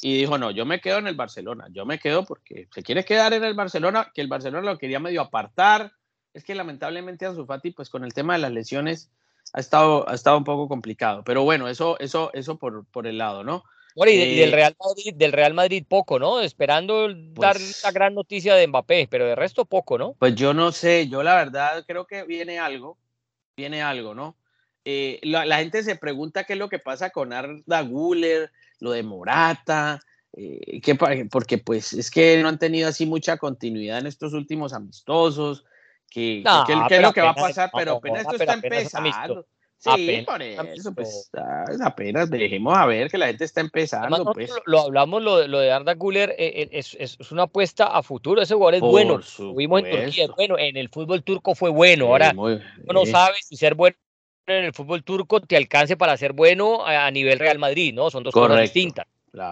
Y 0.01 0.17
dijo, 0.17 0.37
no, 0.37 0.51
yo 0.51 0.65
me 0.65 0.81
quedo 0.81 0.97
en 0.97 1.07
el 1.07 1.15
Barcelona, 1.15 1.67
yo 1.71 1.85
me 1.85 1.97
quedo 1.97 2.25
porque 2.25 2.67
se 2.73 2.83
quiere 2.83 3.05
quedar 3.05 3.33
en 3.33 3.43
el 3.43 3.53
Barcelona, 3.53 4.11
que 4.13 4.21
el 4.21 4.27
Barcelona 4.27 4.71
lo 4.71 4.77
quería 4.77 4.99
medio 4.99 5.21
apartar. 5.21 5.93
Es 6.33 6.43
que 6.43 6.55
lamentablemente 6.55 7.25
Ansu 7.25 7.45
Fati, 7.45 7.71
pues 7.71 7.89
con 7.89 8.03
el 8.03 8.13
tema 8.13 8.33
de 8.33 8.39
las 8.39 8.51
lesiones, 8.51 9.11
ha 9.51 9.59
estado, 9.59 10.07
ha 10.09 10.13
estado 10.13 10.37
un 10.37 10.43
poco 10.43 10.67
complicado. 10.67 11.23
Pero 11.23 11.43
bueno, 11.43 11.67
eso, 11.67 11.99
eso, 11.99 12.31
eso 12.33 12.57
por, 12.57 12.85
por 12.85 13.07
el 13.07 13.17
lado, 13.17 13.43
¿no? 13.43 13.63
y 13.95 14.17
del, 14.17 14.49
eh, 14.49 14.55
Real 14.55 14.75
Madrid, 14.79 15.13
del 15.15 15.31
Real 15.31 15.53
Madrid 15.53 15.85
poco, 15.87 16.19
¿no? 16.19 16.41
Esperando 16.41 17.07
dar 17.09 17.59
la 17.59 17.61
pues 17.61 17.93
gran 17.93 18.15
noticia 18.15 18.55
de 18.55 18.67
Mbappé, 18.67 19.07
pero 19.09 19.25
de 19.25 19.35
resto 19.35 19.65
poco, 19.65 19.97
¿no? 19.97 20.15
Pues 20.17 20.35
yo 20.35 20.53
no 20.53 20.71
sé, 20.71 21.07
yo 21.07 21.21
la 21.21 21.35
verdad 21.35 21.83
creo 21.85 22.05
que 22.07 22.23
viene 22.23 22.59
algo, 22.59 22.97
viene 23.55 23.81
algo, 23.81 24.15
¿no? 24.15 24.35
Eh, 24.85 25.19
la, 25.23 25.57
gente 25.57 25.83
se 25.83 25.95
pregunta 25.95 26.43
qué 26.43 26.53
es 26.53 26.59
lo 26.59 26.69
que 26.69 26.79
pasa 26.79 27.11
con 27.11 27.31
Arda 27.31 27.81
Guller, 27.81 28.51
lo 28.79 28.91
de 28.91 29.03
Morata, 29.03 30.01
eh, 30.35 30.81
porque 31.31 31.57
pues 31.59 31.93
es 31.93 32.11
que 32.11 32.41
no 32.41 32.49
han 32.49 32.59
tenido 32.59 32.89
así 32.89 33.05
mucha 33.05 33.37
continuidad 33.37 33.99
en 33.99 34.07
estos 34.07 34.33
últimos 34.33 34.73
amistosos, 34.73 35.63
que, 36.13 36.43
qué 36.87 36.95
es 36.95 37.01
lo 37.01 37.13
que 37.13 37.21
va 37.21 37.31
a 37.31 37.35
pasar, 37.35 37.71
pero 37.75 37.93
apenas 37.97 38.21
esto 38.21 38.35
está 38.35 38.53
empezando. 38.53 39.45
Sí, 39.77 40.23
por 40.25 40.41
eso, 40.41 40.93
pues 40.93 41.29
es 41.69 41.81
apenas 41.81 42.29
dejemos 42.29 42.77
a 42.77 42.85
ver 42.85 43.11
que 43.11 43.17
la 43.17 43.27
gente 43.27 43.43
está 43.43 43.59
empezando. 43.59 44.31
pues. 44.31 44.49
Lo, 44.65 44.79
hablamos, 44.79 45.21
lo, 45.21 45.45
lo 45.45 45.59
de 45.59 45.73
Arda 45.73 45.93
Guller 45.95 46.29
eh, 46.37 46.61
eh, 46.61 46.69
es, 46.71 46.95
es, 46.97 47.31
una 47.33 47.43
apuesta 47.43 47.87
a 47.87 48.01
futuro. 48.01 48.41
Ese 48.41 48.53
jugador 48.53 48.75
es 48.75 48.81
bueno. 48.81 49.19
Lo 49.39 49.55
vimos 49.55 49.83
en 49.83 49.91
Turquía, 49.91 50.27
bueno, 50.37 50.57
en 50.57 50.77
el 50.77 50.87
fútbol 50.87 51.23
turco 51.23 51.53
fue 51.53 51.69
bueno. 51.69 52.05
Ahora, 52.05 52.31
uno 52.33 52.61
no 52.93 53.05
sabe 53.05 53.35
si 53.41 53.57
ser 53.57 53.75
bueno 53.75 53.97
en 54.45 54.65
el 54.65 54.73
fútbol 54.73 55.03
turco 55.03 55.41
te 55.41 55.57
alcance 55.57 55.97
para 55.97 56.17
ser 56.17 56.33
bueno 56.33 56.85
a, 56.85 57.09
nivel 57.11 57.39
Real 57.39 57.59
Madrid, 57.59 57.93
¿no? 57.93 58.09
Son 58.09 58.23
dos 58.23 58.33
cosas 58.33 58.61
distintas. 58.61 59.05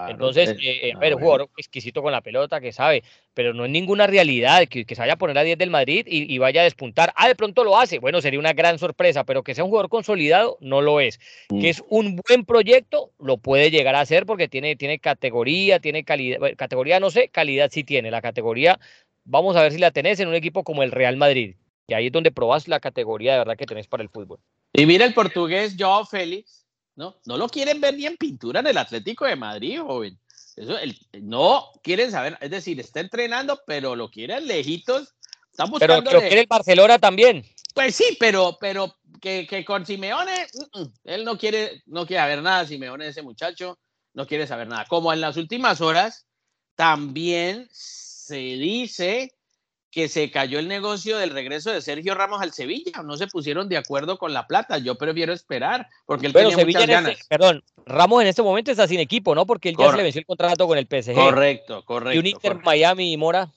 Entonces, 0.08 0.50
eh, 0.62 0.92
eh, 0.92 1.14
un 1.14 1.20
jugador 1.20 1.50
exquisito 1.56 2.02
con 2.02 2.12
la 2.12 2.20
pelota 2.20 2.60
que 2.60 2.72
sabe, 2.72 3.02
pero 3.34 3.52
no 3.52 3.64
es 3.64 3.70
ninguna 3.70 4.06
realidad 4.06 4.66
que, 4.68 4.84
que 4.84 4.94
se 4.94 5.00
vaya 5.00 5.14
a 5.14 5.18
poner 5.18 5.36
a 5.36 5.42
10 5.42 5.58
del 5.58 5.70
Madrid 5.70 6.06
y, 6.06 6.38
vaya 6.38 6.60
a 6.60 6.64
despuntar. 6.64 7.12
Ah, 7.16 7.26
de 7.26 7.34
pronto 7.34 7.64
lo 7.64 7.76
hace. 7.76 7.98
Bueno, 7.98 8.20
sería 8.20 8.38
una 8.38 8.52
gran 8.52 8.78
sorpresa, 8.78 9.24
pero 9.24 9.42
que 9.42 9.54
sea 9.54 9.64
un 9.64 9.70
jugador 9.70 9.90
consolidado, 9.90 10.56
no 10.60 10.82
lo 10.82 11.00
es. 11.00 11.18
Que 11.48 11.56
mm. 11.56 11.64
es 11.64 11.82
un 11.88 12.16
buen 12.16 12.44
proyecto, 12.44 13.10
lo 13.18 13.38
puede 13.38 13.70
llegar 13.72 13.96
a 13.96 14.00
hacer 14.00 14.24
porque 14.24 14.48
tiene, 14.48 14.76
tiene 14.76 15.00
categoría, 15.00 15.80
tiene 15.80 16.04
calidad. 16.04 16.38
categoría 16.56 17.00
no 17.00 17.10
sé, 17.10 17.28
calidad 17.28 17.70
sí 17.72 17.82
tiene. 17.82 18.12
La 18.12 18.22
categoría, 18.22 18.78
vamos 19.24 19.56
a 19.56 19.62
ver 19.62 19.72
si 19.72 19.78
la 19.78 19.90
tenés 19.90 20.20
en 20.20 20.28
un 20.28 20.34
equipo 20.34 20.62
como 20.62 20.84
el 20.84 20.92
Real 20.92 21.16
Madrid. 21.16 21.56
Y 21.88 21.94
ahí 21.94 22.06
es 22.06 22.12
donde 22.12 22.30
probás 22.30 22.68
la 22.68 22.78
categoría 22.78 23.32
de 23.32 23.38
verdad 23.38 23.56
que 23.56 23.66
tenés 23.66 23.88
para 23.88 24.04
el 24.04 24.08
fútbol. 24.08 24.38
Y 24.72 24.86
mira 24.86 25.04
el 25.04 25.12
portugués 25.12 25.74
Joao 25.76 26.06
Félix 26.06 26.61
¿no? 27.02 27.16
No 27.24 27.36
lo 27.36 27.48
quieren 27.48 27.80
ver 27.80 27.94
ni 27.96 28.06
en 28.06 28.16
pintura 28.16 28.60
en 28.60 28.68
el 28.68 28.78
Atlético 28.78 29.24
de 29.24 29.34
Madrid, 29.34 29.80
joven. 29.80 30.16
Eso, 30.54 30.76
no 31.20 31.72
quieren 31.82 32.12
saber, 32.12 32.38
es 32.40 32.50
decir, 32.50 32.78
está 32.78 33.00
entrenando, 33.00 33.60
pero 33.66 33.96
lo 33.96 34.08
quieren 34.08 34.46
lejitos. 34.46 35.12
Están 35.50 35.68
buscando 35.68 36.04
pero 36.04 36.20
lo 36.20 36.20
quiere 36.20 36.42
el 36.42 36.46
Barcelona 36.46 37.00
también. 37.00 37.44
Pues 37.74 37.96
sí, 37.96 38.16
pero, 38.20 38.56
pero 38.60 38.94
que, 39.20 39.48
que 39.48 39.64
con 39.64 39.84
Simeone, 39.84 40.46
él 41.04 41.24
no 41.24 41.36
quiere, 41.36 41.82
no 41.86 42.06
quiere 42.06 42.22
saber 42.22 42.42
nada, 42.42 42.66
Simeone, 42.66 43.08
ese 43.08 43.22
muchacho, 43.22 43.78
no 44.14 44.26
quiere 44.26 44.46
saber 44.46 44.68
nada. 44.68 44.84
Como 44.86 45.12
en 45.12 45.20
las 45.20 45.36
últimas 45.36 45.80
horas, 45.80 46.26
también 46.76 47.68
se 47.72 48.36
dice 48.36 49.34
que 49.92 50.08
se 50.08 50.30
cayó 50.30 50.58
el 50.58 50.68
negocio 50.68 51.18
del 51.18 51.30
regreso 51.30 51.70
de 51.70 51.82
Sergio 51.82 52.14
Ramos 52.14 52.40
al 52.40 52.54
Sevilla, 52.54 53.02
no 53.04 53.18
se 53.18 53.26
pusieron 53.26 53.68
de 53.68 53.76
acuerdo 53.76 54.16
con 54.16 54.32
la 54.32 54.46
plata, 54.46 54.78
yo 54.78 54.96
prefiero 54.96 55.34
esperar, 55.34 55.86
porque 56.06 56.26
él 56.26 56.32
tenía 56.32 56.56
muchas 56.56 56.66
este, 56.66 56.86
ganas. 56.86 57.18
perdón, 57.28 57.62
Ramos 57.84 58.22
en 58.22 58.28
este 58.28 58.42
momento 58.42 58.70
está 58.70 58.88
sin 58.88 59.00
equipo, 59.00 59.34
¿no? 59.34 59.44
Porque 59.44 59.68
él 59.68 59.76
ya 59.78 59.90
se 59.90 59.96
le 59.98 60.02
venció 60.02 60.20
el 60.20 60.26
contrato 60.26 60.66
con 60.66 60.78
el 60.78 60.86
PSG. 60.86 61.14
Correcto, 61.14 61.84
correcto. 61.84 62.16
Y 62.16 62.18
un 62.18 62.26
Inter 62.26 62.56
Miami 62.64 63.12
y 63.12 63.16
Mora. 63.18 63.52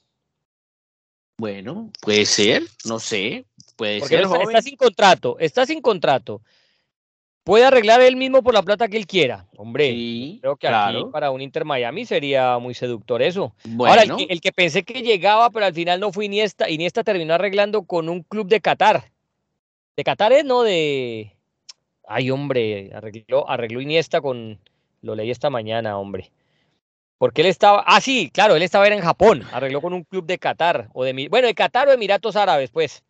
Bueno, 1.38 1.90
puede 2.02 2.26
ser, 2.26 2.64
no 2.84 2.98
sé, 2.98 3.46
puede 3.76 4.00
porque 4.00 4.16
ser. 4.16 4.24
Está, 4.24 4.42
está 4.42 4.62
sin 4.62 4.76
contrato, 4.76 5.36
está 5.38 5.64
sin 5.64 5.80
contrato 5.80 6.42
puede 7.46 7.64
arreglar 7.64 8.00
él 8.00 8.16
mismo 8.16 8.42
por 8.42 8.54
la 8.54 8.62
plata 8.62 8.88
que 8.88 8.96
él 8.96 9.06
quiera. 9.06 9.46
Hombre, 9.56 10.38
creo 10.40 10.56
que 10.56 10.66
aquí 10.66 11.04
para 11.12 11.30
un 11.30 11.40
Inter 11.40 11.64
Miami 11.64 12.04
sería 12.04 12.58
muy 12.58 12.74
seductor 12.74 13.22
eso. 13.22 13.54
Ahora, 13.78 14.02
el 14.02 14.40
que, 14.40 14.50
pensé 14.50 14.82
que 14.82 15.02
llegaba, 15.02 15.48
pero 15.50 15.64
al 15.64 15.72
final 15.72 16.00
no 16.00 16.12
fue 16.12 16.24
Iniesta, 16.24 16.68
Iniesta 16.68 17.04
terminó 17.04 17.34
arreglando 17.34 17.84
con 17.84 18.08
un 18.08 18.24
club 18.24 18.48
de 18.48 18.60
Qatar. 18.60 19.12
De 19.96 20.02
Qatar 20.02 20.32
es, 20.32 20.44
¿no? 20.44 20.64
De... 20.64 21.36
Ay, 22.08 22.32
hombre, 22.32 22.90
arregló, 22.92 23.48
arregló 23.48 23.80
Iniesta 23.80 24.20
con... 24.20 24.58
Lo 25.02 25.14
leí 25.14 25.30
esta 25.30 25.48
mañana, 25.48 25.98
hombre. 25.98 26.32
Porque 27.16 27.42
él 27.42 27.46
estaba... 27.46 27.84
Ah, 27.86 28.00
sí, 28.00 28.28
claro, 28.34 28.56
él 28.56 28.62
estaba 28.62 28.88
en 28.88 29.00
Japón. 29.00 29.44
Arregló 29.52 29.80
con 29.80 29.92
un 29.92 30.02
club 30.02 30.26
de 30.26 30.38
Qatar. 30.38 30.88
o 30.94 31.04
de 31.04 31.28
Bueno, 31.30 31.46
de 31.46 31.54
Qatar 31.54 31.86
o 31.86 31.92
Emiratos 31.92 32.34
Árabes, 32.34 32.70
pues. 32.72 33.04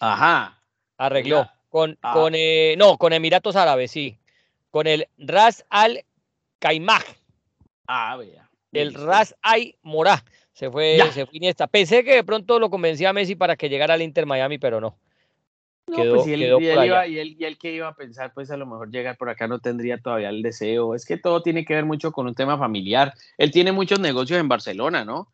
Ajá. 0.00 0.58
Arregló. 0.96 1.46
Con, 1.76 1.98
ah. 2.00 2.14
con 2.14 2.32
eh, 2.34 2.74
no, 2.78 2.96
con 2.96 3.12
Emiratos 3.12 3.54
Árabes, 3.54 3.90
sí. 3.90 4.18
Con 4.70 4.86
el 4.86 5.08
Ras 5.18 5.66
Al 5.68 6.06
Kaimah. 6.58 7.04
Ah, 7.86 8.16
vea. 8.16 8.48
El 8.72 8.94
Ras 8.94 9.36
Al 9.42 9.74
Morá. 9.82 10.24
Se 10.54 10.70
fue, 10.70 10.98
se 11.12 11.26
fue 11.26 11.36
Iniesta. 11.36 11.66
Pensé 11.66 12.02
que 12.02 12.14
de 12.14 12.24
pronto 12.24 12.58
lo 12.58 12.70
convencía 12.70 13.10
a 13.10 13.12
Messi 13.12 13.34
para 13.34 13.56
que 13.56 13.68
llegara 13.68 13.92
al 13.92 14.00
Inter 14.00 14.24
Miami, 14.24 14.56
pero 14.56 14.80
no. 14.80 14.96
quedó, 15.94 16.14
pues 16.14 16.28
y 16.28 16.32
él, 16.32 16.40
y 16.40 16.44
él, 16.66 16.84
iba, 16.86 17.06
y, 17.06 17.18
él, 17.18 17.36
y 17.38 17.44
él 17.44 17.58
que 17.58 17.72
iba 17.72 17.88
a 17.88 17.94
pensar, 17.94 18.32
pues 18.32 18.50
a 18.50 18.56
lo 18.56 18.64
mejor 18.64 18.90
llegar 18.90 19.18
por 19.18 19.28
acá 19.28 19.46
no 19.46 19.58
tendría 19.58 19.98
todavía 19.98 20.30
el 20.30 20.40
deseo. 20.40 20.94
Es 20.94 21.04
que 21.04 21.18
todo 21.18 21.42
tiene 21.42 21.66
que 21.66 21.74
ver 21.74 21.84
mucho 21.84 22.10
con 22.10 22.26
un 22.26 22.34
tema 22.34 22.56
familiar. 22.56 23.12
Él 23.36 23.50
tiene 23.50 23.72
muchos 23.72 24.00
negocios 24.00 24.40
en 24.40 24.48
Barcelona, 24.48 25.04
¿no? 25.04 25.30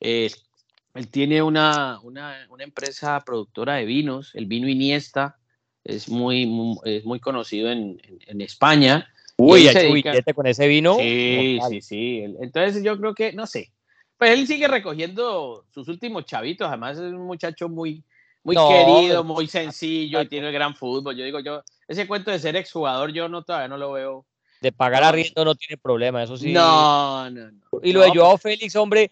él 0.00 1.08
tiene 1.10 1.40
una, 1.40 1.98
una, 2.02 2.46
una, 2.50 2.62
empresa 2.62 3.18
productora 3.24 3.76
de 3.76 3.86
vinos, 3.86 4.34
el 4.34 4.44
vino 4.44 4.68
Iniesta, 4.68 5.38
es 5.88 6.08
muy, 6.08 6.46
muy, 6.46 7.02
muy 7.04 7.18
conocido 7.18 7.70
en, 7.70 8.00
en, 8.26 8.40
España. 8.42 9.10
Uy, 9.38 9.68
con 10.34 10.46
ese 10.46 10.68
vino. 10.68 10.96
Sí, 10.98 11.58
sí, 11.68 11.80
sí. 11.80 12.24
Entonces 12.40 12.82
yo 12.84 12.98
creo 12.98 13.14
que, 13.14 13.32
no 13.32 13.46
sé, 13.46 13.72
pues 14.18 14.32
él 14.32 14.46
sigue 14.46 14.68
recogiendo 14.68 15.64
sus 15.72 15.88
últimos 15.88 16.26
chavitos, 16.26 16.68
además 16.68 16.98
es 16.98 17.12
un 17.12 17.26
muchacho 17.26 17.68
muy, 17.70 18.04
muy 18.42 18.54
querido, 18.54 19.24
muy 19.24 19.46
sencillo 19.46 20.20
y 20.20 20.28
tiene 20.28 20.48
el 20.48 20.52
gran 20.52 20.74
fútbol. 20.74 21.16
Yo 21.16 21.24
digo, 21.24 21.40
yo, 21.40 21.62
ese 21.86 22.06
cuento 22.06 22.30
de 22.30 22.38
ser 22.38 22.54
exjugador, 22.56 23.10
yo 23.12 23.28
no 23.28 23.42
todavía 23.42 23.68
no 23.68 23.78
lo 23.78 23.92
veo. 23.92 24.26
De 24.60 24.72
pagar 24.72 25.04
arriendo 25.04 25.44
no 25.44 25.54
tiene 25.54 25.78
problema, 25.78 26.22
eso 26.22 26.36
sí. 26.36 26.52
No, 26.52 27.30
no, 27.30 27.50
no. 27.50 27.80
Y 27.82 27.92
lo 27.92 28.00
de 28.02 28.10
Joao 28.10 28.32
pues 28.32 28.42
Félix, 28.42 28.76
hombre, 28.76 29.10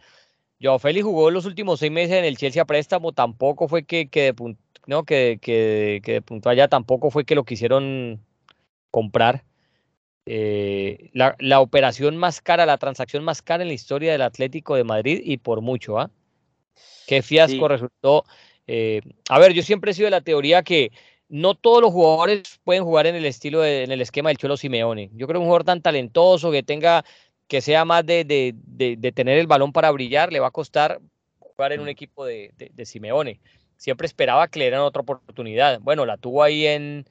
Joao 0.60 0.78
Félix 0.78 1.04
jugó 1.04 1.30
los 1.30 1.46
últimos 1.46 1.78
seis 1.78 1.92
meses 1.92 2.16
en 2.16 2.24
el 2.24 2.36
Chelsea 2.36 2.60
a 2.60 2.66
préstamo, 2.66 3.12
tampoco 3.12 3.66
fue 3.66 3.84
que, 3.84 4.08
que 4.08 4.32
de, 4.32 4.56
¿no? 4.86 5.04
Que, 5.04 5.38
que, 5.40 6.00
que 6.02 6.12
de 6.12 6.22
punto 6.22 6.48
allá 6.48 6.68
tampoco 6.68 7.10
fue 7.10 7.24
que 7.24 7.34
lo 7.34 7.44
quisieron 7.44 8.20
comprar. 8.90 9.44
Eh, 10.26 11.10
la, 11.12 11.36
la, 11.38 11.60
operación 11.60 12.16
más 12.16 12.40
cara, 12.40 12.66
la 12.66 12.78
transacción 12.78 13.22
más 13.22 13.42
cara 13.42 13.62
en 13.62 13.68
la 13.68 13.74
historia 13.74 14.10
del 14.10 14.22
Atlético 14.22 14.74
de 14.74 14.82
Madrid 14.82 15.20
y 15.22 15.36
por 15.36 15.60
mucho, 15.60 15.98
¿ah? 16.00 16.10
Qué 17.06 17.22
fiasco 17.22 17.68
resultó. 17.68 18.24
Eh, 18.66 19.00
a 19.28 19.38
ver, 19.38 19.52
yo 19.52 19.62
siempre 19.62 19.92
he 19.92 19.94
sido 19.94 20.06
de 20.06 20.10
la 20.10 20.20
teoría 20.20 20.62
que 20.64 20.90
no 21.28 21.54
todos 21.54 21.80
los 21.80 21.92
jugadores 21.92 22.42
pueden 22.64 22.84
jugar 22.84 23.06
en 23.06 23.14
el 23.14 23.24
estilo, 23.24 23.64
en 23.64 23.92
el 23.92 24.00
esquema 24.00 24.30
del 24.30 24.38
Cholo 24.38 24.56
Simeone. 24.56 25.10
Yo 25.12 25.26
creo 25.26 25.38
que 25.38 25.42
un 25.42 25.44
jugador 25.44 25.64
tan 25.64 25.82
talentoso 25.82 26.50
que 26.50 26.64
tenga, 26.64 27.04
que 27.46 27.60
sea 27.60 27.84
más 27.84 28.04
de, 28.04 28.24
de, 28.24 28.54
de, 28.56 28.96
de 28.96 29.12
tener 29.12 29.38
el 29.38 29.46
balón 29.46 29.72
para 29.72 29.92
brillar, 29.92 30.32
le 30.32 30.40
va 30.40 30.48
a 30.48 30.52
costar 30.52 31.00
jugar 31.56 31.72
en 31.72 31.80
un 31.80 31.86
mm. 31.86 31.90
equipo 31.90 32.24
de, 32.24 32.52
Simeone 32.84 33.40
siempre 33.76 34.06
esperaba 34.06 34.48
que 34.48 34.58
le 34.58 34.66
dieran 34.66 34.80
otra 34.80 35.02
oportunidad. 35.02 35.80
Bueno, 35.80 36.06
la 36.06 36.16
tuvo 36.16 36.42
ahí 36.42 36.66
en, 36.66 37.06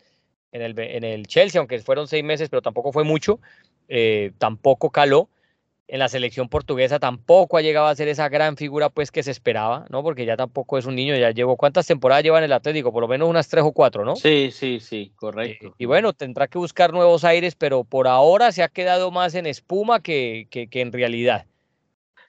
en, 0.51 0.61
el, 0.61 0.77
en 0.79 1.03
el 1.03 1.27
Chelsea, 1.27 1.59
aunque 1.59 1.79
fueron 1.79 2.07
seis 2.07 2.23
meses, 2.23 2.49
pero 2.49 2.61
tampoco 2.61 2.91
fue 2.91 3.03
mucho, 3.03 3.39
eh, 3.87 4.31
tampoco 4.37 4.89
caló. 4.89 5.29
En 5.87 5.99
la 5.99 6.09
selección 6.09 6.49
portuguesa 6.49 6.97
tampoco 6.97 7.57
ha 7.57 7.61
llegado 7.61 7.85
a 7.85 7.95
ser 7.95 8.07
esa 8.07 8.27
gran 8.27 8.57
figura 8.57 8.89
pues 8.89 9.11
que 9.11 9.21
se 9.21 9.29
esperaba, 9.29 9.85
¿no? 9.91 10.01
Porque 10.01 10.25
ya 10.25 10.35
tampoco 10.35 10.79
es 10.79 10.87
un 10.87 10.95
niño, 10.95 11.15
ya 11.15 11.29
llevó, 11.29 11.57
¿cuántas 11.57 11.85
temporadas 11.85 12.23
lleva 12.23 12.39
en 12.39 12.45
el 12.45 12.53
Atlético? 12.53 12.91
Por 12.91 13.01
lo 13.01 13.07
menos 13.07 13.29
unas 13.29 13.47
tres 13.47 13.63
o 13.63 13.71
cuatro, 13.71 14.03
¿no? 14.03 14.15
Sí, 14.15 14.49
sí, 14.51 14.79
sí, 14.79 15.11
correcto. 15.15 15.67
Eh, 15.67 15.73
y 15.77 15.85
bueno, 15.85 16.13
tendrá 16.13 16.47
que 16.47 16.57
buscar 16.57 16.91
nuevos 16.91 17.23
aires, 17.23 17.53
pero 17.53 17.83
por 17.83 18.07
ahora 18.07 18.51
se 18.51 18.63
ha 18.63 18.67
quedado 18.67 19.11
más 19.11 19.35
en 19.35 19.45
espuma 19.45 19.99
que, 19.99 20.47
que, 20.49 20.67
que 20.69 20.81
en 20.81 20.91
realidad. 20.91 21.45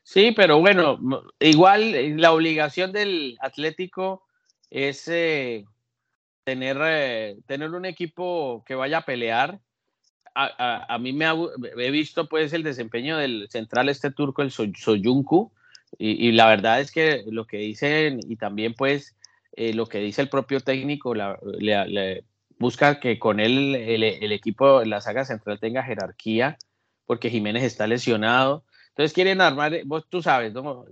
Sí, 0.03 0.33
pero 0.33 0.61
bueno, 0.61 1.01
igual 1.41 1.95
eh, 1.95 2.15
la 2.15 2.33
obligación 2.33 2.93
del 2.93 3.39
Atlético 3.41 4.26
es 4.71 5.07
eh, 5.09 5.65
tener, 6.45 6.79
eh, 6.83 7.37
tener 7.47 7.71
un 7.71 7.85
equipo 7.85 8.65
que 8.67 8.75
vaya 8.75 8.99
a 8.99 9.05
pelear. 9.05 9.61
A, 10.39 10.99
mí 11.01 11.15
me 11.15 11.27
he 11.79 11.91
visto 11.91 12.29
pues 12.29 12.53
el 12.53 12.63
desempeño 12.63 13.17
del 13.17 13.49
central 13.49 13.89
este 13.89 14.11
turco, 14.11 14.43
el 14.43 14.51
Soyuncu, 14.51 15.51
y, 15.99 16.33
la 16.33 16.47
verdad 16.47 16.81
es 16.81 16.93
que 16.93 17.25
lo 17.27 17.47
que 17.47 17.57
dicen 17.57 18.21
y 18.29 18.37
también 18.37 18.75
pues 18.75 19.17
eh, 19.53 19.73
lo 19.73 19.87
que 19.87 19.99
dice 19.99 20.21
el 20.21 20.29
propio 20.29 20.61
técnico, 20.61 21.15
busca 22.59 23.01
que 23.01 23.19
con 23.19 23.41
él 23.41 23.75
el, 23.77 24.03
el, 24.03 24.33
equipo, 24.33 24.85
la 24.85 25.01
saga 25.01 25.25
central 25.25 25.59
tenga 25.59 25.83
jerarquía, 25.83 26.59
porque 27.07 27.31
Jiménez 27.31 27.63
está 27.63 27.87
lesionado. 27.87 28.63
Entonces 28.97 29.13
quieren 29.13 29.43
armar, 29.43 29.83
vos 29.85 30.07
tú 30.09 30.23
sabes, 30.23 30.55
¿no? 30.55 30.87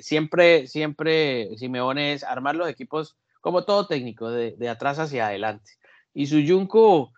siempre, 0.00 0.66
siempre 0.66 1.56
Simeone 1.56 2.12
es 2.12 2.22
armar 2.22 2.54
los 2.54 2.68
equipos 2.68 3.16
como 3.40 3.64
todo 3.64 3.86
técnico, 3.86 4.28
de, 4.28 4.68
atrás 4.68 4.98
hacia 4.98 5.28
adelante. 5.28 5.70
Y 6.12 6.26
su 6.26 6.42
Junco 6.46 7.12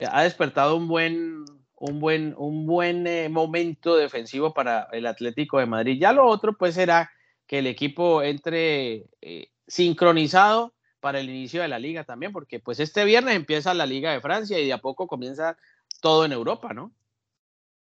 ha 0.00 0.22
despertado 0.22 0.74
un 0.74 0.88
buen, 0.88 1.44
un 1.76 2.00
buen, 2.00 2.34
un 2.38 2.66
buen 2.66 3.06
eh, 3.06 3.28
momento 3.28 3.94
defensivo 3.94 4.54
para 4.54 4.88
el 4.92 5.06
Atlético 5.06 5.58
de 5.58 5.66
Madrid. 5.66 5.98
Ya 6.00 6.12
lo 6.12 6.26
otro, 6.26 6.56
pues, 6.56 6.74
será 6.74 7.10
que 7.46 7.58
el 7.58 7.66
equipo 7.66 8.22
entre 8.22 9.04
eh, 9.20 9.50
sincronizado 9.68 10.72
para 10.98 11.20
el 11.20 11.28
inicio 11.28 11.62
de 11.62 11.68
la 11.68 11.78
liga 11.78 12.04
también, 12.04 12.32
porque 12.32 12.58
pues 12.58 12.80
este 12.80 13.04
viernes 13.04 13.36
empieza 13.36 13.74
la 13.74 13.86
Liga 13.86 14.12
de 14.12 14.20
Francia 14.20 14.58
y 14.58 14.66
de 14.66 14.72
a 14.72 14.78
poco 14.78 15.06
comienza 15.06 15.56
todo 16.00 16.24
en 16.24 16.32
Europa, 16.32 16.72
¿no? 16.72 16.90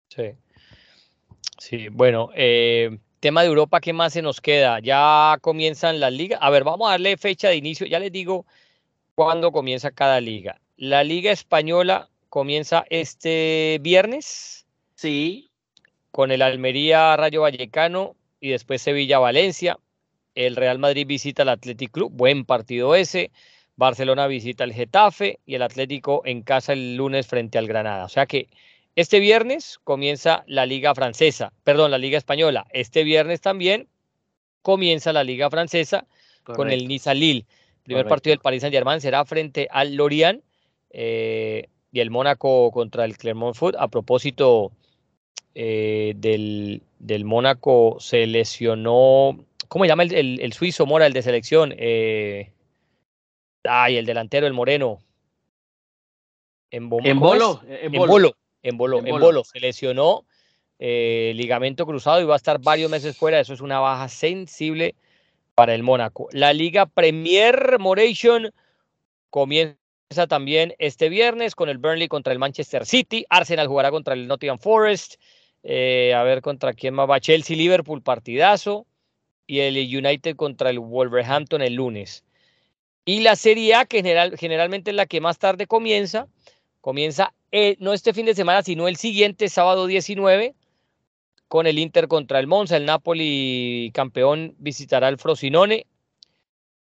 Sí. 0.08 0.32
Sí, 1.58 1.88
bueno, 1.88 2.30
eh, 2.34 2.98
Tema 3.20 3.42
de 3.42 3.48
Europa, 3.48 3.80
¿qué 3.80 3.92
más 3.92 4.12
se 4.12 4.22
nos 4.22 4.40
queda? 4.40 4.78
Ya 4.78 5.38
comienzan 5.40 5.98
las 5.98 6.12
ligas. 6.12 6.38
A 6.40 6.50
ver, 6.50 6.62
vamos 6.62 6.86
a 6.86 6.92
darle 6.92 7.16
fecha 7.16 7.48
de 7.48 7.56
inicio. 7.56 7.84
Ya 7.84 7.98
les 7.98 8.12
digo 8.12 8.46
cuándo 9.16 9.50
comienza 9.50 9.90
cada 9.90 10.20
liga. 10.20 10.60
La 10.76 11.02
Liga 11.02 11.32
Española 11.32 12.08
comienza 12.28 12.84
este 12.90 13.78
viernes. 13.82 14.66
Sí. 14.94 15.50
Con 16.12 16.30
el 16.30 16.42
Almería 16.42 17.16
Rayo 17.16 17.42
Vallecano 17.42 18.14
y 18.40 18.50
después 18.50 18.82
Sevilla 18.82 19.18
Valencia. 19.18 19.78
El 20.36 20.54
Real 20.54 20.78
Madrid 20.78 21.04
visita 21.04 21.42
al 21.42 21.48
Athletic 21.48 21.90
Club. 21.90 22.12
Buen 22.12 22.44
partido 22.44 22.94
ese. 22.94 23.32
Barcelona 23.74 24.28
visita 24.28 24.62
al 24.62 24.72
Getafe 24.72 25.40
y 25.44 25.56
el 25.56 25.62
Atlético 25.62 26.22
en 26.24 26.42
casa 26.42 26.72
el 26.72 26.94
lunes 26.94 27.26
frente 27.26 27.58
al 27.58 27.66
Granada. 27.66 28.04
O 28.04 28.08
sea 28.08 28.26
que 28.26 28.48
este 28.98 29.20
viernes 29.20 29.78
comienza 29.84 30.42
la 30.48 30.66
Liga 30.66 30.92
Francesa, 30.92 31.52
perdón, 31.62 31.92
la 31.92 31.98
Liga 31.98 32.18
Española. 32.18 32.66
Este 32.70 33.04
viernes 33.04 33.40
también 33.40 33.86
comienza 34.60 35.12
la 35.12 35.22
Liga 35.22 35.48
Francesa 35.50 36.08
con 36.42 36.72
el 36.72 36.88
Niza 36.88 37.14
Lille. 37.14 37.46
primer 37.84 38.08
partido 38.08 38.32
del 38.32 38.40
Paris 38.40 38.62
Saint-Germain 38.62 39.00
será 39.00 39.24
frente 39.24 39.68
al 39.70 39.94
Lorient 39.94 40.42
eh, 40.90 41.68
y 41.92 42.00
el 42.00 42.10
Mónaco 42.10 42.72
contra 42.72 43.04
el 43.04 43.16
Clermont 43.16 43.54
Foot. 43.54 43.76
A 43.78 43.86
propósito 43.86 44.72
eh, 45.54 46.14
del, 46.16 46.82
del, 46.98 47.24
Mónaco, 47.24 47.98
se 48.00 48.26
lesionó. 48.26 49.44
¿Cómo 49.68 49.84
se 49.84 49.90
llama 49.90 50.02
el, 50.02 50.52
suizo 50.52 50.86
Mora, 50.86 51.06
el 51.06 51.12
de 51.12 51.22
selección? 51.22 51.72
Eh, 51.78 52.50
ay, 53.62 53.96
el 53.96 54.06
delantero, 54.06 54.48
el 54.48 54.54
moreno. 54.54 54.98
En, 56.72 56.88
bolo. 56.88 57.08
En 57.68 57.92
bolo 57.92 58.34
en 58.62 58.76
Bolo. 58.76 58.98
En 59.04 59.18
Bolo, 59.18 59.44
se 59.44 59.60
lesionó 59.60 60.24
eh, 60.78 61.32
ligamento 61.34 61.86
cruzado 61.86 62.20
y 62.20 62.24
va 62.24 62.34
a 62.34 62.36
estar 62.36 62.60
varios 62.60 62.90
meses 62.90 63.16
fuera. 63.16 63.40
Eso 63.40 63.54
es 63.54 63.60
una 63.60 63.80
baja 63.80 64.08
sensible 64.08 64.94
para 65.54 65.74
el 65.74 65.82
Mónaco. 65.82 66.28
La 66.32 66.52
Liga 66.52 66.86
Premier 66.86 67.78
Moration 67.78 68.52
comienza 69.30 69.76
también 70.28 70.74
este 70.78 71.08
viernes 71.08 71.54
con 71.54 71.68
el 71.68 71.78
Burnley 71.78 72.08
contra 72.08 72.32
el 72.32 72.38
Manchester 72.38 72.86
City. 72.86 73.26
Arsenal 73.28 73.66
jugará 73.66 73.90
contra 73.90 74.14
el 74.14 74.28
Nottingham 74.28 74.58
Forest. 74.58 75.16
Eh, 75.64 76.14
a 76.14 76.22
ver 76.22 76.40
contra 76.40 76.72
quién 76.72 76.94
más 76.94 77.10
va. 77.10 77.20
Chelsea 77.20 77.56
Liverpool, 77.56 78.02
partidazo. 78.02 78.86
y 79.46 79.60
el 79.60 79.76
United 79.76 80.36
contra 80.36 80.70
el 80.70 80.78
Wolverhampton 80.78 81.62
el 81.62 81.74
lunes. 81.74 82.22
Y 83.04 83.20
la 83.20 83.34
Serie 83.34 83.74
A, 83.74 83.86
que 83.86 83.98
general, 83.98 84.36
generalmente 84.36 84.90
es 84.90 84.96
la 84.96 85.06
que 85.06 85.22
más 85.22 85.38
tarde 85.38 85.66
comienza, 85.66 86.28
comienza 86.80 87.32
eh, 87.50 87.76
no 87.80 87.92
este 87.92 88.12
fin 88.12 88.26
de 88.26 88.34
semana, 88.34 88.62
sino 88.62 88.88
el 88.88 88.96
siguiente, 88.96 89.48
sábado 89.48 89.86
19, 89.86 90.54
con 91.48 91.66
el 91.66 91.78
Inter 91.78 92.08
contra 92.08 92.38
el 92.38 92.46
Monza. 92.46 92.76
El 92.76 92.84
Napoli 92.84 93.90
campeón 93.94 94.54
visitará 94.58 95.08
el 95.08 95.18
Frosinone. 95.18 95.86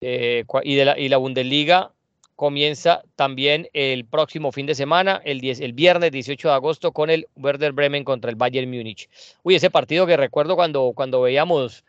Eh, 0.00 0.44
y, 0.64 1.08
la, 1.08 1.16
Bundesliga 1.16 1.92
comienza 2.34 3.02
también 3.14 3.68
el 3.72 4.04
próximo 4.04 4.52
fin 4.52 4.66
de 4.66 4.74
semana, 4.74 5.22
el, 5.24 5.40
10, 5.40 5.60
el 5.60 5.72
viernes 5.72 6.12
18 6.12 6.48
de 6.48 6.54
agosto, 6.54 6.92
con 6.92 7.08
el 7.08 7.28
Werder 7.36 7.72
Bremen 7.72 8.04
contra 8.04 8.30
el 8.30 8.36
Bayern 8.36 8.70
Múnich. 8.70 9.08
Uy, 9.42 9.54
ese 9.54 9.70
partido 9.70 10.06
que 10.06 10.16
recuerdo 10.16 10.54
cuando, 10.54 10.92
cuando 10.94 11.22
veíamos 11.22 11.84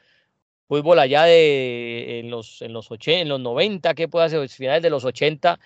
fútbol 0.68 1.00
allá 1.00 1.24
de 1.24 2.20
en 2.20 2.30
los, 2.30 2.62
en 2.62 2.74
los, 2.74 2.90
80, 2.92 3.22
en 3.22 3.30
los 3.30 3.40
90, 3.40 3.94
¿qué 3.94 4.08
puede 4.08 4.26
hacer? 4.26 4.48
Finales 4.50 4.84
de 4.84 4.90
los 4.90 5.04
80, 5.04 5.60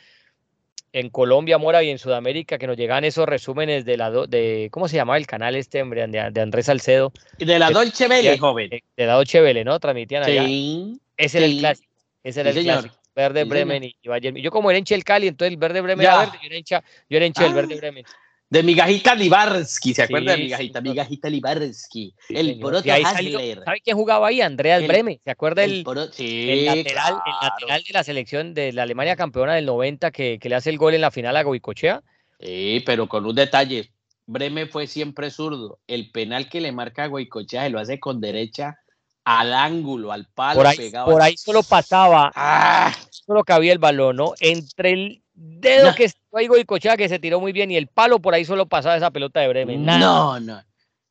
en 0.93 1.09
Colombia, 1.09 1.57
Mora 1.57 1.83
y 1.83 1.89
en 1.89 1.97
Sudamérica, 1.97 2.57
que 2.57 2.67
nos 2.67 2.77
llegan 2.77 3.03
esos 3.03 3.25
resúmenes 3.25 3.85
de 3.85 3.97
la, 3.97 4.11
de, 4.11 4.69
¿cómo 4.71 4.87
se 4.87 4.97
llamaba 4.97 5.17
el 5.17 5.27
canal 5.27 5.55
este, 5.55 5.81
hombre? 5.81 6.05
De, 6.07 6.31
de 6.31 6.41
Andrés 6.41 6.65
Salcedo. 6.65 7.13
De 7.37 7.59
la 7.59 7.71
Dolce 7.71 8.07
Vele, 8.07 8.37
joven. 8.37 8.69
De 8.69 9.05
la 9.05 9.13
Dolce 9.13 9.39
Vele, 9.41 9.63
¿no? 9.63 9.79
Transmitían 9.79 10.23
allá. 10.23 10.43
Sí, 10.43 10.99
ese 11.17 11.37
era 11.37 11.47
el 11.47 11.59
clásico. 11.59 11.93
Ese 12.23 12.41
era 12.41 12.49
el 12.49 12.63
clásico. 12.63 12.95
Verde 13.15 13.43
Bremen 13.43 13.83
y 13.83 13.95
Bayern. 14.07 14.37
Yo 14.37 14.51
como 14.51 14.69
era 14.69 14.79
hincha 14.79 14.95
el 14.95 15.03
Cali, 15.03 15.27
entonces 15.27 15.53
el 15.53 15.57
Verde 15.57 15.81
Bremen 15.81 16.05
era 16.05 16.19
verde, 16.19 16.37
yo 16.41 16.47
era 16.47 16.55
hincha, 16.55 16.83
yo 17.09 17.17
era 17.17 17.25
hincha 17.25 17.43
del 17.43 17.53
Verde 17.53 17.73
ah. 17.75 17.77
Bremen. 17.77 18.05
De 18.51 18.63
Migajita 18.63 19.15
Libarsky, 19.15 19.93
¿se 19.93 20.01
acuerda 20.01 20.33
de 20.33 20.39
Migajita? 20.39 20.81
Migajita 20.81 21.29
Libarsky. 21.29 22.13
el 22.27 22.59
Poroto 22.59 22.91
Hasler. 22.91 23.63
¿Sabe 23.63 23.79
quién 23.79 23.95
jugaba 23.95 24.27
ahí? 24.27 24.41
Andreas 24.41 24.85
Bremen. 24.85 25.21
¿Se 25.23 25.31
acuerda 25.31 25.63
el, 25.63 25.85
el, 25.85 26.65
lateral, 26.65 27.21
el, 27.25 27.33
lateral, 27.41 27.83
de 27.87 27.93
la 27.93 28.03
selección 28.03 28.53
de 28.53 28.73
la 28.73 28.83
Alemania 28.83 29.15
campeona 29.15 29.53
del 29.53 29.65
90 29.65 30.11
que, 30.11 30.37
que 30.37 30.49
le 30.49 30.55
hace 30.55 30.69
el 30.69 30.77
gol 30.77 30.93
en 30.93 30.99
la 30.99 31.11
final 31.11 31.37
a 31.37 31.43
Goicochea? 31.43 32.03
Sí, 32.41 32.83
pero 32.85 33.07
con 33.07 33.25
un 33.25 33.35
detalle. 33.35 33.89
Bremen 34.25 34.69
fue 34.69 34.85
siempre 34.85 35.31
zurdo. 35.31 35.79
El 35.87 36.11
penal 36.11 36.49
que 36.49 36.59
le 36.59 36.73
marca 36.73 37.05
a 37.05 37.07
Goicochea 37.07 37.63
se 37.63 37.69
lo 37.69 37.79
hace 37.79 38.01
con 38.01 38.19
derecha 38.19 38.75
al 39.23 39.53
ángulo, 39.53 40.11
al 40.11 40.25
palo 40.25 40.57
por 40.57 40.67
ahí, 40.67 40.75
pegado. 40.75 41.05
Por 41.05 41.21
ahí 41.21 41.37
solo 41.37 41.63
pasaba, 41.63 42.31
ah. 42.35 42.93
solo 43.11 43.45
cabía 43.45 43.71
el 43.71 43.79
balón, 43.79 44.17
¿no? 44.17 44.33
Entre 44.41 44.91
el 44.91 45.20
dedo 45.41 45.95
que 45.95 46.05
estuvo 46.05 46.57
y 46.57 46.65
Cochea 46.65 46.97
que 46.97 47.09
se 47.09 47.19
tiró 47.19 47.39
muy 47.39 47.51
bien 47.51 47.71
y 47.71 47.77
el 47.77 47.87
palo 47.87 48.19
por 48.19 48.33
ahí 48.33 48.45
solo 48.45 48.67
pasaba 48.67 48.97
esa 48.97 49.11
pelota 49.11 49.39
de 49.39 49.47
Bremen. 49.47 49.85
No, 49.85 50.39
no. 50.39 50.61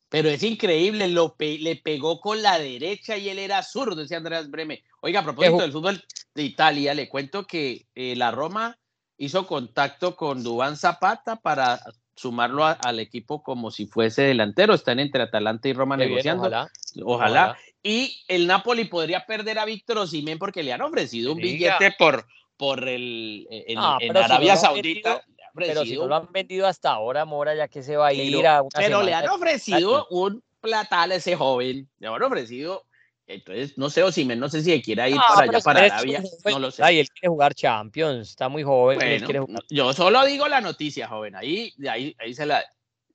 Pero 0.08 0.28
es 0.28 0.42
increíble, 0.42 1.08
lo 1.08 1.36
le 1.38 1.76
pegó 1.76 2.20
con 2.20 2.42
la 2.42 2.58
derecha 2.58 3.16
y 3.16 3.28
él 3.28 3.38
era 3.38 3.62
zurdo, 3.62 3.96
decía 3.96 4.16
Andreas 4.16 4.50
Bremen. 4.50 4.80
Oiga, 5.02 5.20
a 5.20 5.24
propósito 5.24 5.58
del 5.58 5.72
fútbol 5.72 6.02
de 6.34 6.42
Italia, 6.42 6.94
le 6.94 7.08
cuento 7.08 7.46
que 7.46 7.86
eh, 7.94 8.16
la 8.16 8.32
Roma 8.32 8.76
hizo 9.18 9.46
contacto 9.46 10.16
con 10.16 10.42
Dubán 10.42 10.76
Zapata 10.76 11.36
para 11.36 11.80
sumarlo 12.16 12.64
al 12.64 12.98
equipo 12.98 13.42
como 13.42 13.70
si 13.70 13.86
fuese 13.86 14.22
delantero. 14.22 14.74
Están 14.74 14.98
entre 14.98 15.22
Atalanta 15.22 15.68
y 15.68 15.74
Roma 15.74 15.96
negociando. 15.96 16.42
ojalá, 16.42 16.70
ojalá. 17.04 17.56
Y 17.82 18.20
el 18.26 18.46
Napoli 18.46 18.84
podría 18.86 19.24
perder 19.26 19.58
a 19.58 19.64
Víctor 19.64 19.98
Osimhen 19.98 20.38
porque 20.38 20.62
le 20.62 20.72
han 20.72 20.82
ofrecido 20.82 21.32
un 21.32 21.38
billete 21.38 21.94
por, 21.98 22.26
por 22.60 22.86
el 22.86 23.46
en, 23.50 23.78
ah, 23.78 23.96
Arabia 24.22 24.54
Saudita. 24.54 25.24
pero 25.54 25.82
si 25.82 25.96
no 25.96 26.06
lo 26.06 26.16
han 26.16 26.30
vendido 26.30 26.66
hasta 26.66 26.90
ahora, 26.90 27.24
Mora, 27.24 27.54
ya 27.54 27.68
que 27.68 27.82
se 27.82 27.96
va 27.96 28.08
a 28.08 28.12
ir 28.12 28.46
a 28.46 28.62
Pero 28.74 29.02
le 29.02 29.14
han 29.14 29.30
ofrecido 29.30 30.06
un 30.10 30.44
platal 30.60 31.12
a 31.12 31.14
ese 31.14 31.36
joven. 31.36 31.88
Le 31.98 32.08
han 32.08 32.22
ofrecido 32.22 32.84
entonces, 33.26 33.78
no 33.78 33.88
sé, 33.88 34.02
Osimhen, 34.02 34.40
no 34.40 34.48
sé 34.48 34.60
si 34.60 34.82
quiere 34.82 35.08
ir 35.08 35.16
para 35.16 35.48
allá, 35.48 35.60
para 35.60 35.84
Arabia, 35.84 36.22
no 36.46 36.58
lo 36.58 36.70
sé. 36.72 36.82
Ay, 36.82 36.98
él 36.98 37.08
quiere 37.08 37.28
jugar 37.28 37.54
Champions, 37.54 38.28
está 38.28 38.48
muy 38.48 38.64
joven. 38.64 39.24
Yo 39.70 39.92
solo 39.92 40.26
digo 40.26 40.48
la 40.48 40.60
noticia, 40.60 41.06
joven, 41.06 41.36
ahí, 41.36 41.72
ahí, 41.88 42.14
ahí 42.18 42.34
se 42.34 42.44
la... 42.44 42.62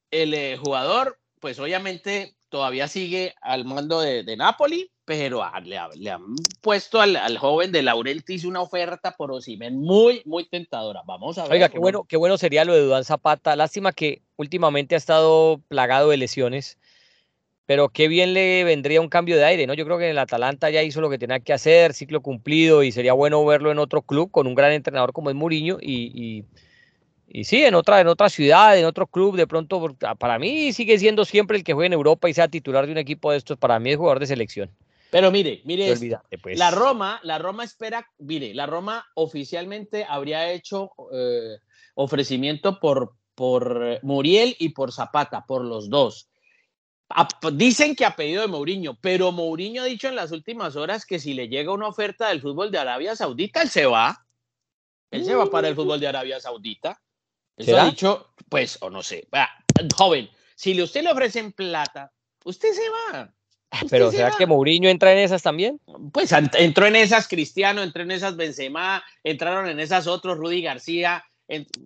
El 0.10 0.34
eh, 0.34 0.58
jugador, 0.58 1.20
pues 1.41 1.60
obviamente 1.60 2.38
todavía 2.48 2.88
sigue 2.88 3.36
al 3.41 3.66
mando 3.66 4.00
de, 4.00 4.24
de 4.24 4.38
Napoli, 4.38 4.89
pero 5.06 5.43
le, 5.64 5.80
le, 5.95 6.10
han 6.10 6.36
puesto 6.62 6.99
al, 6.99 7.16
al, 7.16 7.38
joven 7.38 7.72
de 7.72 7.84
Laurentiis 7.84 8.43
una 8.43 8.62
oferta 8.62 9.16
por 9.16 9.32
Osimen 9.32 9.80
muy, 9.80 10.22
muy 10.26 10.45
tentadora. 10.45 11.03
Vamos 11.06 11.38
a 11.38 11.43
ver. 11.43 11.53
Oiga, 11.53 11.70
qué 11.70 11.80
bueno, 11.80 12.06
qué 12.06 12.18
bueno 12.18 12.38
sería 12.38 12.66
lo 12.66 12.74
de 12.74 12.82
Dudán 12.82 13.06
Zapata. 13.06 13.56
Lástima 13.56 13.93
que 13.93 14.24
últimamente 14.36 14.95
ha 14.95 14.97
estado 14.97 15.62
plagado 15.68 16.10
de 16.10 16.18
lesiones, 16.18 16.80
pero 17.66 17.89
qué 17.89 18.08
bien 18.08 18.34
le 18.34 18.64
vendría 18.64 18.99
un 18.99 19.10
cambio 19.10 19.38
de 19.38 19.45
aire, 19.45 19.68
¿no? 19.68 19.76
Yo 19.76 19.86
creo 19.86 19.99
que 19.99 20.06
en 20.06 20.12
el 20.12 20.20
Atalanta 20.20 20.70
ya 20.72 20.82
hizo 20.82 21.01
lo 21.01 21.10
que 21.10 21.20
tenía 21.20 21.39
que 21.39 21.53
hacer, 21.53 21.93
ciclo 21.93 22.22
cumplido, 22.22 22.84
y 22.84 22.91
sería 22.91 23.14
bueno 23.14 23.45
verlo 23.45 23.72
en 23.72 23.80
otro 23.80 24.01
club 24.01 24.32
con 24.32 24.47
un 24.47 24.56
gran 24.56 24.72
entrenador 24.72 25.14
como 25.14 25.30
es 25.30 25.36
Mourinho 25.36 25.78
y, 25.80 26.12
y 26.14 26.45
y 27.28 27.43
sí, 27.43 27.64
en 27.64 27.76
otra, 27.76 27.99
en 27.99 28.08
otra 28.08 28.30
ciudad, 28.30 28.78
en 28.78 28.86
otro 28.86 29.08
club, 29.08 29.36
de 29.36 29.47
pronto, 29.47 29.95
ah, 30.03 30.16
para 30.16 30.39
mí 30.39 30.72
sigue 30.74 30.97
siendo 30.99 31.26
siempre 31.26 31.58
el 31.58 31.64
que 31.64 31.74
juegue 31.74 31.88
en 31.88 31.93
Europa 31.93 32.30
y 32.30 32.34
sea 32.34 32.47
titular 32.47 32.86
de 32.86 32.91
un 32.91 32.97
equipo 32.97 33.32
de 33.32 33.38
estos, 33.38 33.58
para 33.58 33.80
mí 33.80 33.91
es 33.91 33.97
jugador 33.97 34.20
de 34.20 34.28
selección. 34.28 34.70
Pero 35.10 35.32
mire, 35.32 35.62
mire, 35.66 35.95
pues. 36.41 36.58
la 36.58 36.72
Roma, 36.72 37.20
la 37.24 37.38
Roma 37.38 37.64
espera, 37.64 38.06
mire, 38.18 38.53
la 38.53 38.66
Roma 38.66 39.06
oficialmente 39.16 40.06
habría 40.08 40.51
hecho 40.51 40.91
eh, 41.12 41.58
ofrecimiento 41.93 42.80
por, 42.80 43.14
por 43.34 43.99
Muriel 44.03 44.56
y 44.60 44.70
por 44.70 44.91
Zapata, 44.91 45.45
por 45.45 45.64
los 45.64 45.89
dos. 45.89 46.28
dicen 47.53 47.95
que 47.95 48.06
ha 48.06 48.16
pedido 48.16 48.41
de 48.41 48.47
Mourinho, 48.47 48.97
pero 48.99 49.32
Mourinho 49.32 49.84
ha 49.84 49.86
dicho 49.86 50.08
en 50.08 50.16
las 50.16 50.32
últimas 50.32 50.76
horas 50.76 51.06
que 51.06 51.20
si 51.20 51.34
le 51.34 51.47
llega 51.47 51.72
una 51.72 51.88
oferta 51.88 52.30
del 52.30 52.41
fútbol 52.41 52.72
de 52.72 52.80
Arabia 52.80 53.16
Saudita, 53.16 53.62
él 53.62 53.70
se 53.70 53.86
va. 53.86 54.26
Él 55.12 55.24
se 55.24 55.36
va 55.36 55.49
para 55.49 55.70
el 55.70 55.76
fútbol 55.76 55.99
de 55.99 56.08
Arabia 56.08 56.39
Saudita. 56.39 57.01
Eso 57.56 57.80
ha 57.80 57.86
dicho, 57.86 58.34
pues, 58.49 58.78
o 58.82 58.89
no 58.89 59.01
sé. 59.01 59.28
joven, 59.95 60.30
si 60.56 60.82
usted 60.82 61.03
le 61.03 61.12
ofrecen 61.12 61.53
plata, 61.53 62.12
usted 62.43 62.70
se 62.74 62.89
va. 62.89 63.34
Pero 63.89 64.11
¿será 64.11 64.32
que 64.38 64.45
Mourinho 64.45 64.89
entra 64.89 65.11
en 65.11 65.20
esas 65.20 65.43
también? 65.43 65.80
Pues 66.11 66.32
entró 66.32 66.86
en 66.86 66.95
esas 66.95 67.28
Cristiano, 67.28 67.84
entró 67.84 68.03
en 68.03 68.11
esas 68.11 68.36
Benzema, 68.36 69.03
entraron 69.24 69.68
en 69.68 69.80
esas 69.80 70.07
otros 70.07 70.38
Rudy 70.38 70.61
García. 70.61 71.24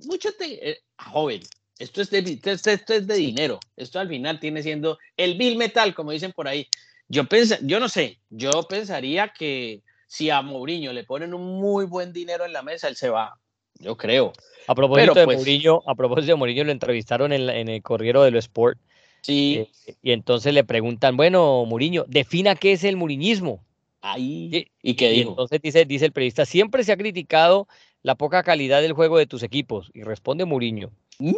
mucho 0.05 0.29
eh, 0.39 0.79
joven, 0.97 1.41
esto 1.79 2.01
es, 2.01 2.09
de, 2.09 2.39
esto, 2.43 2.93
es 2.93 3.07
de 3.07 3.15
dinero. 3.15 3.59
Esto 3.77 3.99
al 3.99 4.09
final 4.09 4.39
tiene 4.39 4.61
siendo 4.61 4.99
el 5.17 5.37
Bill 5.37 5.57
Metal, 5.57 5.95
como 5.95 6.11
dicen 6.11 6.33
por 6.33 6.47
ahí. 6.47 6.67
Yo, 7.07 7.25
pens, 7.25 7.57
yo 7.61 7.79
no 7.79 7.89
sé, 7.89 8.19
yo 8.29 8.51
pensaría 8.69 9.29
que 9.29 9.81
si 10.05 10.29
a 10.29 10.41
Mourinho 10.41 10.91
le 10.91 11.05
ponen 11.05 11.33
un 11.33 11.59
muy 11.59 11.85
buen 11.85 12.11
dinero 12.11 12.45
en 12.45 12.53
la 12.53 12.63
mesa, 12.63 12.87
él 12.87 12.95
se 12.95 13.09
va. 13.09 13.39
Yo 13.79 13.95
creo. 13.95 14.33
A 14.67 14.75
propósito 14.75 15.13
de 15.13 15.25
pues 15.25 15.37
Mourinho, 15.37 15.81
a 15.87 15.95
propósito 15.95 16.33
de 16.33 16.35
Mourinho, 16.35 16.63
lo 16.65 16.71
entrevistaron 16.71 17.31
en, 17.31 17.69
el 17.69 17.81
Corriero 17.81 18.23
de 18.23 18.31
lo 18.31 18.39
Sport. 18.39 18.77
Sí. 19.21 19.67
Eh, 19.87 19.95
y 20.01 20.11
entonces 20.11 20.53
le 20.53 20.63
preguntan, 20.63 21.17
bueno, 21.17 21.65
Mourinho, 21.65 22.05
defina 22.07 22.55
qué 22.55 22.73
es 22.73 22.83
el 22.83 22.97
muriñismo. 22.97 23.63
Ahí. 24.01 24.67
¿Y 24.81 24.93
qué 24.93 25.09
dijo? 25.09 25.31
entonces 25.31 25.61
dice, 25.61 25.85
dice 25.85 26.05
el 26.05 26.11
periodista, 26.11 26.45
siempre 26.45 26.83
se 26.83 26.91
ha 26.91 26.97
criticado 26.97 27.67
la 28.01 28.15
poca 28.15 28.43
calidad 28.43 28.81
del 28.81 28.93
juego 28.93 29.17
de 29.17 29.25
tus 29.25 29.43
equipos. 29.43 29.91
Y 29.93 30.03
responde 30.03 30.45
Mourinho. 30.45 30.91
Mm. 31.19 31.33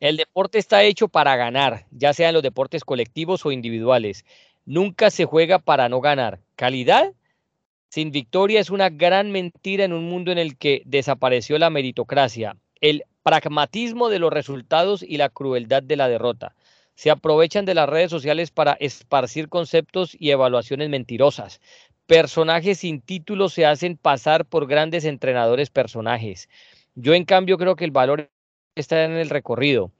El 0.00 0.16
deporte 0.16 0.58
está 0.58 0.82
hecho 0.84 1.08
para 1.08 1.36
ganar, 1.36 1.86
ya 1.90 2.12
sean 2.12 2.34
los 2.34 2.42
deportes 2.42 2.84
colectivos 2.84 3.44
o 3.46 3.52
individuales. 3.52 4.24
Nunca 4.66 5.10
se 5.10 5.24
juega 5.24 5.58
para 5.58 5.88
no 5.88 6.00
ganar. 6.00 6.40
Calidad 6.56 7.12
sin 7.88 8.10
victoria 8.10 8.60
es 8.60 8.70
una 8.70 8.90
gran 8.90 9.30
mentira 9.30 9.84
en 9.84 9.92
un 9.92 10.04
mundo 10.04 10.32
en 10.32 10.38
el 10.38 10.56
que 10.56 10.82
desapareció 10.84 11.58
la 11.58 11.70
meritocracia 11.70 12.56
el 12.84 13.04
pragmatismo 13.22 14.10
de 14.10 14.18
los 14.18 14.30
resultados 14.30 15.02
y 15.02 15.16
la 15.16 15.30
crueldad 15.30 15.82
de 15.82 15.96
la 15.96 16.06
derrota. 16.06 16.54
Se 16.94 17.10
aprovechan 17.10 17.64
de 17.64 17.74
las 17.74 17.88
redes 17.88 18.10
sociales 18.10 18.50
para 18.50 18.72
esparcir 18.74 19.48
conceptos 19.48 20.16
y 20.18 20.30
evaluaciones 20.30 20.88
mentirosas. 20.88 21.60
Personajes 22.06 22.78
sin 22.78 23.00
título 23.00 23.48
se 23.48 23.66
hacen 23.66 23.96
pasar 23.96 24.44
por 24.44 24.66
grandes 24.66 25.04
entrenadores 25.04 25.70
personajes. 25.70 26.48
Yo 26.94 27.14
en 27.14 27.24
cambio 27.24 27.58
creo 27.58 27.76
que 27.76 27.84
el 27.84 27.90
valor 27.90 28.30
está 28.74 29.04
en 29.04 29.12
el 29.12 29.30
recorrido. 29.30 29.90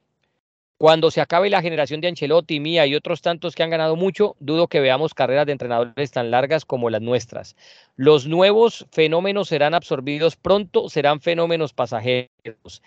Cuando 0.77 1.11
se 1.11 1.21
acabe 1.21 1.51
la 1.51 1.63
generación 1.63 2.01
de 2.01 2.09
Ancelotti, 2.09 2.59
Mía 2.59 2.87
y 2.87 2.95
otros 2.95 3.23
tantos 3.23 3.55
que 3.55 3.63
han 3.63 3.71
ganado 3.71 3.95
mucho, 3.95 4.37
dudo 4.41 4.67
que 4.67 4.81
veamos 4.81 5.15
carreras 5.15 5.47
de 5.47 5.53
entrenadores 5.53 6.11
tan 6.11 6.31
largas 6.31 6.65
como 6.65 6.91
las 6.91 7.01
nuestras. 7.01 7.57
Los 7.97 8.27
nuevos 8.27 8.85
fenómenos 8.91 9.49
serán 9.49 9.73
absorbidos 9.73 10.37
pronto, 10.37 10.89
serán 10.89 11.21
fenómenos 11.21 11.73
pasajeros. 11.73 12.83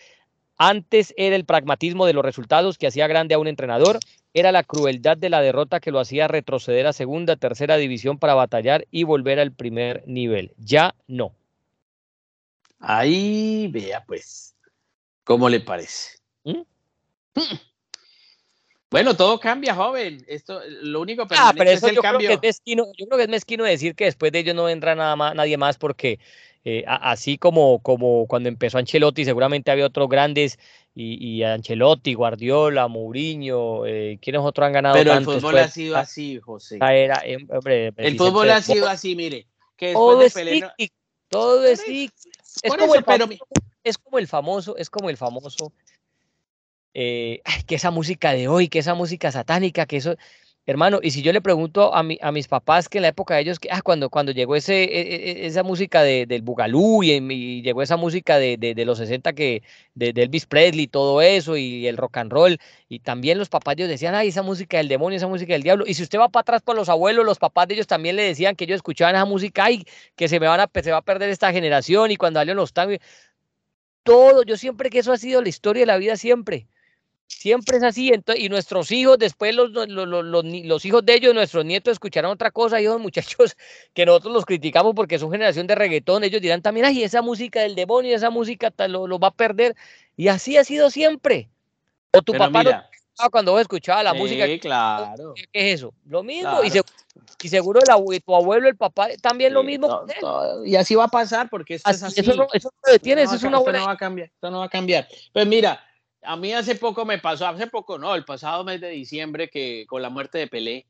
Antes 0.58 1.14
era 1.18 1.36
el 1.36 1.46
pragmatismo 1.46 2.06
de 2.06 2.14
los 2.14 2.26
resultados 2.26 2.78
que 2.78 2.88
hacía 2.88 3.08
grande 3.08 3.36
a 3.36 3.40
un 3.40 3.48
entrenador, 3.48 4.00
era 4.34 4.52
la 4.52 4.64
crueldad 4.64 5.18
de 5.18 5.30
la 5.30 5.42
derrota 5.42 5.80
que 5.80 5.92
lo 5.92 6.00
hacía 6.00 6.28
retroceder 6.28 6.88
a 6.88 6.94
segunda, 6.94 7.36
tercera 7.36 7.78
división 7.78 8.18
para 8.18 8.34
batallar 8.34 8.88
y 8.90 9.04
volver 9.04 9.40
al 9.40 9.52
primer 9.52 10.04
nivel. 10.08 10.54
Ya 10.58 10.96
no. 11.08 11.34
Ahí 12.80 13.68
vea 13.72 14.04
pues, 14.06 14.56
¿cómo 15.24 15.50
le 15.50 15.60
parece? 15.60 16.18
¿Mm? 16.44 16.62
Bueno, 18.90 19.16
todo 19.16 19.40
cambia, 19.40 19.76
joven. 19.76 20.24
Esto, 20.28 20.62
lo 20.82 21.02
único 21.02 21.28
ah, 21.32 21.54
pero 21.56 21.70
eso 21.70 21.86
es 21.88 21.92
el 21.92 21.96
yo 21.96 22.02
cambio. 22.02 22.28
Creo 22.28 22.40
que 22.40 22.48
es 22.48 22.56
mezquino, 22.56 22.86
yo 22.98 23.06
creo 23.06 23.18
que 23.18 23.24
es 23.24 23.30
mezquino 23.30 23.64
decir 23.64 23.96
que 23.96 24.06
después 24.06 24.32
de 24.32 24.40
ellos 24.40 24.56
no 24.56 24.66
vendrá 24.66 24.96
nada 24.96 25.16
más, 25.16 25.36
nadie 25.36 25.58
más 25.58 25.78
porque 25.78 26.20
eh, 26.64 26.84
así 26.86 27.38
como, 27.38 27.80
como 27.80 28.28
cuando 28.28 28.50
empezó 28.50 28.78
Ancelotti, 28.78 29.24
seguramente 29.24 29.72
había 29.72 29.86
otros 29.86 30.10
grandes, 30.10 30.60
y, 31.00 31.44
Ancelotti, 31.44 32.16
Guardiola, 32.16 32.88
Mourinho, 32.88 33.86
eh, 33.86 34.18
¿quiénes 34.20 34.42
otros 34.42 34.66
han 34.66 34.74
ganado? 34.74 34.96
Pero 34.96 35.14
el 35.14 35.24
fútbol 35.24 35.60
ha 35.60 35.68
sido 35.68 35.96
así, 35.96 36.40
José. 36.40 36.80
Era, 36.82 37.22
eh, 37.24 37.38
el 37.98 38.18
fútbol 38.18 38.50
ha 38.50 38.62
sido 38.62 38.90
así, 38.90 39.16
mire. 39.16 39.46
Que 39.78 39.94
todo 39.94 40.24
es 40.24 40.34
todo 41.30 41.64
es 41.66 41.84
Es 42.64 42.74
como, 42.76 42.96
el 42.96 43.04
famoso, 43.04 43.38
es 43.84 43.98
como 43.98 44.18
el 44.18 44.28
famoso, 44.28 44.78
es 44.78 44.90
como 44.90 45.10
el 45.10 45.18
famoso, 45.18 45.72
que 46.98 47.76
esa 47.76 47.92
música 47.92 48.34
de 48.34 48.48
hoy, 48.48 48.70
que 48.70 48.80
esa 48.80 48.96
música 48.96 49.32
satánica, 49.32 49.86
que 49.86 49.98
eso, 49.98 50.16
Hermano, 50.70 51.00
y 51.02 51.12
si 51.12 51.22
yo 51.22 51.32
le 51.32 51.40
pregunto 51.40 51.96
a, 51.96 52.04
mi, 52.04 52.20
a 52.22 52.34
mis 52.34 52.50
papás 52.50 52.90
que 52.90 52.98
en 52.98 53.04
la 53.04 53.08
época 53.08 53.36
de 53.36 53.42
ellos, 53.42 53.58
ah, 53.72 53.82
cuando, 53.82 54.10
cuando 54.10 54.34
llegó 54.34 54.54
ese, 54.54 54.84
e, 54.84 55.02
e, 55.16 55.44
e, 55.44 55.46
esa 55.48 55.64
música 55.64 56.04
de, 56.04 56.26
del 56.26 56.42
Bugalú 56.42 57.04
y, 57.04 57.62
llegó 57.62 57.82
esa 57.82 57.96
música 57.96 58.38
de, 58.38 58.58
de, 58.58 58.86
los 58.86 58.98
60 58.98 59.32
que, 59.32 59.64
de, 59.96 60.10
Elvis 60.10 60.46
Presley 60.46 60.88
todo 60.88 61.22
eso, 61.22 61.56
y 61.56 61.88
el 61.88 61.96
rock 61.96 62.18
and 62.18 62.34
roll, 62.34 62.60
y 62.90 63.00
también 63.00 63.38
los 63.38 63.48
papás 63.48 63.78
de 63.78 63.84
ellos 63.84 63.92
decían, 63.92 64.14
ay, 64.14 64.28
esa 64.28 64.42
música 64.42 64.76
del 64.76 64.90
demonio, 64.90 65.16
esa 65.16 65.28
música 65.28 65.54
del 65.54 65.64
diablo. 65.64 65.86
Y 65.88 65.94
si 65.94 66.04
usted 66.04 66.20
va 66.20 66.28
para 66.28 66.42
atrás 66.42 66.62
por 66.64 66.76
los 66.76 66.90
abuelos, 66.90 67.26
los 67.26 67.40
papás 67.40 67.70
de 67.70 67.76
ellos 67.76 67.88
también 67.88 68.18
le 68.18 68.24
decían 68.24 68.58
que 68.58 68.66
ellos 68.66 68.76
escuchaban 68.76 69.16
esa 69.16 69.24
música, 69.24 69.64
ay, 69.66 69.86
que 70.18 70.28
se 70.28 70.38
va 70.40 70.64
a 70.64 71.02
perder 71.02 71.30
esta 71.30 71.54
generación, 71.54 72.12
y 72.12 72.18
cuando 72.18 72.42
salieron 72.42 72.58
los 72.58 72.74
tangos, 72.74 72.98
todo, 74.04 74.44
yo 74.44 74.58
siempre 74.58 74.90
que 74.90 75.00
eso 75.00 75.14
ha 75.14 75.18
sido 75.18 75.42
la 75.42 75.48
historia 75.48 75.84
de 75.84 75.88
la 75.88 75.98
vida, 75.98 76.18
siempre 76.18 76.68
Siempre 77.28 77.78
es 77.78 77.84
así. 77.84 78.12
y 78.36 78.50
nuestros 78.50 78.92
hijos, 78.92 79.18
después 79.20 79.54
los, 79.54 79.72
los, 79.72 79.88
los, 79.90 80.26
los, 80.26 80.86
hijos 80.86 81.06
de 81.06 81.14
ellos, 81.14 81.34
nuestros 81.34 81.66
nietos, 81.66 81.92
escucharán 81.92 82.32
otra 82.32 82.52
cosa. 82.52 82.82
Y 82.82 82.86
esos 82.86 83.02
muchachos 83.02 83.58
que 83.94 84.06
nosotros 84.06 84.34
los 84.34 84.46
criticamos 84.46 84.94
porque 84.96 85.20
son 85.20 85.32
generación 85.32 85.68
de 85.68 85.76
reggaetón, 85.76 86.24
ellos 86.24 86.42
dirán 86.42 86.62
también, 86.62 86.86
ay, 86.86 87.04
esa 87.04 87.22
música 87.22 87.62
del 87.62 87.76
demonio, 87.76 88.16
esa 88.16 88.30
música 88.30 88.74
lo, 88.88 89.08
lo 89.08 89.20
va 89.20 89.30
a 89.30 89.32
perder. 89.32 89.76
Y 90.16 90.30
así 90.30 90.58
ha 90.58 90.64
sido 90.64 90.90
siempre. 90.90 91.50
O 92.12 92.22
tu 92.22 92.34
papá 92.34 92.90
cuando 93.32 93.52
vos 93.52 93.62
escuchabas 93.62 94.04
la 94.04 94.14
música. 94.14 94.46
claro. 94.60 95.34
¿Qué, 95.36 95.48
es 95.54 95.76
eso? 95.76 95.94
Lo 96.06 96.24
mismo. 96.24 96.64
Y, 96.64 96.68
y, 96.68 97.50
seguro 97.50 97.80
el 97.80 98.22
tu 98.22 98.36
abuelo, 98.36 98.68
el 98.68 98.78
papá, 98.78 99.10
también 99.22 99.54
lo 99.54 99.64
mismo. 99.64 100.06
y 100.66 100.76
así 100.76 100.96
va 100.96 101.06
a 101.06 101.10
pasar 101.10 101.50
porque 101.50 101.76
esto 101.76 101.90
es 101.90 102.04
así. 102.04 102.22
Eso 102.22 102.36
no, 102.36 102.48
eso 102.54 102.72
no 102.86 102.92
detiene, 102.92 103.24
eso 103.24 103.36
es 103.36 103.44
una 103.44 103.60
buena... 103.60 103.80
no 103.80 103.86
va 103.88 103.94
a 103.94 103.98
cambiar. 103.98 104.28
Esto 104.28 104.52
no 104.52 104.60
va 104.60 104.66
a 104.66 104.70
cambiar. 104.70 105.08
Pues 105.34 105.48
mira, 105.48 105.84
a 106.28 106.36
mí 106.36 106.54
hace 106.54 106.76
poco 106.76 107.06
me 107.06 107.20
pasó, 107.20 107.48
hace 107.48 107.68
poco 107.68 107.98
no, 107.98 108.14
el 108.14 108.26
pasado 108.26 108.64
mes 108.64 108.82
de 108.82 108.90
diciembre 108.90 109.50
que 109.50 109.86
con 109.88 110.02
la 110.02 110.10
muerte 110.10 110.38
de 110.38 110.48
Pelé 110.48 110.86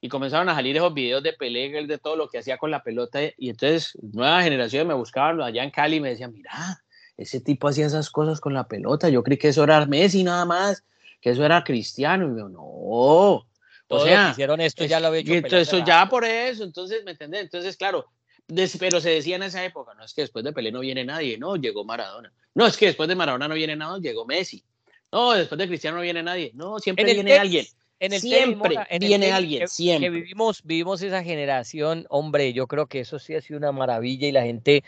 y 0.00 0.08
comenzaron 0.08 0.48
a 0.48 0.54
salir 0.54 0.76
esos 0.76 0.92
videos 0.92 1.22
de 1.22 1.32
Pelé, 1.32 1.86
de 1.86 1.98
todo 1.98 2.16
lo 2.16 2.28
que 2.28 2.38
hacía 2.38 2.58
con 2.58 2.70
la 2.70 2.82
pelota 2.82 3.20
y 3.36 3.50
entonces 3.50 3.96
nuevas 4.02 4.42
generaciones 4.42 4.88
me 4.88 4.94
buscaban 4.94 5.40
allá 5.40 5.62
en 5.62 5.70
Cali 5.70 5.96
y 5.96 6.00
me 6.00 6.10
decían, 6.10 6.32
mira, 6.32 6.82
ese 7.16 7.40
tipo 7.40 7.68
hacía 7.68 7.86
esas 7.86 8.10
cosas 8.10 8.40
con 8.40 8.52
la 8.52 8.66
pelota, 8.66 9.08
yo 9.08 9.22
creí 9.22 9.38
que 9.38 9.48
eso 9.48 9.62
era 9.62 9.86
Messi 9.86 10.24
nada 10.24 10.44
más, 10.44 10.84
que 11.20 11.30
eso 11.30 11.44
era 11.44 11.62
Cristiano 11.62 12.34
y 12.34 12.38
yo, 12.38 12.48
no, 12.48 13.46
o 13.92 14.04
sea, 14.04 14.30
hicieron 14.30 14.60
esto 14.60 14.84
ya 14.84 15.00
lo 15.00 15.08
había 15.08 15.20
hecho. 15.20 15.34
Entonces, 15.34 15.68
eso 15.68 15.84
ya 15.84 16.08
por 16.08 16.24
eso, 16.24 16.64
entonces, 16.64 17.04
¿me 17.04 17.12
entendés? 17.12 17.42
Entonces, 17.42 17.76
claro, 17.76 18.06
pero 18.78 19.00
se 19.00 19.10
decía 19.10 19.36
en 19.36 19.42
esa 19.44 19.64
época, 19.64 19.94
no 19.94 20.04
es 20.04 20.14
que 20.14 20.22
después 20.22 20.44
de 20.44 20.52
Pelé 20.52 20.72
no 20.72 20.80
viene 20.80 21.04
nadie, 21.04 21.38
no, 21.38 21.56
llegó 21.56 21.84
Maradona. 21.84 22.32
No, 22.54 22.66
es 22.66 22.76
que 22.76 22.86
después 22.86 23.08
de 23.08 23.14
Maradona 23.14 23.48
no 23.48 23.54
viene 23.54 23.76
nadie, 23.76 24.00
llegó 24.00 24.24
Messi. 24.24 24.64
No, 25.12 25.32
después 25.32 25.58
de 25.58 25.68
Cristiano 25.68 25.96
no 25.96 26.02
viene 26.02 26.22
nadie. 26.22 26.52
No, 26.54 26.78
siempre 26.78 27.12
viene 27.12 27.36
alguien. 27.36 27.66
En 27.98 28.14
el 28.14 28.20
siempre 28.20 28.86
viene 28.98 29.30
alguien, 29.30 29.68
siempre. 29.68 30.08
Que 30.08 30.10
vivimos, 30.10 30.62
vivimos 30.64 31.02
esa 31.02 31.22
generación, 31.22 32.06
hombre, 32.08 32.54
yo 32.54 32.66
creo 32.66 32.86
que 32.86 33.00
eso 33.00 33.18
sí 33.18 33.34
ha 33.34 33.42
sido 33.42 33.58
una 33.58 33.72
maravilla 33.72 34.26
y 34.26 34.32
la 34.32 34.42
gente 34.42 34.84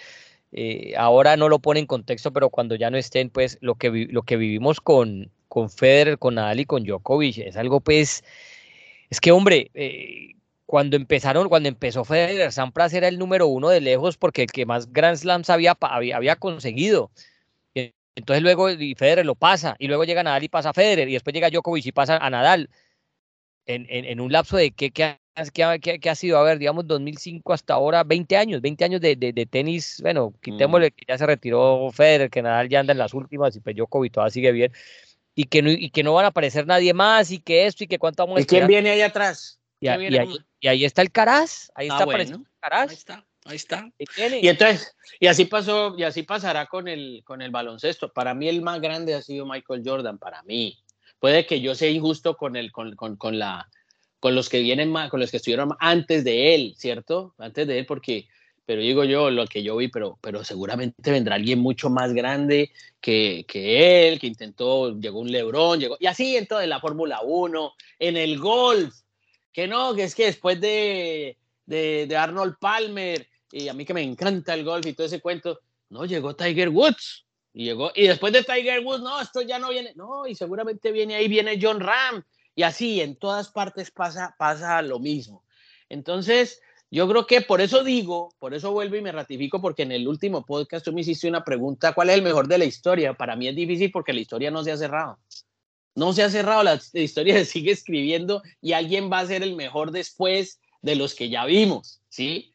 eh, 0.51 0.95
ahora 0.97 1.37
no 1.37 1.51
lo 1.51 1.59
pone 1.59 1.81
en 1.81 1.87
contexto, 1.87 2.33
pero 2.33 2.49
cuando 2.49 2.75
ya 2.75 2.91
no 2.91 2.97
estén, 2.97 3.29
pues 3.29 3.59
lo 3.61 3.75
que, 3.75 4.07
lo 4.11 4.23
que 4.23 4.37
vivimos 4.39 4.81
con, 4.81 5.31
con 5.49 5.68
Federer, 5.68 6.18
con 6.18 6.37
Nadal 6.37 6.61
y 6.61 6.64
con 6.64 6.85
Djokovic 6.85 7.37
es 7.39 7.59
algo, 7.59 7.81
pues, 7.81 8.25
es 9.11 9.20
que, 9.20 9.31
hombre, 9.31 9.70
eh, 9.75 10.33
cuando 10.64 10.97
empezaron, 10.97 11.51
cuando 11.51 11.68
empezó 11.68 12.07
Federer, 12.07 12.51
Sampras 12.51 12.95
era 12.95 13.09
el 13.09 13.18
número 13.18 13.47
uno 13.47 13.68
de 13.68 13.83
lejos 13.83 14.16
porque 14.16 14.45
el 14.45 14.51
que 14.51 14.64
más 14.64 14.91
Grand 14.91 15.18
Slams 15.18 15.51
había, 15.51 15.77
había, 15.81 16.16
había 16.16 16.37
conseguido. 16.37 17.11
Entonces 18.15 18.43
luego 18.43 18.71
y 18.71 18.95
Federer 18.95 19.25
lo 19.25 19.35
pasa, 19.35 19.75
y 19.79 19.89
luego 19.89 20.05
llega 20.05 20.23
Nadal 20.23 20.45
y 20.45 20.49
pasa 20.49 20.71
a 20.71 20.75
Federer, 20.75 21.09
y 21.09 21.15
después 21.15 21.33
llega 21.33 21.51
Djokovic 21.51 21.87
y 21.87 21.93
pasa 21.93 22.19
a 22.19 22.31
Nadal. 22.31 22.69
En, 23.65 23.87
en, 23.89 24.21
un 24.21 24.33
lapso 24.33 24.57
de 24.57 24.73
qué, 24.73 24.91
qué, 24.91 25.21
qué, 25.55 26.11
ha 26.11 26.15
sido, 26.17 26.37
a 26.37 26.43
ver, 26.43 26.59
digamos, 26.59 26.85
2005 26.89 27.53
hasta 27.53 27.75
ahora, 27.75 28.03
20 28.03 28.37
años, 28.37 28.61
20 28.61 28.85
años 28.85 29.01
de, 29.01 29.15
de, 29.15 29.47
tenis, 29.47 30.01
bueno, 30.03 30.35
quitémosle 30.43 30.89
mm. 30.89 30.91
que 30.91 31.05
ya 31.07 31.17
se 31.17 31.27
retiró 31.27 31.91
Federer, 31.93 32.29
que 32.29 32.43
Nadal 32.43 32.69
ya 32.69 32.81
anda 32.81 32.93
en 32.93 32.99
las 32.99 33.15
últimas, 33.15 33.55
y 33.55 33.61
pues 33.61 33.77
Djokovic 33.77 34.13
todavía 34.13 34.33
sigue 34.33 34.51
bien, 34.51 34.73
y 35.37 35.45
que, 35.45 35.63
no, 35.63 35.71
y 35.71 35.91
que 35.91 36.03
no 36.03 36.13
van 36.13 36.25
a 36.25 36.29
aparecer 36.29 36.67
nadie 36.67 36.93
más, 36.93 37.31
y 37.31 37.39
que 37.39 37.67
esto, 37.67 37.85
y 37.85 37.87
que 37.87 38.01
cuánto 38.01 38.25
vamos 38.25 38.41
a 38.41 38.43
¿Y 38.43 38.47
quién 38.47 38.67
viene 38.67 38.91
ahí 38.91 39.01
atrás? 39.01 39.61
Y, 39.81 39.89
ahí, 39.89 40.85
está 40.85 41.03
el 41.03 41.13
Caraz, 41.13 41.71
ahí 41.77 41.89
ah, 41.89 41.95
está 41.95 42.05
bueno, 42.05 42.45
Caraz. 42.61 42.91
Ahí 42.91 42.97
está. 42.97 43.25
Ahí 43.45 43.57
está. 43.57 43.90
Y 43.99 44.49
entonces, 44.49 44.95
y 45.18 45.26
así 45.26 45.47
pasó, 45.47 45.95
y 45.99 46.05
así 46.05 46.22
pasará 46.22 46.66
con 46.66 46.86
el, 46.86 47.22
con 47.24 47.43
el 47.43 47.51
baloncesto. 47.51 48.12
Para 48.12 48.34
mí 48.34 48.49
el 48.49 48.62
más 48.62 48.80
grande 48.80 49.14
ha 49.14 49.22
sido 49.22 49.47
Michael 49.47 49.82
Jordan, 49.84 50.18
para 50.18 50.43
mí. 50.45 50.78
Puede 51.18 51.47
que 51.47 51.61
yo 51.61 51.74
sea 51.74 51.90
injusto 51.90 52.36
con 52.36 52.57
el, 52.57 52.70
con, 52.70 52.95
con, 52.95 53.16
con 53.16 53.38
la, 53.38 53.68
con 54.20 54.36
los 54.36 54.49
que 54.49 54.61
vienen 54.61 54.90
más, 54.90 55.11
con 55.11 55.18
los 55.18 55.32
que 55.32 55.38
estuvieron 55.38 55.70
antes 55.80 56.22
de 56.22 56.55
él, 56.55 56.74
¿cierto? 56.76 57.34
Antes 57.38 57.66
de 57.66 57.80
él, 57.80 57.86
porque, 57.86 58.28
pero 58.64 58.80
digo 58.80 59.03
yo 59.03 59.30
lo 59.30 59.47
que 59.49 59.64
yo 59.64 59.76
vi, 59.76 59.88
pero, 59.88 60.18
pero 60.20 60.45
seguramente 60.45 61.11
vendrá 61.11 61.34
alguien 61.34 61.59
mucho 61.59 61.90
más 61.90 62.12
grande 62.12 62.70
que, 63.01 63.45
que 63.49 64.09
él, 64.09 64.20
que 64.20 64.28
intentó, 64.28 64.97
llegó 64.99 65.18
un 65.18 65.32
Lebron, 65.32 65.80
llegó, 65.80 65.97
y 65.99 66.07
así 66.07 66.36
en 66.36 66.47
toda 66.47 66.64
la 66.68 66.78
Fórmula 66.78 67.20
1, 67.24 67.72
en 67.99 68.16
el 68.16 68.38
golf, 68.38 68.95
que 69.53 69.66
no, 69.66 69.95
que 69.97 70.05
es 70.05 70.14
que 70.14 70.26
después 70.26 70.61
de, 70.61 71.36
de, 71.66 72.07
de 72.07 72.16
Arnold 72.16 72.55
Palmer, 72.61 73.26
y 73.53 73.69
a 73.69 73.75
mí 73.75 73.85
que 73.85 73.95
me 73.95 74.03
encanta 74.03 74.55
el 74.55 74.65
golf 74.65 74.87
y 74.87 74.95
todo 74.95 75.07
ese 75.07 75.21
cuento, 75.21 75.61
no, 75.91 76.05
llegó 76.07 76.35
Tiger 76.35 76.71
Woods. 76.71 77.27
Y, 77.55 77.65
llegó, 77.65 77.93
y 77.95 78.07
después 78.07 78.33
de 78.33 78.43
Tiger 78.43 78.81
Woods, 78.81 79.03
no, 79.03 79.21
esto 79.21 79.43
ya 79.43 79.59
no 79.59 79.69
viene, 79.69 79.93
no, 79.95 80.27
y 80.27 80.35
seguramente 80.35 80.91
viene 80.91 81.15
ahí, 81.15 81.29
viene 81.29 81.59
John 81.61 81.81
Ram. 81.81 82.25
Y 82.55 82.63
así, 82.63 83.01
en 83.01 83.17
todas 83.17 83.51
partes 83.51 83.91
pasa, 83.91 84.35
pasa 84.39 84.81
lo 84.83 84.99
mismo. 84.99 85.45
Entonces, 85.89 86.61
yo 86.91 87.09
creo 87.09 87.27
que 87.27 87.41
por 87.41 87.63
eso 87.63 87.83
digo, 87.85 88.35
por 88.39 88.53
eso 88.53 88.71
vuelvo 88.73 88.97
y 88.97 89.01
me 89.03 89.13
ratifico, 89.13 89.63
porque 89.63 89.83
en 89.83 89.93
el 89.93 90.07
último 90.07 90.45
podcast 90.45 90.85
tú 90.85 90.93
me 90.93 91.01
hiciste 91.01 91.27
una 91.27 91.43
pregunta, 91.43 91.95
¿cuál 91.95 92.11
es 92.11 92.17
el 92.17 92.23
mejor 92.23 92.49
de 92.49 92.59
la 92.59 92.67
historia? 92.67 93.15
Para 93.15 93.35
mí 93.35 93.49
es 93.49 93.57
difícil 93.57 93.91
porque 93.91 94.13
la 94.13 94.21
historia 94.21 94.51
no 94.51 94.63
se 94.63 94.73
ha 94.73 94.77
cerrado. 94.77 95.19
No 95.95 96.13
se 96.13 96.23
ha 96.23 96.29
cerrado, 96.29 96.63
la, 96.63 96.79
historia 96.93 97.35
se 97.39 97.45
sigue 97.47 97.73
escribiendo 97.73 98.43
y 98.61 98.73
alguien 98.73 99.11
va 99.11 99.21
a 99.21 99.27
ser 99.27 99.43
el 99.43 99.57
mejor 99.57 99.91
después 99.91 100.61
de 100.83 100.97
los 100.97 101.15
que 101.15 101.31
ya 101.31 101.47
vimos, 101.47 102.03
¿sí? 102.11 102.52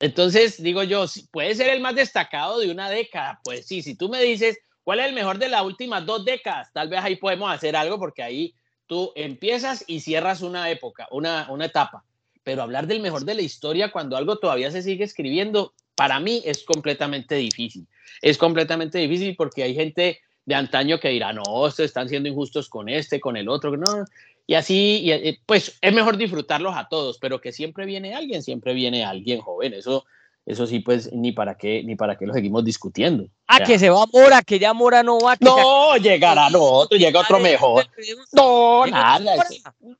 Entonces, 0.00 0.62
digo 0.62 0.82
yo, 0.82 1.04
puede 1.30 1.54
ser 1.54 1.68
el 1.68 1.80
más 1.80 1.94
destacado 1.94 2.58
de 2.58 2.70
una 2.70 2.88
década. 2.88 3.40
Pues 3.44 3.66
sí, 3.66 3.82
si 3.82 3.94
tú 3.94 4.08
me 4.08 4.20
dices 4.22 4.58
cuál 4.82 5.00
es 5.00 5.06
el 5.06 5.14
mejor 5.14 5.38
de 5.38 5.50
las 5.50 5.62
últimas 5.62 6.06
dos 6.06 6.24
décadas, 6.24 6.72
tal 6.72 6.88
vez 6.88 7.00
ahí 7.00 7.16
podemos 7.16 7.52
hacer 7.52 7.76
algo 7.76 7.98
porque 7.98 8.22
ahí 8.22 8.54
tú 8.86 9.12
empiezas 9.14 9.84
y 9.86 10.00
cierras 10.00 10.40
una 10.40 10.70
época, 10.70 11.06
una, 11.10 11.46
una 11.50 11.66
etapa. 11.66 12.04
Pero 12.42 12.62
hablar 12.62 12.86
del 12.86 13.00
mejor 13.00 13.26
de 13.26 13.34
la 13.34 13.42
historia 13.42 13.92
cuando 13.92 14.16
algo 14.16 14.38
todavía 14.38 14.70
se 14.70 14.82
sigue 14.82 15.04
escribiendo, 15.04 15.74
para 15.94 16.18
mí 16.18 16.42
es 16.46 16.64
completamente 16.64 17.34
difícil. 17.34 17.86
Es 18.22 18.38
completamente 18.38 18.98
difícil 18.98 19.36
porque 19.36 19.62
hay 19.62 19.74
gente 19.74 20.20
de 20.50 20.56
antaño 20.56 20.98
que 20.98 21.10
dirá, 21.10 21.32
no, 21.32 21.66
estos 21.66 21.84
están 21.84 22.08
siendo 22.08 22.28
injustos 22.28 22.68
con 22.68 22.88
este, 22.88 23.20
con 23.20 23.36
el 23.36 23.48
otro. 23.48 23.76
No, 23.76 24.04
y 24.48 24.54
así, 24.54 25.08
eh, 25.08 25.38
pues 25.46 25.78
es 25.80 25.94
mejor 25.94 26.16
disfrutarlos 26.16 26.74
a 26.76 26.88
todos, 26.88 27.18
pero 27.18 27.40
que 27.40 27.52
siempre 27.52 27.86
viene 27.86 28.16
alguien, 28.16 28.42
siempre 28.42 28.74
viene 28.74 29.04
alguien 29.04 29.40
joven. 29.40 29.74
Eso, 29.74 30.04
eso 30.44 30.66
sí, 30.66 30.80
pues 30.80 31.12
ni 31.12 31.30
para 31.30 31.56
qué, 31.56 31.84
ni 31.84 31.94
para 31.94 32.18
qué 32.18 32.26
lo 32.26 32.34
seguimos 32.34 32.64
discutiendo. 32.64 33.28
Ah, 33.46 33.60
que 33.60 33.78
se 33.78 33.90
va 33.90 34.06
Mora, 34.12 34.42
que 34.42 34.58
ya 34.58 34.74
Mora 34.74 35.04
no 35.04 35.20
va. 35.20 35.36
no, 35.38 35.96
llegará 35.98 36.50
no, 36.50 36.88
llega 36.88 37.20
otro 37.20 37.38
mejor. 37.38 37.86
No, 38.32 38.84
nada, 38.88 39.36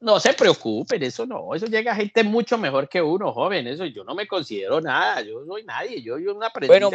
no 0.01 0.19
se 0.19 0.33
preocupen, 0.33 1.01
eso 1.01 1.27
no, 1.27 1.55
eso 1.55 1.67
llega 1.67 1.95
gente 1.95 2.25
mucho 2.25 2.59
mejor 2.59 2.89
que 2.89 3.01
uno, 3.01 3.33
joven, 3.33 3.69
eso 3.69 3.87
yo 3.87 4.03
no 4.03 4.17
me 4.17 4.27
considero 4.27 4.81
nada, 4.81 5.23
yo 5.23 5.45
soy 5.47 5.63
nadie, 5.63 6.03
yo 6.03 6.15
soy 6.15 6.27
un 6.27 6.43
aprendiz. 6.43 6.69
Bueno, 6.69 6.91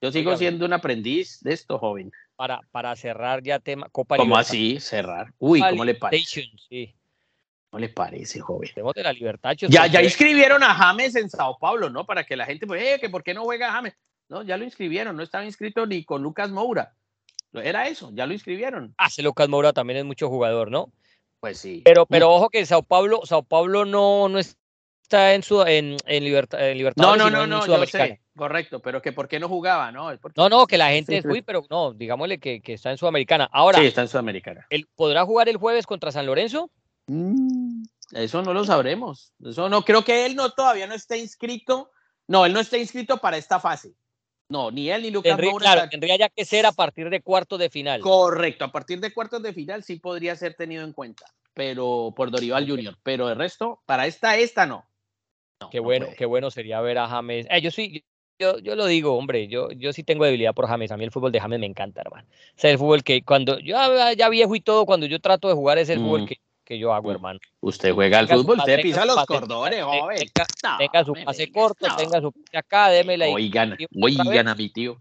yo 0.00 0.12
sigo 0.12 0.34
siendo 0.36 0.64
un 0.64 0.72
aprendiz 0.72 1.40
de 1.42 1.52
esto, 1.52 1.78
joven 1.78 2.10
para, 2.36 2.60
para 2.70 2.94
cerrar 2.96 3.42
ya 3.42 3.58
tema 3.58 3.88
Copa 3.90 4.16
¿Cómo 4.16 4.36
así 4.36 4.80
cerrar? 4.80 5.32
Uy, 5.38 5.60
¿cómo 5.60 5.84
le 5.84 5.94
parece? 5.94 6.50
¿Cómo 7.70 7.80
le 7.80 7.88
parece, 7.88 8.40
joven? 8.40 8.70
Tenemos 8.72 8.94
de 8.94 9.02
la 9.02 9.12
libertad. 9.12 9.54
Ya, 9.68 9.86
ya 9.86 10.02
inscribieron 10.02 10.62
a 10.62 10.74
James 10.74 11.16
en 11.16 11.28
Sao 11.28 11.58
Paulo, 11.58 11.90
¿no? 11.90 12.06
Para 12.06 12.24
que 12.24 12.36
la 12.36 12.46
gente, 12.46 12.66
pues, 12.66 12.82
eh, 12.82 12.98
que 13.00 13.10
¿por 13.10 13.24
qué 13.24 13.34
no 13.34 13.42
juega 13.42 13.72
James? 13.72 13.94
No, 14.28 14.42
ya 14.42 14.56
lo 14.56 14.64
inscribieron, 14.64 15.16
no 15.16 15.22
estaba 15.22 15.44
inscrito 15.44 15.86
ni 15.86 16.04
con 16.04 16.22
Lucas 16.22 16.50
Moura. 16.50 16.94
Era 17.52 17.88
eso, 17.88 18.10
ya 18.14 18.26
lo 18.26 18.32
inscribieron. 18.32 18.94
Ah, 18.98 19.06
ese 19.06 19.22
Lucas 19.22 19.48
Moura 19.48 19.72
también 19.72 19.98
es 19.98 20.04
mucho 20.04 20.28
jugador, 20.28 20.70
¿no? 20.70 20.92
Pues 21.40 21.58
sí. 21.58 21.82
Pero, 21.84 22.06
pero 22.06 22.30
ojo 22.30 22.48
que 22.48 22.64
Sao 22.64 22.82
Paulo, 22.82 23.20
Sao 23.24 23.42
Paulo 23.42 23.84
no, 23.84 24.28
no 24.28 24.38
está 25.04 25.34
en 25.34 25.42
su 25.42 25.62
en, 25.62 25.96
en, 26.06 26.24
libertad, 26.24 26.58
No, 26.96 27.16
no, 27.16 27.30
no, 27.30 27.46
no, 27.46 27.66
yo 27.66 27.86
sé, 27.86 28.20
correcto, 28.36 28.80
pero 28.80 29.00
que 29.00 29.12
por 29.12 29.28
qué 29.28 29.38
no 29.38 29.48
jugaba, 29.48 29.92
¿no? 29.92 30.10
No, 30.34 30.48
no, 30.48 30.66
que 30.66 30.78
la 30.78 30.90
gente 30.90 31.22
fue, 31.22 31.42
pero 31.42 31.64
no, 31.70 31.92
digámosle 31.92 32.38
que, 32.38 32.60
que, 32.60 32.72
está 32.72 32.90
en 32.90 32.98
Sudamericana. 32.98 33.48
Ahora, 33.52 33.78
sí, 33.78 33.86
está 33.86 34.02
en 34.02 34.08
Sudamericana. 34.08 34.66
¿Podrá 34.96 35.24
jugar 35.24 35.48
el 35.48 35.58
jueves 35.58 35.86
contra 35.86 36.10
San 36.10 36.26
Lorenzo? 36.26 36.70
Mm, 37.06 37.84
eso 38.12 38.42
no 38.42 38.54
lo 38.54 38.64
sabremos. 38.64 39.32
Eso 39.44 39.68
no, 39.68 39.84
creo 39.84 40.04
que 40.04 40.24
él 40.26 40.34
no 40.34 40.50
todavía 40.50 40.86
no 40.86 40.94
está 40.94 41.16
inscrito. 41.16 41.90
No, 42.26 42.46
él 42.46 42.54
no 42.54 42.60
está 42.60 42.78
inscrito 42.78 43.18
para 43.18 43.36
esta 43.36 43.60
fase. 43.60 43.94
No, 44.48 44.70
ni 44.70 44.90
él 44.90 45.02
ni 45.02 45.10
Lucas 45.10 45.36
tendría, 45.36 45.52
Claro, 45.58 45.88
tendría 45.90 46.16
ya 46.16 46.28
que 46.30 46.44
ser 46.44 46.64
a 46.64 46.72
partir 46.72 47.10
de 47.10 47.20
cuartos 47.20 47.58
de 47.58 47.68
final. 47.68 48.00
Correcto, 48.00 48.64
a 48.64 48.72
partir 48.72 49.00
de 49.00 49.12
cuartos 49.12 49.42
de 49.42 49.52
final 49.52 49.82
sí 49.82 49.96
podría 49.96 50.34
ser 50.36 50.54
tenido 50.54 50.84
en 50.84 50.92
cuenta, 50.92 51.26
pero 51.52 52.12
por 52.16 52.30
Dorival 52.30 52.68
Junior. 52.68 52.96
Pero 53.02 53.28
el 53.28 53.36
resto, 53.36 53.82
para 53.84 54.06
esta, 54.06 54.36
esta 54.36 54.64
no. 54.64 54.86
Qué 55.70 55.80
bueno, 55.80 56.06
qué 56.16 56.26
bueno 56.26 56.50
sería 56.50 56.80
ver 56.80 56.98
a 56.98 57.08
James. 57.08 57.46
Eh, 57.50 57.60
yo 57.60 57.70
sí, 57.70 58.04
yo, 58.38 58.58
yo 58.58 58.74
lo 58.74 58.86
digo, 58.86 59.16
hombre, 59.16 59.48
yo, 59.48 59.70
yo 59.72 59.92
sí 59.92 60.02
tengo 60.02 60.24
debilidad 60.24 60.54
por 60.54 60.66
James. 60.66 60.90
A 60.90 60.96
mí 60.96 61.04
el 61.04 61.10
fútbol 61.10 61.32
de 61.32 61.40
James 61.40 61.60
me 61.60 61.66
encanta, 61.66 62.00
hermano. 62.00 62.26
O 62.30 62.60
sea, 62.60 62.70
el 62.70 62.78
fútbol 62.78 63.02
que 63.02 63.22
cuando 63.22 63.58
yo 63.58 63.76
ya 64.16 64.28
viejo 64.28 64.54
y 64.54 64.60
todo, 64.60 64.86
cuando 64.86 65.06
yo 65.06 65.20
trato 65.20 65.48
de 65.48 65.54
jugar 65.54 65.78
es 65.78 65.88
el 65.88 66.00
fútbol 66.00 66.22
mm. 66.22 66.26
que, 66.26 66.36
que 66.64 66.78
yo 66.78 66.92
hago, 66.92 67.10
hermano. 67.10 67.38
Usted 67.60 67.92
juega 67.92 68.18
al 68.18 68.28
fútbol, 68.28 68.58
usted 68.58 68.82
pisa 68.82 69.04
los 69.04 69.24
cordones, 69.26 69.82
joven. 69.84 70.18
Tenga, 70.78 71.04
su 71.04 71.14
pase 71.24 71.52
corto, 71.52 71.86
tenga 71.96 72.20
su 72.20 72.32
pase 72.32 72.56
acá, 72.56 72.88
démela. 72.88 73.26
Oigan, 73.26 73.76
oigan 74.00 74.48
a 74.48 74.54
mi 74.54 74.68
tío. 74.70 75.00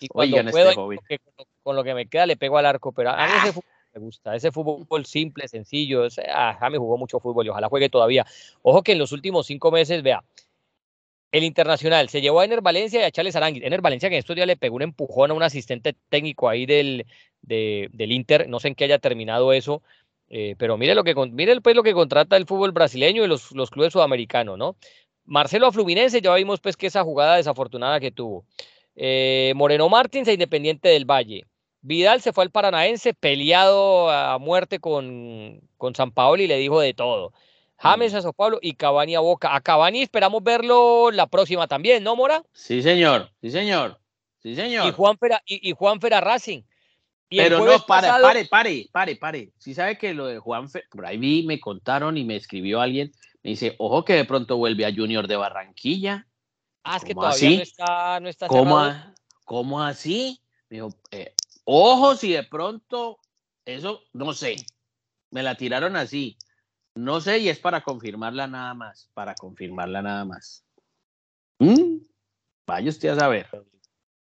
Y 0.00 0.08
cuando 0.08 0.36
Oigan 0.36 0.50
puedo, 0.50 0.92
este 0.92 1.20
con 1.62 1.76
lo 1.76 1.84
que 1.84 1.94
me 1.94 2.06
queda 2.06 2.26
le 2.26 2.36
pego 2.36 2.58
al 2.58 2.66
arco, 2.66 2.92
pero 2.92 3.10
a 3.10 3.26
mí 3.26 3.32
ese 3.38 3.48
ah. 3.48 3.52
fútbol 3.52 3.79
me 3.94 4.00
gusta, 4.00 4.34
ese 4.34 4.52
fútbol 4.52 5.04
simple, 5.06 5.48
sencillo, 5.48 6.06
ese, 6.06 6.24
ah, 6.32 6.68
me 6.70 6.78
jugó 6.78 6.96
mucho 6.96 7.20
fútbol 7.20 7.46
y 7.46 7.48
ojalá 7.48 7.68
juegue 7.68 7.88
todavía. 7.88 8.24
Ojo 8.62 8.82
que 8.82 8.92
en 8.92 8.98
los 8.98 9.12
últimos 9.12 9.46
cinco 9.46 9.70
meses, 9.70 10.02
vea, 10.02 10.22
el 11.32 11.44
Internacional 11.44 12.08
se 12.08 12.20
llevó 12.20 12.40
a 12.40 12.44
Ener 12.44 12.60
Valencia 12.60 13.00
y 13.00 13.04
a 13.04 13.10
Charles 13.10 13.36
Aranguis. 13.36 13.64
Ener 13.64 13.80
Valencia 13.80 14.08
que 14.08 14.16
en 14.16 14.20
estos 14.20 14.34
días 14.36 14.46
le 14.46 14.56
pegó 14.56 14.76
un 14.76 14.82
empujón 14.82 15.30
a 15.30 15.34
un 15.34 15.42
asistente 15.42 15.94
técnico 16.08 16.48
ahí 16.48 16.66
del, 16.66 17.06
del 17.42 18.12
Inter, 18.12 18.48
no 18.48 18.60
sé 18.60 18.68
en 18.68 18.74
qué 18.74 18.84
haya 18.84 18.98
terminado 18.98 19.52
eso, 19.52 19.82
eh, 20.28 20.54
pero 20.58 20.76
mire 20.76 20.94
lo 20.94 21.04
que 21.04 21.14
mire 21.32 21.60
pues, 21.60 21.76
lo 21.76 21.82
que 21.82 21.92
contrata 21.92 22.36
el 22.36 22.46
fútbol 22.46 22.72
brasileño 22.72 23.24
y 23.24 23.28
los, 23.28 23.52
los 23.52 23.70
clubes 23.70 23.92
sudamericanos, 23.92 24.58
¿no? 24.58 24.76
Marcelo 25.24 25.66
a 25.66 25.72
Fluminense, 25.72 26.20
ya 26.20 26.34
vimos 26.34 26.60
pues 26.60 26.76
que 26.76 26.86
esa 26.86 27.04
jugada 27.04 27.36
desafortunada 27.36 28.00
que 28.00 28.10
tuvo. 28.10 28.44
Eh, 28.96 29.52
Moreno 29.56 29.88
Martins 29.88 30.28
a 30.28 30.32
Independiente 30.32 30.88
del 30.88 31.04
Valle. 31.04 31.46
Vidal 31.82 32.20
se 32.20 32.32
fue 32.32 32.44
al 32.44 32.50
Paranaense 32.50 33.14
peleado 33.14 34.10
a 34.10 34.38
muerte 34.38 34.80
con, 34.80 35.60
con 35.78 35.94
San 35.94 36.12
Paolo 36.12 36.42
y 36.42 36.46
le 36.46 36.58
dijo 36.58 36.80
de 36.80 36.94
todo. 36.94 37.32
James 37.80 38.12
mm. 38.12 38.16
a 38.16 38.22
Sao 38.22 38.32
Paulo 38.34 38.58
y 38.60 38.74
Cavani 38.74 39.14
a 39.14 39.20
Boca. 39.20 39.54
A 39.54 39.60
Cavani 39.60 40.02
esperamos 40.02 40.42
verlo 40.42 41.10
la 41.10 41.26
próxima 41.26 41.66
también, 41.66 42.04
¿no, 42.04 42.14
Mora? 42.14 42.44
Sí, 42.52 42.82
señor, 42.82 43.30
sí, 43.40 43.50
señor. 43.50 43.98
Sí, 44.42 44.54
señor. 44.54 44.86
Y 44.86 44.92
Juan 44.92 45.18
Fera, 45.18 45.42
y, 45.46 45.72
Juan 45.72 46.00
Fera 46.00 46.20
Racing. 46.20 46.62
Pero 47.30 47.64
no, 47.64 47.78
pare, 47.86 48.08
pare, 48.08 48.44
pare, 48.46 48.88
pare, 48.92 49.16
pare. 49.16 49.52
Si 49.56 49.72
sabe 49.72 49.96
que 49.96 50.12
lo 50.12 50.26
de 50.26 50.38
Juan 50.38 50.68
Fera, 50.68 50.86
por 50.90 51.06
ahí 51.06 51.16
vi, 51.16 51.44
me 51.44 51.60
contaron 51.60 52.18
y 52.18 52.24
me 52.24 52.36
escribió 52.36 52.80
alguien, 52.80 53.12
me 53.42 53.50
dice, 53.50 53.76
ojo 53.78 54.04
que 54.04 54.14
de 54.14 54.24
pronto 54.24 54.56
vuelve 54.56 54.84
a 54.84 54.92
Junior 54.92 55.26
de 55.26 55.36
Barranquilla. 55.36 56.26
Ah, 56.82 56.96
es 56.96 57.04
que 57.04 57.14
todavía 57.14 57.56
no 57.56 57.62
está, 57.62 58.20
no 58.20 58.28
está 58.28 58.46
¿Cómo, 58.46 58.92
¿Cómo 59.44 59.82
así? 59.82 60.40
Me 60.68 60.78
dijo, 60.78 60.90
eh, 61.10 61.34
ojo 61.70 62.16
si 62.16 62.32
de 62.32 62.42
pronto, 62.42 63.18
eso, 63.64 64.02
no 64.12 64.32
sé, 64.32 64.56
me 65.30 65.42
la 65.42 65.54
tiraron 65.54 65.96
así. 65.96 66.36
No 66.94 67.20
sé, 67.20 67.38
y 67.38 67.48
es 67.48 67.58
para 67.58 67.82
confirmarla 67.82 68.48
nada 68.48 68.74
más, 68.74 69.08
para 69.14 69.34
confirmarla 69.34 70.02
nada 70.02 70.24
más. 70.24 70.64
¿Mm? 71.60 71.98
Vaya 72.66 72.90
usted 72.90 73.10
a 73.10 73.16
saber. 73.16 73.46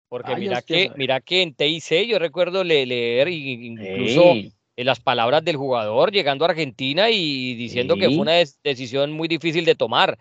Porque 0.08 0.36
mira 0.36 0.60
que, 0.60 0.90
mira 0.96 1.20
que 1.20 1.40
en 1.40 1.54
TIC 1.54 2.06
yo 2.06 2.18
recuerdo 2.18 2.62
leer 2.62 3.28
incluso 3.28 4.34
las 4.76 5.00
palabras 5.00 5.42
del 5.42 5.56
jugador 5.56 6.12
llegando 6.12 6.44
a 6.44 6.48
Argentina 6.48 7.08
y 7.08 7.54
diciendo 7.54 7.96
que 7.96 8.08
fue 8.08 8.18
una 8.18 8.34
decisión 8.62 9.12
muy 9.12 9.28
difícil 9.28 9.64
de 9.64 9.74
tomar. 9.74 10.18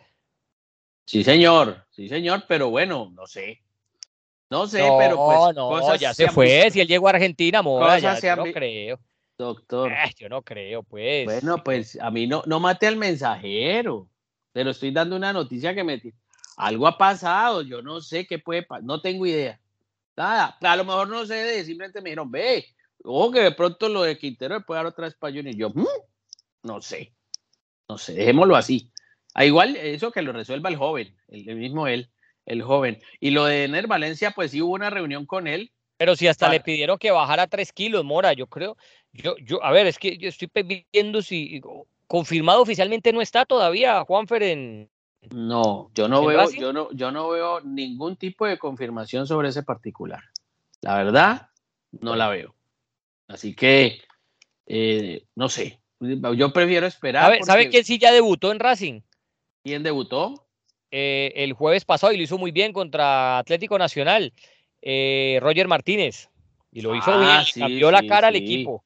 Sí, 1.06 1.26
señor, 1.26 1.86
sí, 1.90 2.08
señor, 2.08 2.46
pero 2.48 2.70
bueno, 2.70 3.12
no 3.14 3.28
sé. 3.28 3.62
No 4.52 4.68
sé, 4.68 4.88
pero 5.00 5.16
pues. 5.16 5.56
No, 5.56 5.96
ya 5.96 6.14
se, 6.14 6.28
fue. 6.28 6.70
Si 6.70 6.82
él 6.82 6.88
llegó 6.88 7.08
a 7.08 7.12
Argentina, 7.12 7.62
Mora, 7.62 7.98
ya, 8.00 8.36
no 8.36 8.44
creo. 8.44 9.00
Doctor. 9.38 9.92
yo 10.20 10.30
no 10.30 10.42
creo, 10.42 10.84
pues. 10.84 11.26
Bueno, 11.26 11.64
pues 11.64 11.98
a 12.00 12.12
mí 12.12 12.28
no, 12.28 12.44
no 12.46 12.60
mate 12.60 12.86
al 12.86 12.98
mensajero. 12.98 14.08
Pero 14.52 14.72
estoy 14.72 14.92
dando 14.92 15.16
una 15.16 15.32
noticia 15.32 15.74
que 15.74 15.84
me. 15.84 16.02
Algo 16.58 16.86
ha 16.86 16.98
pasado, 16.98 17.62
yo 17.62 17.82
no 17.82 18.02
sé 18.02 18.28
qué 18.28 18.38
puede 18.38 18.64
pasar, 18.64 18.84
no 18.84 19.02
tengo 19.02 19.26
idea. 19.26 19.60
Nada, 20.16 20.58
a 20.62 20.76
lo 20.76 20.84
mejor 20.84 21.08
no 21.08 21.26
sé, 21.26 21.64
simplemente 21.64 22.02
me 22.02 22.10
dijeron, 22.10 22.30
ve, 22.30 22.66
ojo 23.04 23.32
que 23.32 23.40
de 23.40 23.52
pronto 23.54 23.88
lo 23.90 24.04
de 24.04 24.18
Quintero 24.18 24.64
puede 24.66 24.80
dar 24.80 24.86
otra 24.86 25.08
español 25.08 25.48
y 25.48 25.56
yo, 25.56 25.70
mm, 25.70 25.88
no 26.64 26.82
sé, 26.82 27.14
no 27.88 27.98
sé, 27.98 28.14
dejémoslo 28.14 28.56
así. 28.56 28.92
A 29.34 29.40
ah, 29.40 29.46
igual 29.46 29.78
eso 29.78 30.12
que 30.12 30.22
lo 30.22 30.34
resuelva 30.34 30.70
el 30.70 30.76
joven, 30.76 31.16
el, 31.30 31.56
mismo 31.56 31.88
él, 31.88 32.12
el 32.46 32.62
joven. 32.62 33.00
Y 33.20 33.32
lo 33.32 33.46
de 33.46 33.66
Ener 33.66 33.88
Valencia, 33.88 34.32
pues 34.32 34.52
sí 34.52 34.62
hubo 34.62 34.74
una 34.74 34.90
reunión 34.90 35.26
con 35.26 35.48
él. 35.48 35.72
Pero 35.98 36.16
si 36.16 36.28
hasta 36.28 36.50
le 36.50 36.60
pidieron 36.60 36.98
que 36.98 37.12
bajara 37.12 37.46
tres 37.46 37.72
kilos, 37.72 38.04
Mora, 38.04 38.34
yo 38.34 38.48
creo, 38.48 38.76
yo, 39.14 39.36
yo, 39.38 39.64
a 39.64 39.72
ver, 39.72 39.86
es 39.86 40.00
que 40.00 40.18
yo 40.18 40.30
estoy 40.30 40.50
viendo 40.92 41.22
si 41.22 41.62
confirmado 42.08 42.62
oficialmente 42.62 43.14
no 43.14 43.22
está 43.22 43.46
todavía 43.46 44.04
Juanfer 44.04 44.44
en. 44.44 44.90
No, 45.30 45.92
yo 45.94 46.08
no 46.08 46.26
veo, 46.26 46.50
yo 46.50 46.74
no, 46.74 46.92
yo 46.92 47.12
no 47.12 47.30
veo 47.30 47.62
ningún 47.62 48.16
tipo 48.16 48.48
de 48.48 48.58
confirmación 48.58 49.28
sobre 49.28 49.50
ese 49.50 49.62
particular. 49.62 50.24
La 50.82 50.96
verdad, 50.96 51.50
no 51.92 52.16
la 52.16 52.28
veo. 52.30 52.56
Así 53.28 53.56
que, 53.56 54.02
eh, 54.66 55.26
no 55.36 55.50
sé. 55.50 55.80
Yo 56.00 56.52
prefiero 56.52 56.88
esperar. 56.88 57.38
¿Sabe 57.44 57.70
quién 57.70 57.86
sí 57.86 58.00
ya 58.00 58.12
debutó 58.12 58.52
en 58.52 58.60
Racing? 58.60 59.02
¿Quién 59.64 59.84
debutó? 59.84 60.48
Eh, 60.92 61.32
el 61.36 61.54
jueves 61.54 61.86
pasado 61.86 62.12
y 62.12 62.18
lo 62.18 62.24
hizo 62.24 62.38
muy 62.38 62.52
bien 62.52 62.74
contra 62.74 63.40
Atlético 63.40 63.78
Nacional, 63.80 64.34
eh, 64.82 65.40
Roger 65.42 65.68
Martínez. 65.68 66.30
Y 66.72 66.82
lo 66.82 66.96
hizo 66.96 67.12
ah, 67.12 67.44
bien, 67.56 67.64
cambió 67.64 67.92
la 67.92 68.06
cara 68.06 68.28
al 68.28 68.36
equipo. 68.36 68.84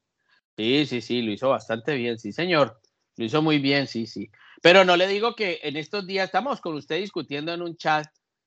Sí, 0.56 0.86
sí, 0.86 1.00
sí, 1.00 1.22
lo 1.22 1.32
hizo 1.32 1.48
bastante 1.48 1.94
bien, 1.96 2.18
sí, 2.18 2.32
señor. 2.32 2.80
Lo 3.16 3.24
hizo 3.24 3.42
muy 3.42 3.58
bien, 3.58 3.86
sí, 3.86 4.06
sí. 4.06 4.30
Pero 4.62 4.84
no 4.84 4.96
le 4.96 5.06
digo 5.08 5.34
que 5.34 5.60
en 5.62 5.76
estos 5.76 6.06
días 6.06 6.26
estamos 6.26 6.60
con 6.60 6.74
usted 6.74 6.96
discutiendo 6.96 7.52
en 7.52 7.62
un 7.62 7.76
chat 7.76 8.06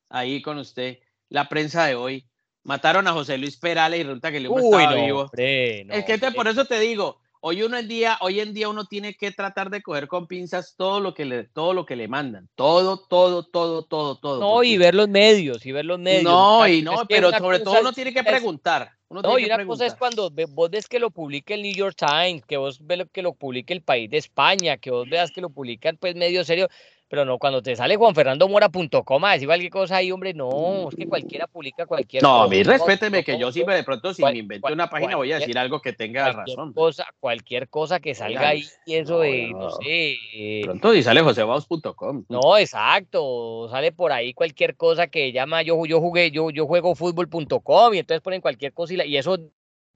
ahí 0.09 0.41
con 0.41 0.57
usted 0.57 0.99
la 1.29 1.47
prensa 1.49 1.85
de 1.85 1.95
hoy. 1.95 2.25
Mataron 2.63 3.07
a 3.07 3.13
José 3.13 3.37
Luis 3.37 3.57
Perales 3.57 3.99
y 3.99 4.03
resulta 4.03 4.31
que 4.31 4.39
le 4.39 4.49
estaba 4.49 4.93
vivo. 4.95 5.31
es 5.33 6.05
que 6.05 6.31
por 6.33 6.47
eso 6.47 6.65
te 6.65 6.79
digo, 6.79 7.21
Hoy 7.41 7.63
uno 7.63 7.77
en 7.77 7.87
día, 7.87 8.17
hoy 8.19 8.41
en 8.41 8.53
día 8.53 8.67
uno 8.67 8.85
tiene 8.85 9.13
que 9.15 9.31
tratar 9.31 9.69
de 9.69 9.81
coger 9.81 10.09
con 10.09 10.27
pinzas 10.27 10.75
todo 10.75 10.99
lo 10.99 11.13
que 11.13 11.23
le, 11.23 11.45
todo 11.45 11.73
lo 11.73 11.85
que 11.85 11.95
le 11.95 12.09
mandan, 12.09 12.49
todo, 12.55 12.97
todo, 12.97 13.43
todo, 13.43 13.85
todo, 13.85 14.17
todo. 14.17 14.41
No, 14.41 14.61
y 14.61 14.77
ver 14.77 14.93
los 14.93 15.07
medios, 15.07 15.65
y 15.65 15.71
ver 15.71 15.85
los 15.85 15.99
medios. 15.99 16.23
No, 16.23 16.67
y 16.67 16.81
no, 16.81 17.05
pero 17.07 17.31
sobre 17.31 17.59
todo 17.59 17.79
uno 17.79 17.93
tiene 17.93 18.13
que 18.13 18.23
preguntar. 18.23 18.91
no, 19.09 19.39
y 19.39 19.45
una 19.45 19.65
cosa 19.65 19.85
es 19.85 19.95
cuando 19.95 20.29
vos 20.49 20.69
ves 20.69 20.87
que 20.87 20.99
lo 20.99 21.11
publique 21.11 21.53
el 21.53 21.61
New 21.61 21.73
York 21.73 21.95
Times, 21.97 22.43
que 22.45 22.57
vos 22.57 22.85
ves 22.85 23.07
que 23.13 23.21
lo 23.21 23.33
publique 23.33 23.73
el 23.73 23.83
País 23.83 24.09
de 24.09 24.17
España, 24.17 24.75
que 24.75 24.91
vos 24.91 25.07
veas 25.09 25.31
que 25.31 25.39
lo 25.39 25.49
publican 25.49 25.95
pues 25.95 26.15
medio 26.15 26.43
serio, 26.43 26.67
pero 27.09 27.25
no, 27.25 27.39
cuando 27.39 27.61
te 27.63 27.75
sale 27.75 27.95
juanfernandomora.com 27.95 29.25
a 29.25 29.33
decir 29.33 29.47
cualquier 29.47 29.71
cosa 29.71 29.97
ahí, 29.97 30.11
hombre, 30.11 30.33
no, 30.35 30.89
es 30.89 30.95
que 30.95 31.07
cualquiera 31.07 31.47
publica 31.47 31.87
cualquier 31.87 32.21
no, 32.21 32.29
cosa. 32.29 32.37
No, 32.37 32.43
a 32.43 32.47
mí 32.47 32.63
respéteme 32.63 33.23
que 33.23 33.39
yo 33.39 33.51
siempre 33.51 33.75
de 33.75 33.83
pronto 33.83 34.13
si 34.13 34.23
me 34.23 34.37
invento 34.37 34.71
una 34.71 34.89
página 34.89 35.15
voy 35.15 35.31
a 35.31 35.39
decir 35.39 35.57
algo 35.57 35.81
que 35.81 35.91
tenga 35.91 36.31
razón. 36.31 36.71
Cosa, 36.73 37.07
cualquier 37.19 37.67
cosa 37.67 37.99
que 37.99 38.13
salga 38.13 38.49
ahí, 38.49 38.63
eso 38.85 39.21
de, 39.21 39.49
no, 39.51 39.71
sé. 39.71 40.17
Eh, 40.33 40.61
pronto 40.63 40.93
y 40.93 41.01
sale 41.01 41.21
josebaus.com. 41.21 42.25
No, 42.29 42.57
exacto, 42.57 43.67
sale 43.71 43.91
por 43.91 44.11
ahí 44.11 44.33
cualquier 44.33 44.75
cosa 44.75 45.07
que 45.07 45.31
llama, 45.31 45.63
yo, 45.63 45.83
yo 45.87 45.99
jugué, 45.99 46.29
yo, 46.29 46.51
yo 46.51 46.67
juego 46.67 46.93
fútbol.com 46.93 47.93
y 47.95 47.97
entonces 47.97 48.21
ponen 48.21 48.39
cualquier 48.39 48.73
cosa 48.73 48.93
y, 48.93 49.01
y 49.01 49.17
eso 49.17 49.35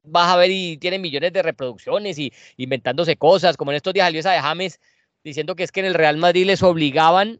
vas 0.03 0.33
a 0.33 0.37
ver 0.37 0.51
y 0.51 0.77
tiene 0.77 0.99
millones 0.99 1.31
de 1.31 1.41
reproducciones 1.41 2.17
y 2.17 2.33
inventándose 2.57 3.15
cosas, 3.15 3.55
como 3.55 3.71
en 3.71 3.77
estos 3.77 3.93
días 3.93 4.07
salió 4.07 4.19
esa 4.19 4.31
de 4.31 4.41
James 4.41 4.79
diciendo 5.23 5.55
que 5.55 5.63
es 5.63 5.71
que 5.71 5.79
en 5.79 5.87
el 5.87 5.93
Real 5.93 6.17
Madrid 6.17 6.45
les 6.45 6.63
obligaban 6.63 7.39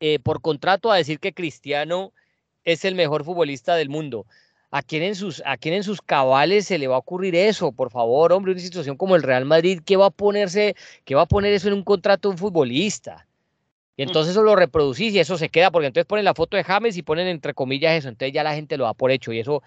eh, 0.00 0.18
por 0.18 0.40
contrato 0.40 0.90
a 0.90 0.96
decir 0.96 1.20
que 1.20 1.32
Cristiano 1.32 2.12
es 2.64 2.84
el 2.84 2.94
mejor 2.94 3.24
futbolista 3.24 3.76
del 3.76 3.88
mundo. 3.88 4.26
¿A 4.72 4.82
quién, 4.82 5.02
en 5.02 5.16
sus, 5.16 5.42
¿A 5.44 5.56
quién 5.56 5.74
en 5.74 5.82
sus 5.82 6.00
cabales 6.00 6.66
se 6.66 6.78
le 6.78 6.86
va 6.86 6.94
a 6.94 7.00
ocurrir 7.00 7.34
eso? 7.34 7.72
Por 7.72 7.90
favor, 7.90 8.32
hombre, 8.32 8.52
una 8.52 8.60
situación 8.60 8.96
como 8.96 9.16
el 9.16 9.22
Real 9.22 9.44
Madrid, 9.44 9.80
¿qué 9.84 9.96
va 9.96 10.06
a 10.06 10.10
ponerse, 10.10 10.76
qué 11.04 11.16
va 11.16 11.22
a 11.22 11.26
poner 11.26 11.52
eso 11.52 11.66
en 11.68 11.74
un 11.74 11.82
contrato 11.82 12.30
un 12.30 12.38
futbolista? 12.38 13.26
Y 13.96 14.02
entonces 14.02 14.30
eso 14.30 14.42
lo 14.42 14.56
reproducís 14.56 15.12
y 15.12 15.18
eso 15.18 15.36
se 15.36 15.50
queda, 15.50 15.70
porque 15.70 15.88
entonces 15.88 16.06
ponen 16.06 16.24
la 16.24 16.34
foto 16.34 16.56
de 16.56 16.64
James 16.64 16.96
y 16.96 17.02
ponen 17.02 17.26
entre 17.26 17.52
comillas 17.52 17.98
eso, 17.98 18.08
entonces 18.08 18.32
ya 18.32 18.42
la 18.42 18.54
gente 18.54 18.78
lo 18.78 18.84
da 18.84 18.94
por 18.94 19.10
hecho 19.10 19.32
y 19.32 19.40
eso 19.40 19.62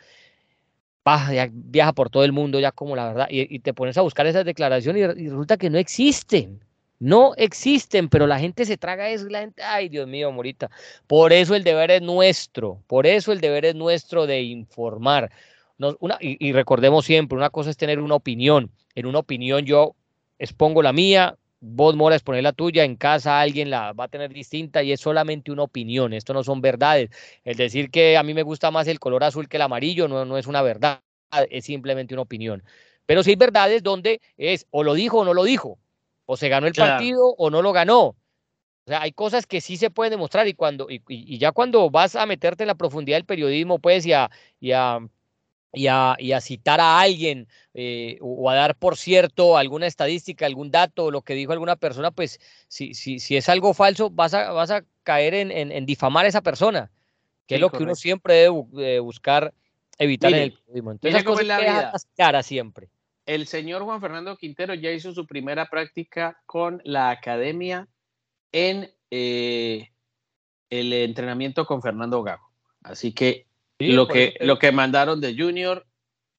viaja 1.52 1.94
por 1.94 2.10
todo 2.10 2.24
el 2.24 2.32
mundo 2.32 2.60
ya 2.60 2.72
como 2.72 2.96
la 2.96 3.08
verdad, 3.10 3.28
y, 3.30 3.60
te 3.60 3.74
pones 3.74 3.98
a 3.98 4.02
buscar 4.02 4.26
esas 4.26 4.46
declaraciones 4.46 5.04
y, 5.18 5.28
resulta 5.28 5.58
que 5.58 5.70
no 5.70 5.78
existen. 5.78 6.62
No 7.04 7.34
existen, 7.36 8.08
pero 8.08 8.28
la 8.28 8.40
gente 8.40 8.64
se 8.64 8.78
traga 8.78 9.10
eso 9.10 9.28
la 9.28 9.42
gente, 9.42 9.62
ay 9.62 9.90
Dios 9.90 10.08
mío, 10.08 10.32
Morita. 10.32 10.72
Por 11.06 11.34
eso 11.34 11.54
el 11.54 11.66
deber 11.66 11.92
es 11.92 12.02
nuestro, 12.02 12.82
por 12.88 13.06
eso 13.06 13.34
el 13.34 13.42
deber 13.42 13.66
es 13.66 13.76
nuestro 13.76 14.26
de 14.26 14.42
informar. 14.44 15.30
una, 16.00 16.18
y, 16.22 16.48
y 16.48 16.54
recordemos 16.54 17.04
siempre, 17.04 17.38
una 17.38 17.50
cosa 17.50 17.72
es 17.72 17.76
tener 17.76 18.00
una 18.00 18.16
opinión. 18.16 18.72
En 18.96 19.06
una 19.06 19.20
opinión 19.20 19.66
yo 19.66 19.98
expongo 20.40 20.82
la 20.82 20.94
mía, 20.94 21.38
vos 21.60 21.94
Mora 21.94 22.16
exponer 22.16 22.42
la 22.42 22.54
tuya, 22.54 22.86
en 22.86 22.96
casa 22.96 23.42
alguien 23.42 23.70
la 23.70 23.92
va 23.92 24.06
a 24.06 24.08
tener 24.08 24.32
distinta 24.32 24.82
y 24.82 24.94
es 24.94 25.02
solamente 25.02 25.52
una 25.52 25.64
opinión, 25.64 26.14
esto 26.14 26.34
no 26.34 26.42
son 26.46 26.62
verdades. 26.62 27.10
El 27.44 27.58
decir 27.58 27.92
que 27.92 28.16
a 28.16 28.24
mí 28.24 28.34
me 28.34 28.44
gusta 28.44 28.72
más 28.72 28.88
el 28.88 29.02
color 29.02 29.26
azul 29.26 29.50
que 29.50 29.58
el 29.58 29.64
amarillo 29.64 30.08
no, 30.08 30.24
no 30.24 30.38
es 30.38 30.48
una 30.48 30.62
verdad, 30.62 31.02
es 31.50 31.66
simplemente 31.66 32.14
una 32.14 32.22
opinión. 32.22 32.64
Pero 33.06 33.24
sí 33.24 33.32
hay 33.32 33.36
verdades 33.36 33.84
donde 33.84 34.22
es 34.38 34.68
o 34.72 34.84
lo 34.84 34.94
dijo 34.94 35.20
o 35.20 35.26
no 35.26 35.34
lo 35.34 35.44
dijo, 35.44 35.80
o 36.26 36.38
se 36.38 36.50
ganó 36.50 36.68
el 36.68 36.74
partido 36.74 37.36
o 37.38 37.50
no 37.50 37.62
lo 37.62 37.74
ganó. 37.74 38.16
O 38.86 38.90
sea, 38.90 39.02
hay 39.02 39.14
cosas 39.14 39.46
que 39.46 39.62
sí 39.62 39.78
se 39.78 39.90
pueden 39.90 40.12
demostrar 40.12 40.48
y 40.48 40.54
cuando 40.54 40.88
y, 40.90 41.38
ya 41.38 41.52
cuando 41.52 41.90
vas 41.90 42.16
a 42.16 42.26
meterte 42.26 42.64
en 42.64 42.68
la 42.68 42.76
profundidad 42.76 43.18
del 43.18 43.26
periodismo, 43.26 43.80
pues 43.80 44.06
y 44.06 44.14
a, 44.14 44.30
y 44.60 44.72
a 44.72 45.00
y 45.76 45.88
a, 45.88 46.42
citar 46.42 46.80
a 46.80 47.00
alguien 47.00 47.48
eh, 47.74 48.18
o, 48.22 48.50
a 48.50 48.56
dar 48.56 48.76
por 48.76 48.96
cierto 48.96 49.58
alguna 49.58 49.88
estadística, 49.88 50.46
algún 50.46 50.70
dato, 50.70 51.10
lo 51.10 51.24
que 51.24 51.34
dijo 51.34 51.52
alguna 51.52 51.76
persona, 51.76 52.12
pues 52.12 52.40
si, 52.68 52.94
si, 52.94 53.20
si 53.20 53.38
es 53.38 53.50
algo 53.50 53.74
falso, 53.74 54.10
vas 54.12 54.36
a, 54.36 54.52
vas 54.52 54.70
a 54.70 54.84
caer 55.02 55.34
en, 55.34 55.52
en, 55.52 55.86
difamar 55.86 56.26
a 56.26 56.30
esa 56.30 56.42
persona, 56.42 56.92
que 57.48 57.56
es 57.56 57.62
lo 57.62 57.72
que 57.72 57.84
uno 57.84 57.96
siempre 57.96 58.36
debe 58.36 59.00
buscar 59.00 59.54
evitar 59.98 60.32
en 60.34 60.44
el 60.44 60.54
periodismo. 60.54 60.92
Entonces, 60.92 61.48
la 61.48 61.60
vida. 61.60 62.44
siempre. 62.44 62.90
El 63.26 63.48
señor 63.48 63.84
Juan 63.84 64.02
Fernando 64.02 64.36
Quintero 64.38 64.74
ya 64.74 64.92
hizo 64.92 65.14
su 65.14 65.26
primera 65.26 65.70
práctica 65.70 66.42
con 66.46 66.82
la 66.84 67.10
academia 67.10 67.88
en 68.52 68.94
eh, 69.12 69.92
el 70.70 70.94
entrenamiento 70.94 71.66
con 71.66 71.82
Fernando 71.82 72.22
Gago. 72.24 72.52
Así 72.84 73.14
que 73.14 73.48
lo, 73.80 74.08
que, 74.08 74.36
lo 74.42 74.60
que 74.60 74.72
mandaron 74.72 75.22
de 75.22 75.36
Junior 75.38 75.86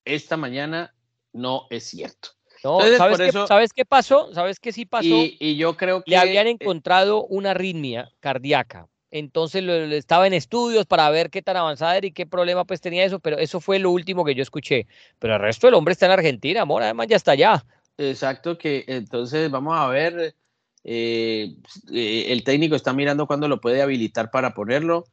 esta 0.04 0.36
mañana 0.36 0.94
no 1.32 1.66
es 1.70 1.84
cierto. 1.84 2.30
¿sabes, 2.62 3.18
qué, 3.18 3.32
¿sabes, 3.46 3.72
qué, 3.72 3.84
pasó? 3.84 4.32
¿Sabes 4.32 4.58
qué 4.58 4.72
sí 4.72 4.86
pasó? 4.86 5.06
Y, 5.06 5.56
yo 5.56 5.76
creo 5.76 6.02
que... 6.02 6.12
Le 6.12 6.16
habían 6.16 6.46
encontrado 6.46 7.24
una 7.26 7.50
arritmia 7.50 8.10
cardíaca. 8.20 8.88
Entonces 9.16 9.62
estaba 9.92 10.26
en 10.26 10.34
estudios 10.34 10.86
para 10.86 11.08
ver 11.08 11.30
qué 11.30 11.40
tan 11.40 11.56
avanzada 11.56 11.96
era 11.96 12.08
y 12.08 12.10
qué 12.10 12.26
problema 12.26 12.64
pues 12.64 12.80
tenía 12.80 13.04
eso, 13.04 13.20
pero 13.20 13.38
eso 13.38 13.60
fue 13.60 13.78
lo 13.78 13.92
último 13.92 14.24
que 14.24 14.34
yo 14.34 14.42
escuché. 14.42 14.88
Pero 15.20 15.36
el 15.36 15.40
resto 15.40 15.68
del 15.68 15.74
hombre 15.74 15.92
está 15.92 16.06
en 16.06 16.12
Argentina, 16.12 16.62
amor, 16.62 16.82
además 16.82 17.06
ya 17.06 17.14
está 17.14 17.30
allá. 17.30 17.64
Exacto, 17.96 18.58
que 18.58 18.84
entonces 18.88 19.48
vamos 19.52 19.78
a 19.78 19.86
ver, 19.86 20.34
eh, 20.82 21.54
eh, 21.92 22.26
el 22.30 22.42
técnico 22.42 22.74
está 22.74 22.92
mirando 22.92 23.28
cuándo 23.28 23.46
lo 23.46 23.60
puede 23.60 23.82
habilitar 23.82 24.32
para 24.32 24.52
ponerlo 24.52 25.04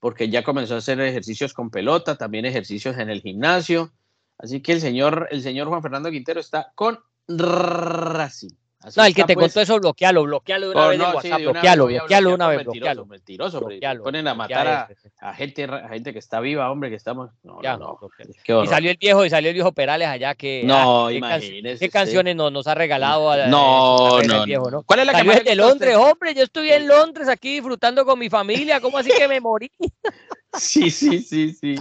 porque 0.00 0.30
ya 0.30 0.42
comenzó 0.42 0.74
a 0.74 0.78
hacer 0.78 0.98
ejercicios 1.02 1.52
con 1.52 1.70
pelota, 1.70 2.16
también 2.16 2.46
ejercicios 2.46 2.96
en 2.96 3.10
el 3.10 3.20
gimnasio. 3.20 3.92
Así 4.38 4.62
que 4.62 4.72
el 4.72 4.80
señor, 4.80 5.28
el 5.30 5.42
señor 5.42 5.68
Juan 5.68 5.82
Fernando 5.82 6.10
Quintero 6.10 6.40
está 6.40 6.72
con 6.74 6.98
Racing. 7.28 8.61
No, 8.96 9.04
el 9.04 9.14
que 9.14 9.24
te 9.24 9.34
contó 9.34 9.54
pues. 9.54 9.68
eso, 9.68 9.78
bloquealo, 9.78 10.24
bloquealo 10.24 10.68
de 10.68 10.74
una 10.74 10.84
oh, 10.84 10.88
vez 10.88 10.98
no, 10.98 11.10
WhatsApp, 11.10 11.40
bloquealo, 11.40 11.86
bloquealo 11.86 12.28
de 12.28 12.34
una 12.34 12.48
vez, 12.48 12.64
bloquealo. 12.64 13.06
Mentiroso, 13.06 13.60
bloquealo, 13.60 14.02
ponen 14.02 14.26
a 14.28 14.34
matar 14.34 14.88
a, 15.20 15.34
gente, 15.34 15.64
a 15.64 15.88
gente 15.88 16.12
que 16.12 16.18
está 16.18 16.40
viva, 16.40 16.70
hombre, 16.70 16.90
que 16.90 16.96
estamos. 16.96 17.30
No, 17.42 17.60
no, 17.62 17.78
no. 17.78 18.62
Y 18.62 18.66
salió 18.66 18.90
el 18.90 18.96
viejo, 18.96 19.24
y 19.24 19.30
salió 19.30 19.50
el 19.50 19.54
viejo 19.54 19.72
Perales 19.72 20.08
allá 20.08 20.34
que. 20.34 20.62
No, 20.64 21.06
ah, 21.06 21.12
imagínese. 21.12 21.78
¿Qué, 21.78 21.90
canciones 21.90 22.34
nos, 22.34 22.50
nos 22.52 22.66
ha 22.66 22.74
regalado 22.74 23.30
a, 23.30 23.46
no, 23.46 24.20
no, 24.22 24.44
viejo, 24.44 24.70
no, 24.70 24.82
¿Cuál 24.82 25.00
es 25.00 25.06
la 25.06 25.12
salió 25.12 25.34
de 25.34 25.54
Londres, 25.54 25.96
hombre, 25.96 26.34
yo 26.34 26.42
estuve 26.42 26.74
en 26.74 26.88
Londres 26.88 27.28
aquí 27.28 27.54
disfrutando 27.54 28.04
con 28.04 28.18
mi 28.18 28.28
familia, 28.28 28.80
¿cómo 28.80 28.98
así 28.98 29.10
que 29.16 29.28
me 29.28 29.40
morí? 29.40 29.70
sí, 30.54 30.90
sí, 30.90 31.20
sí, 31.20 31.52
sí. 31.52 31.76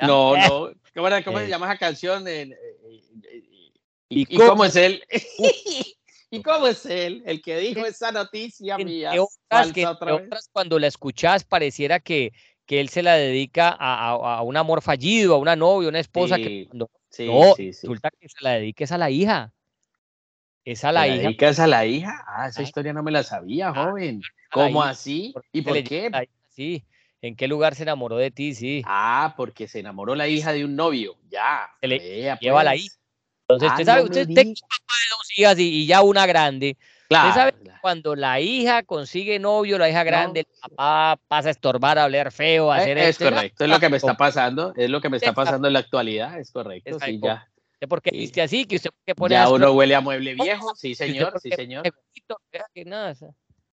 No, 0.00 0.36
no. 0.36 0.70
¿Cómo, 0.94 1.08
cómo 1.24 1.38
se 1.38 1.48
llama 1.48 1.66
esa 1.66 1.78
canción? 1.78 2.26
¿Y, 4.08 4.26
¿Y 4.28 4.36
cómo 4.36 4.64
es 4.64 4.76
él? 4.76 5.02
¿Y 6.32 6.42
cómo 6.42 6.66
es 6.66 6.86
él? 6.86 7.22
El 7.26 7.42
que 7.42 7.58
dijo 7.58 7.84
esa 7.84 8.10
noticia 8.10 8.78
mía. 8.78 9.12
Otras, 9.50 10.48
cuando 10.50 10.78
la 10.78 10.86
escuchas 10.86 11.44
pareciera 11.44 12.00
que, 12.00 12.32
que 12.64 12.80
él 12.80 12.88
se 12.88 13.02
la 13.02 13.16
dedica 13.16 13.68
a, 13.68 14.12
a, 14.12 14.40
un 14.40 14.56
amor 14.56 14.80
fallido, 14.80 15.34
a 15.34 15.38
una 15.38 15.56
novia, 15.56 15.90
una 15.90 16.00
esposa. 16.00 16.36
que 16.36 16.68
no, 16.72 16.88
resulta 17.58 18.10
que 18.18 18.30
se 18.30 18.38
la 18.40 18.52
dedica 18.52 18.86
a 18.88 18.96
la 18.96 19.10
hija. 19.10 19.52
Es 20.64 20.84
a 20.84 20.92
la 20.92 21.06
hija. 21.06 21.24
¿Dedicas 21.24 21.58
a 21.58 21.66
la 21.66 21.84
hija? 21.84 22.24
Ah, 22.26 22.48
esa 22.48 22.62
historia 22.62 22.94
no 22.94 23.02
me 23.02 23.10
la 23.10 23.24
sabía, 23.24 23.68
ah, 23.68 23.90
joven. 23.90 24.22
¿Cómo 24.50 24.82
así? 24.82 25.34
¿Y 25.52 25.60
por 25.60 25.84
qué? 25.84 26.10
Sí. 26.48 26.82
¿En 27.20 27.36
qué 27.36 27.46
lugar 27.46 27.74
se 27.74 27.82
enamoró 27.82 28.16
de 28.16 28.30
ti? 28.30 28.54
Sí. 28.54 28.82
Ah, 28.86 29.34
porque 29.36 29.68
se 29.68 29.80
enamoró 29.80 30.14
la 30.14 30.28
hija 30.28 30.52
de 30.52 30.64
un 30.64 30.76
novio. 30.76 31.16
Ya. 31.28 31.68
Se 31.78 31.88
le 31.88 31.98
lleva 32.40 32.64
la 32.64 32.70
pues. 32.70 32.84
hija. 32.86 33.01
Entonces, 33.48 33.70
usted 33.70 33.84
sabe, 33.84 34.02
usted 34.02 34.26
tiene 34.26 34.54
papá 34.60 34.94
de 34.94 35.10
dos 35.10 35.38
hijas 35.38 35.58
y, 35.58 35.86
ya 35.86 36.02
una 36.02 36.26
grande. 36.26 36.76
Claro, 37.08 37.28
usted 37.28 37.40
sabe 37.40 37.52
cuando 37.82 38.14
la 38.14 38.40
hija 38.40 38.82
consigue 38.84 39.38
novio, 39.38 39.76
la 39.76 39.90
hija 39.90 40.04
grande, 40.04 40.40
el 40.40 40.46
papá 40.60 41.20
pasa 41.28 41.48
a 41.48 41.50
estorbar, 41.50 41.98
a 41.98 42.04
hablar 42.04 42.32
feo, 42.32 42.70
a 42.70 42.78
eh, 42.78 42.80
hacer 42.82 42.98
Es 42.98 43.18
correcto, 43.18 43.64
es 43.64 43.70
lo 43.70 43.80
que 43.80 43.88
me 43.88 43.96
está 43.96 44.14
pasando, 44.14 44.72
es 44.76 44.88
lo 44.88 45.00
que 45.00 45.10
me 45.10 45.16
está 45.18 45.32
pasando 45.32 45.66
en 45.66 45.74
la 45.74 45.80
actualidad, 45.80 46.38
es 46.38 46.50
correcto, 46.52 46.98
sí, 47.00 47.20
ya. 47.22 47.48
¿Por 47.88 48.00
qué 48.00 48.10
viste 48.12 48.40
así? 48.40 48.64
Que 48.64 48.76
usted 48.76 48.90
pone 49.16 49.34
ya 49.34 49.48
uno 49.50 49.72
huele 49.72 49.94
a 49.94 50.00
mueble 50.00 50.34
viejo, 50.34 50.74
sí 50.76 50.94
señor, 50.94 51.40
sí 51.40 51.50
señor. 51.50 51.82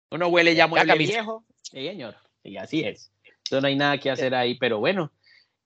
Uno 0.10 0.28
huele 0.28 0.56
ya 0.56 0.64
a 0.64 0.68
mueble 0.68 0.96
viejo, 0.96 1.46
sí 1.62 1.86
señor, 1.86 2.16
y 2.44 2.58
así 2.58 2.82
es. 2.82 3.12
Entonces 3.24 3.62
no 3.62 3.68
hay 3.68 3.76
nada 3.76 3.98
que 4.00 4.10
hacer 4.12 4.34
ahí, 4.36 4.56
pero 4.56 4.80
bueno. 4.80 5.12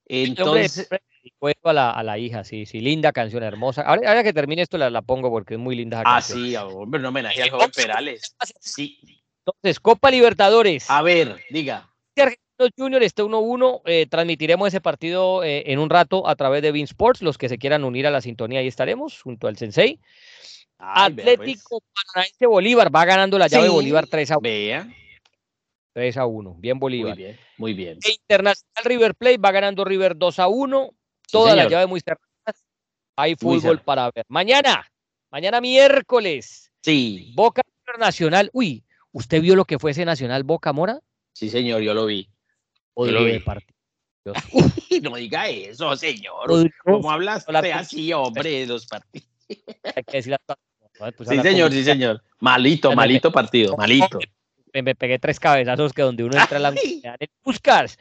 Entonces, 0.05 0.89
a 1.63 1.74
la, 1.74 1.91
a 1.91 2.03
la 2.03 2.17
hija, 2.17 2.43
sí, 2.43 2.65
sí, 2.65 2.80
linda 2.80 3.11
canción, 3.11 3.43
hermosa. 3.43 3.82
Ahora, 3.84 4.24
que 4.24 4.34
termine 4.34 4.61
esto 4.61 4.78
la, 4.78 4.89
la, 4.89 5.01
pongo 5.01 5.30
porque 5.30 5.55
es 5.55 5.59
muy 5.59 5.76
linda. 5.76 6.01
ah, 6.05 6.21
sí, 6.21 6.55
hombre, 6.55 7.01
no 7.01 7.09
homenaje 7.09 7.43
al 7.43 7.49
joven 7.49 7.71
Perales. 7.71 8.36
Sí. 8.59 8.99
Entonces, 9.45 9.80
Copa 9.80 10.09
Libertadores. 10.09 10.89
A 10.89 11.01
ver, 11.01 11.38
diga. 11.49 11.89
Argentinos 12.15 12.71
Junior 12.78 13.03
está 13.03 13.24
1-1. 13.24 13.82
Eh, 13.86 14.05
transmitiremos 14.09 14.67
ese 14.67 14.82
partido 14.82 15.43
eh, 15.43 15.63
en 15.67 15.80
un 15.80 15.89
rato 15.89 16.28
a 16.28 16.36
través 16.36 16.61
de 16.61 16.71
Bean 16.71 16.86
Sports. 16.86 17.21
Los 17.21 17.38
que 17.38 17.49
se 17.49 17.57
quieran 17.57 17.84
unir 17.84 18.07
a 18.07 18.11
la 18.11 18.21
sintonía, 18.21 18.59
ahí 18.59 18.67
estaremos, 18.67 19.21
junto 19.21 19.47
al 19.47 19.57
Sensei. 19.57 19.99
Atlético 20.78 21.80
pues. 21.80 22.05
Paranaense 22.13 22.45
Bolívar 22.45 22.93
va 22.93 23.05
ganando 23.05 23.38
la 23.38 23.47
llave 23.47 23.69
Bolívar 23.69 24.07
3 24.07 24.32
a 24.32 24.38
1. 24.38 24.41
Vea. 24.41 24.88
3 25.93 26.17
a 26.17 26.26
1. 26.26 26.55
Bien 26.59 26.80
Bolívar. 26.80 27.15
Muy 27.15 27.24
bien, 27.24 27.39
muy 27.57 27.74
bien. 27.74 27.99
E 28.03 28.11
Internacional 28.11 28.84
River 28.86 29.15
Plate 29.15 29.38
va 29.38 29.51
ganando 29.51 29.86
River 29.86 30.17
2 30.17 30.39
a 30.39 30.47
1. 30.47 30.89
Todas 31.32 31.55
las 31.55 31.69
llaves 31.69 31.88
muy 31.88 31.99
cerradas. 31.99 32.65
Hay 33.15 33.36
fútbol 33.36 33.80
para 33.80 34.09
ver. 34.11 34.26
Mañana, 34.28 34.89
mañana 35.32 35.61
miércoles. 35.61 36.71
Sí. 36.82 37.32
Boca 37.36 37.61
Nacional. 37.99 38.49
Uy, 38.53 38.84
¿usted 39.11 39.41
vio 39.41 39.55
lo 39.55 39.65
que 39.65 39.78
fue 39.78 39.91
ese 39.91 40.05
Nacional 40.05 40.43
Boca 40.43 40.74
Mora? 40.74 40.99
Sí, 41.34 41.49
señor, 41.49 41.82
yo 41.82 41.93
lo 41.93 42.05
vi. 42.05 42.30
yo 42.95 43.05
lo 43.05 43.24
vi. 43.26 43.43
No 45.01 45.15
diga 45.15 45.49
eso, 45.49 45.95
señor. 45.97 46.71
¿Cómo 46.84 47.11
hablas 47.11 47.45
así, 47.47 48.13
hombre, 48.13 48.51
de 48.51 48.67
los 48.67 48.86
partidos? 48.86 49.28
Hay 49.95 50.03
que 50.03 50.17
decir 50.17 50.38
pues, 51.17 51.30
sí, 51.30 51.39
señor, 51.41 51.71
sí, 51.71 51.84
señor. 51.84 52.24
Malito, 52.39 52.93
malito 52.93 53.32
partido, 53.32 53.76
malito. 53.76 54.19
Me, 54.74 54.95
pegué 54.95 55.19
tres 55.19 55.39
cabezazos 55.39 55.93
que 55.93 56.01
donde 56.01 56.24
uno 56.24 56.39
entra 56.39 56.57
a 56.57 56.61
la 56.61 56.71
de 56.71 57.30
Puscas. 57.41 57.97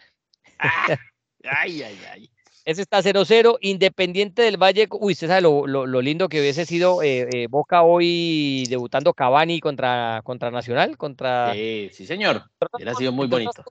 Ay, 1.45 1.83
ay, 1.83 1.99
ay. 2.09 2.31
Ese 2.65 2.83
está 2.83 3.03
0-0. 3.03 3.59
Independiente 3.61 4.43
del 4.43 4.57
Valle. 4.57 4.89
Uy, 4.91 5.13
usted 5.13 5.29
sabe 5.29 5.41
lo, 5.41 5.67
lo, 5.67 6.01
lindo 6.01 6.29
que 6.29 6.41
hubiese 6.41 6.65
sido 6.65 7.03
eh, 7.03 7.29
eh, 7.33 7.47
Boca 7.49 7.83
hoy 7.83 8.65
debutando 8.69 9.15
Cavani 9.15 9.61
contra, 9.61 10.21
contra 10.25 10.51
Nacional. 10.51 10.97
Contra... 10.97 11.53
Sí, 11.53 11.91
sí, 11.93 12.07
señor. 12.07 12.45
Hubiera 12.73 12.95
sido 12.95 13.13
muy 13.13 13.27
bonito. 13.27 13.65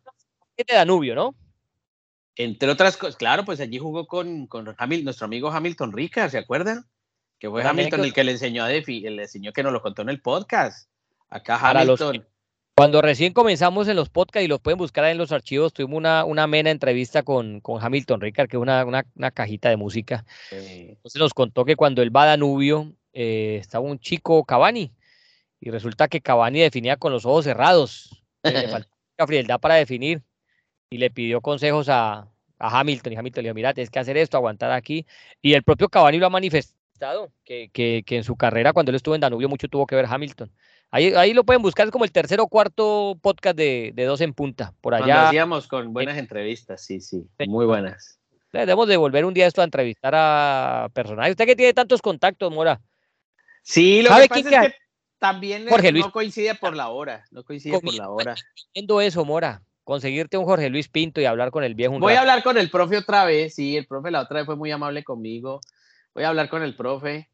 De 0.58 0.76
Danubio, 0.76 1.16
¿no? 1.16 1.36
Entre 2.36 2.70
otras 2.70 2.98
cosas, 2.98 3.16
claro, 3.16 3.44
pues 3.46 3.60
allí 3.60 3.78
jugó 3.78 4.08
con, 4.08 4.48
con 4.48 4.66
nuestro 4.66 5.26
amigo 5.26 5.50
Hamilton 5.52 5.92
Rica, 5.92 6.30
¿se 6.30 6.38
acuerdan? 6.38 6.86
Que 7.40 7.50
fue 7.50 7.64
Hamilton 7.64 8.06
el 8.06 8.14
que 8.14 8.24
le 8.24 8.34
enseñó 8.34 8.64
a 8.64 8.68
Defi, 8.68 9.02
le 9.02 9.24
enseñó 9.24 9.52
que 9.52 9.64
nos 9.64 9.74
lo 9.74 9.82
contó 9.82 10.02
en 10.04 10.10
el 10.10 10.22
podcast. 10.22 10.90
Acá 11.30 11.58
Hamilton. 11.58 12.26
Cuando 12.82 13.00
recién 13.04 13.32
comenzamos 13.32 13.88
en 13.90 13.96
los 13.96 14.10
podcasts 14.10 14.44
y 14.44 14.48
los 14.48 14.60
pueden 14.60 14.80
buscar 14.80 15.06
en 15.06 15.20
los 15.20 15.32
archivos, 15.32 15.72
tuvimos 15.72 16.00
una, 16.00 16.26
una 16.26 16.42
amena 16.42 16.72
entrevista 16.72 17.22
con, 17.22 17.60
con 17.60 17.80
Hamilton 17.80 18.22
Ricard, 18.22 18.50
que 18.50 18.58
es 18.58 18.60
una, 18.60 18.84
una, 18.84 19.30
cajita 19.30 19.70
de 19.70 19.78
música. 19.78 20.26
Entonces 20.50 21.22
nos 21.22 21.36
contó 21.36 21.64
que 21.64 21.76
cuando 21.76 22.02
él 22.02 22.10
va 22.10 22.24
a 22.24 22.26
Danubio 22.26 22.92
eh, 23.14 23.60
estaba 23.62 23.86
un 23.86 24.00
chico 24.00 24.44
Cavani 24.46 24.92
y 25.60 25.70
resulta 25.70 26.08
que 26.08 26.22
Cavani 26.22 26.62
definía 26.62 26.98
con 26.98 27.12
los 27.12 27.24
ojos 27.24 27.46
cerrados. 27.46 28.24
le 28.42 28.68
faltaba 28.68 28.88
frialdad 29.28 29.60
para 29.60 29.76
definir 29.76 30.24
y 30.90 30.98
le 30.98 31.12
pidió 31.12 31.40
consejos 31.40 31.88
a, 31.88 32.32
a 32.58 32.80
Hamilton 32.80 33.14
y 33.14 33.16
Hamilton 33.16 33.44
le 33.44 33.50
dijo, 33.50 33.56
mira, 33.56 33.76
tienes 33.76 33.92
que 33.92 34.00
hacer 34.00 34.18
esto, 34.18 34.38
aguantar 34.38 34.72
aquí. 34.72 35.06
Y 35.40 35.54
el 35.54 35.62
propio 35.62 35.88
Cavani 35.88 36.18
lo 36.18 36.26
ha 36.26 36.32
manifestado, 36.32 37.32
que, 37.46 37.70
que, 37.72 38.02
que 38.04 38.18
en 38.18 38.24
su 38.24 38.36
carrera, 38.38 38.74
cuando 38.74 38.90
él 38.90 38.96
estuvo 38.96 39.14
en 39.14 39.22
Danubio, 39.22 39.50
mucho 39.50 39.68
tuvo 39.68 39.86
que 39.86 39.96
ver 39.96 40.08
Hamilton. 40.10 40.52
Ahí, 40.94 41.14
ahí 41.16 41.34
lo 41.34 41.46
pueden 41.46 41.62
buscar, 41.62 41.88
es 41.88 41.92
como 41.92 42.04
el 42.04 42.12
tercer 42.12 42.42
o 42.42 42.48
cuarto 42.48 43.18
podcast 43.22 43.56
de, 43.56 43.94
de 43.96 44.04
Dos 44.04 44.20
en 44.20 44.34
Punta, 44.34 44.74
por 44.82 44.94
allá. 44.94 45.06
Cuando 45.06 45.28
hacíamos 45.28 45.68
con 45.68 45.94
buenas 45.94 46.18
entrevistas, 46.18 46.84
sí, 46.84 47.00
sí, 47.00 47.24
muy 47.48 47.66
buenas. 47.66 48.20
Debemos 48.52 48.90
de 48.90 48.98
volver 48.98 49.24
un 49.24 49.34
día 49.34 49.48
esto 49.48 49.62
a 49.62 49.64
entrevistar 49.64 50.14
a 50.14 50.90
personajes. 50.94 51.32
Usted 51.32 51.46
que 51.46 51.56
tiene 51.56 51.74
tantos 51.74 52.02
contactos, 52.02 52.52
Mora. 52.52 52.82
Sí, 53.62 54.02
lo 54.02 54.10
que 54.10 54.28
pasa 54.28 54.40
es 54.40 54.72
que 54.72 54.76
también 55.18 55.66
Jorge 55.70 55.94
Luis. 55.94 56.06
no 56.06 56.12
coincide 56.12 56.56
por 56.56 56.76
la 56.76 56.90
hora, 56.90 57.26
no 57.32 57.46
coincide 57.46 57.80
por 57.80 57.94
la 57.94 58.10
hora. 58.10 58.36
Viendo 58.74 59.00
eso, 59.00 59.24
Mora, 59.24 59.64
conseguirte 59.86 60.38
un 60.38 60.44
Jorge 60.44 60.70
Luis 60.70 60.90
Pinto 60.90 61.22
y 61.22 61.26
hablar 61.26 61.52
con 61.52 61.64
el 61.64 61.74
viejo. 61.74 62.00
Voy 62.00 62.16
a 62.16 62.22
hablar 62.22 62.44
con 62.44 62.58
el 62.58 62.70
profe 62.70 62.98
otra 62.98 63.24
vez, 63.24 63.56
sí, 63.56 63.78
el 63.78 63.88
profe 63.88 64.12
la 64.12 64.22
otra 64.22 64.40
vez 64.40 64.46
fue 64.46 64.58
muy 64.58 64.72
amable 64.72 65.06
conmigo. 65.06 65.62
Voy 66.14 66.26
a 66.26 66.30
hablar 66.30 66.50
con 66.50 66.64
el 66.64 66.76
profe. 66.76 67.30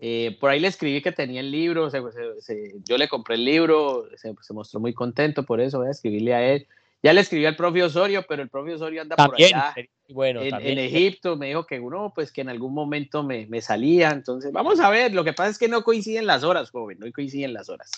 Eh, 0.00 0.36
por 0.40 0.50
ahí 0.50 0.58
le 0.58 0.68
escribí 0.68 1.02
que 1.02 1.12
tenía 1.12 1.40
el 1.40 1.50
libro, 1.50 1.90
se, 1.90 2.00
se, 2.12 2.40
se, 2.40 2.72
yo 2.84 2.96
le 2.96 3.08
compré 3.08 3.36
el 3.36 3.44
libro, 3.44 4.08
se, 4.16 4.34
mostró 4.52 4.80
muy 4.80 4.94
contento 4.94 5.44
por 5.44 5.60
eso, 5.60 5.78
voy 5.78 5.88
a 5.88 5.92
escribirle 5.92 6.34
a 6.34 6.52
él. 6.52 6.66
Ya 7.02 7.12
le 7.12 7.20
escribí 7.20 7.44
al 7.46 7.56
profe 7.56 7.82
Osorio, 7.82 8.24
pero 8.28 8.42
el 8.42 8.48
profe 8.48 8.74
Osorio 8.74 9.02
anda 9.02 9.16
también, 9.16 9.50
por 9.50 9.58
allá 9.58 9.74
bueno, 10.08 10.40
en, 10.40 10.50
también. 10.50 10.78
en, 10.78 10.84
Egipto, 10.84 11.36
me 11.36 11.48
dijo 11.48 11.66
que 11.66 11.80
uno, 11.80 12.12
pues 12.14 12.32
que 12.32 12.42
en 12.42 12.48
algún 12.48 12.74
momento 12.74 13.22
me, 13.22 13.46
me, 13.46 13.60
salía, 13.60 14.10
entonces 14.10 14.52
vamos 14.52 14.78
a 14.78 14.88
ver, 14.88 15.12
lo 15.12 15.24
que 15.24 15.32
pasa 15.32 15.50
es 15.50 15.58
que 15.58 15.68
no 15.68 15.82
coinciden 15.82 16.26
las 16.26 16.44
horas, 16.44 16.70
joven, 16.70 16.98
no 17.00 17.10
coinciden 17.12 17.52
las 17.52 17.68
horas. 17.68 17.90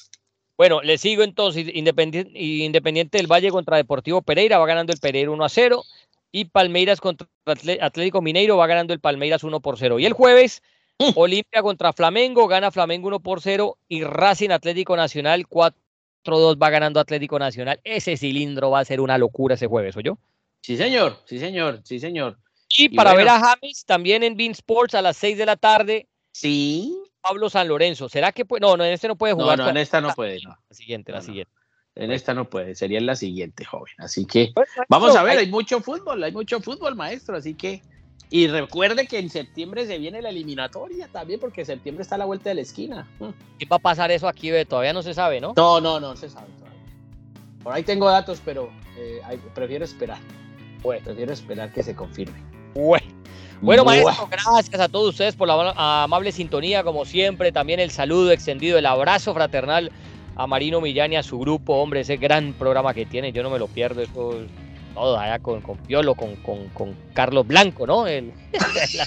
Bueno, 0.57 0.83
le 0.83 0.99
sigo 0.99 1.23
entonces, 1.23 1.67
Independiente, 1.75 2.31
Independiente 2.39 3.19
del 3.19 3.27
Valle 3.27 3.51
contra 3.51 3.77
Deportivo 3.77 4.23
Pereira, 4.23 4.59
va 4.59 4.67
ganando 4.67 4.93
el 4.93 5.01
Pereira 5.01 5.31
1 5.31 5.45
a 5.45 5.49
0, 5.49 5.83
y 6.31 6.47
Palmeiras 6.47 7.01
contra 7.01 7.29
Atlético 7.47 8.21
Mineiro 8.21 8.57
va 8.57 8.67
ganando 8.67 8.93
el 8.93 9.01
Palmeiras 9.01 9.45
1 9.45 9.61
por 9.61 9.79
0. 9.79 10.01
Y 10.01 10.07
el 10.07 10.15
jueves. 10.15 10.63
Olimpia 11.17 11.63
contra 11.63 11.93
Flamengo, 11.93 12.47
gana 12.49 12.71
Flamengo 12.71 13.09
1 13.09 13.21
por 13.21 13.41
0, 13.41 13.79
y 13.89 14.05
Racing 14.05 14.51
Atlético 14.51 14.97
Nacional 14.97 15.47
4 15.49 15.79
2 16.25 16.57
va 16.57 16.71
ganando 16.71 17.01
Atlético 17.01 17.39
Nacional. 17.39 17.81
Ese 17.85 18.17
cilindro 18.17 18.71
va 18.71 18.81
a 18.81 18.85
ser 18.85 19.01
una 19.01 19.19
locura 19.19 19.55
ese 19.55 19.67
jueves, 19.67 19.97
¿o 19.97 20.01
yo? 20.01 20.19
Sí, 20.63 20.77
señor, 20.77 21.19
sí, 21.27 21.39
señor, 21.39 21.81
sí, 21.85 22.01
señor. 22.01 22.39
Y, 22.71 22.87
y 22.87 22.89
para 22.91 23.13
bueno. 23.13 23.33
ver 23.33 23.35
a 23.35 23.41
James 23.41 23.85
también 23.85 24.23
en 24.23 24.37
Bean 24.37 24.53
Sports 24.53 24.95
a 24.95 25.03
las 25.03 25.17
6 25.19 25.39
de 25.39 25.47
la 25.47 25.57
tarde. 25.57 26.09
Sí. 26.33 26.97
Pablo 27.21 27.49
San 27.49 27.69
Lorenzo. 27.69 28.09
¿Será 28.09 28.33
que 28.33 28.45
puede? 28.45 28.61
No, 28.61 28.77
no, 28.77 28.85
en 28.85 28.93
este 28.93 29.09
no 29.09 29.17
puede 29.17 29.33
jugar. 29.33 29.57
No, 29.57 29.65
no 29.65 29.71
en 29.71 29.77
esta 29.79 30.01
no 30.01 30.13
puede. 30.15 30.41
No. 30.43 30.57
La 30.69 30.77
siguiente, 30.77 31.13
la 31.13 31.19
no, 31.19 31.25
siguiente. 31.25 31.53
En 31.95 32.11
esta 32.11 32.35
no 32.35 32.51
puede, 32.51 32.75
sería 32.75 32.99
en 32.99 33.07
la 33.07 33.15
siguiente, 33.15 33.65
joven. 33.65 33.95
Así 33.99 34.27
que 34.27 34.53
vamos 34.89 35.15
a 35.15 35.23
ver, 35.23 35.39
hay 35.39 35.47
mucho 35.47 35.81
fútbol, 35.81 36.23
hay 36.25 36.33
mucho 36.33 36.61
fútbol, 36.61 36.97
maestro. 36.97 37.37
Así 37.37 37.55
que 37.55 37.83
y 38.31 38.49
recuerde 38.49 39.07
que 39.07 39.19
en 39.19 39.31
septiembre 39.31 39.87
se 39.87 39.99
viene 39.99 40.23
la 40.23 40.31
eliminatoria 40.31 41.09
también, 41.09 41.41
porque 41.41 41.65
septiembre 41.65 42.03
está 42.03 42.17
a 42.17 42.19
la 42.19 42.25
vuelta 42.25 42.49
de 42.49 42.57
la 42.57 42.61
esquina. 42.63 43.07
¿Qué 43.59 43.67
va 43.67 43.77
a 43.77 43.81
pasar 43.81 44.11
eso 44.11 44.27
aquí? 44.27 44.51
Be? 44.51 44.65
Todavía 44.65 44.93
no 44.93 45.03
se 45.03 45.15
sabe, 45.15 45.41
¿no? 45.41 45.55
No, 45.57 45.81
no, 45.81 46.01
no 46.01 46.17
se 46.17 46.29
sabe 46.29 46.49
todavía. 46.59 46.81
Por 47.63 47.73
ahí 47.73 47.83
tengo 47.83 48.09
datos, 48.09 48.41
pero 48.45 48.71
eh, 48.99 49.21
prefiero 49.55 49.85
esperar. 49.85 50.19
Bueno. 50.83 51.05
Prefiero 51.05 51.33
esperar 51.33 51.73
que 51.73 51.83
se 51.83 51.95
confirme. 51.95 52.43
Bueno. 52.75 53.07
Bueno, 53.61 53.85
maestro, 53.85 54.29
gracias 54.31 54.81
a 54.81 54.89
todos 54.89 55.11
ustedes 55.11 55.37
por 55.37 55.49
la 55.49 55.73
amable 56.05 56.33
sintonía, 56.33 56.83
como 56.83 57.05
siempre. 57.05 57.53
También 57.53 57.81
el 57.81 57.91
saludo 57.91 58.31
extendido, 58.31 58.77
el 58.77 58.85
abrazo 58.85 59.33
fraternal 59.33 59.91
a 60.37 60.47
Marino 60.47 60.81
Millán 60.81 61.13
y 61.13 61.17
a 61.17 61.23
su 61.23 61.39
grupo. 61.39 61.75
Hombre, 61.75 62.01
ese 62.01 62.17
gran 62.17 62.53
programa 62.53 62.93
que 62.93 63.07
tiene, 63.07 63.33
yo 63.33 63.43
no 63.43 63.51
me 63.51 63.59
lo 63.59 63.69
pierdo. 63.69 64.03
Eso 64.03 64.41
todo 64.95 65.19
allá 65.19 65.39
con, 65.41 65.61
con 65.61 65.77
Piolo, 65.79 66.15
con, 66.15 66.37
con, 66.37 66.69
con, 66.69 66.97
Carlos 67.13 67.47
Blanco, 67.47 67.87
¿no? 67.87 68.07
El, 68.07 68.33
la, 68.53 69.07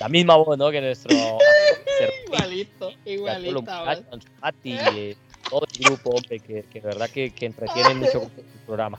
la, 0.00 0.08
misma 0.08 0.36
voz, 0.36 0.58
¿no? 0.58 0.70
Que 0.70 0.80
nuestro. 0.80 1.14
igualito, 2.26 2.90
igualito. 3.04 3.62
Mati, 4.40 4.72
eh, 4.72 5.16
todo 5.48 5.66
el 5.72 5.84
grupo, 5.84 6.10
hombre, 6.10 6.40
que, 6.40 6.64
que 6.64 6.80
de 6.80 6.86
verdad 6.86 7.08
que, 7.10 7.30
que 7.30 7.46
entretienen 7.46 7.98
mucho 8.00 8.20
con 8.20 8.32
el 8.36 8.60
programa. 8.66 8.98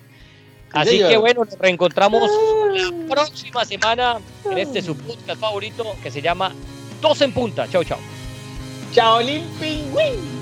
Así 0.71 0.99
sí, 0.99 1.03
que 1.07 1.17
bueno, 1.17 1.45
nos 1.45 1.57
reencontramos 1.57 2.29
la 2.73 3.07
próxima 3.07 3.65
semana 3.65 4.19
en 4.45 4.57
este 4.59 4.83
su 4.83 4.95
podcast 4.95 5.41
favorito 5.41 5.95
que 6.03 6.11
se 6.11 6.21
llama 6.21 6.53
Dos 7.01 7.21
en 7.21 7.31
Punta. 7.31 7.67
Chau, 7.67 7.83
chau. 7.83 7.97
Chao, 8.93 9.19
Pingüín. 9.59 10.38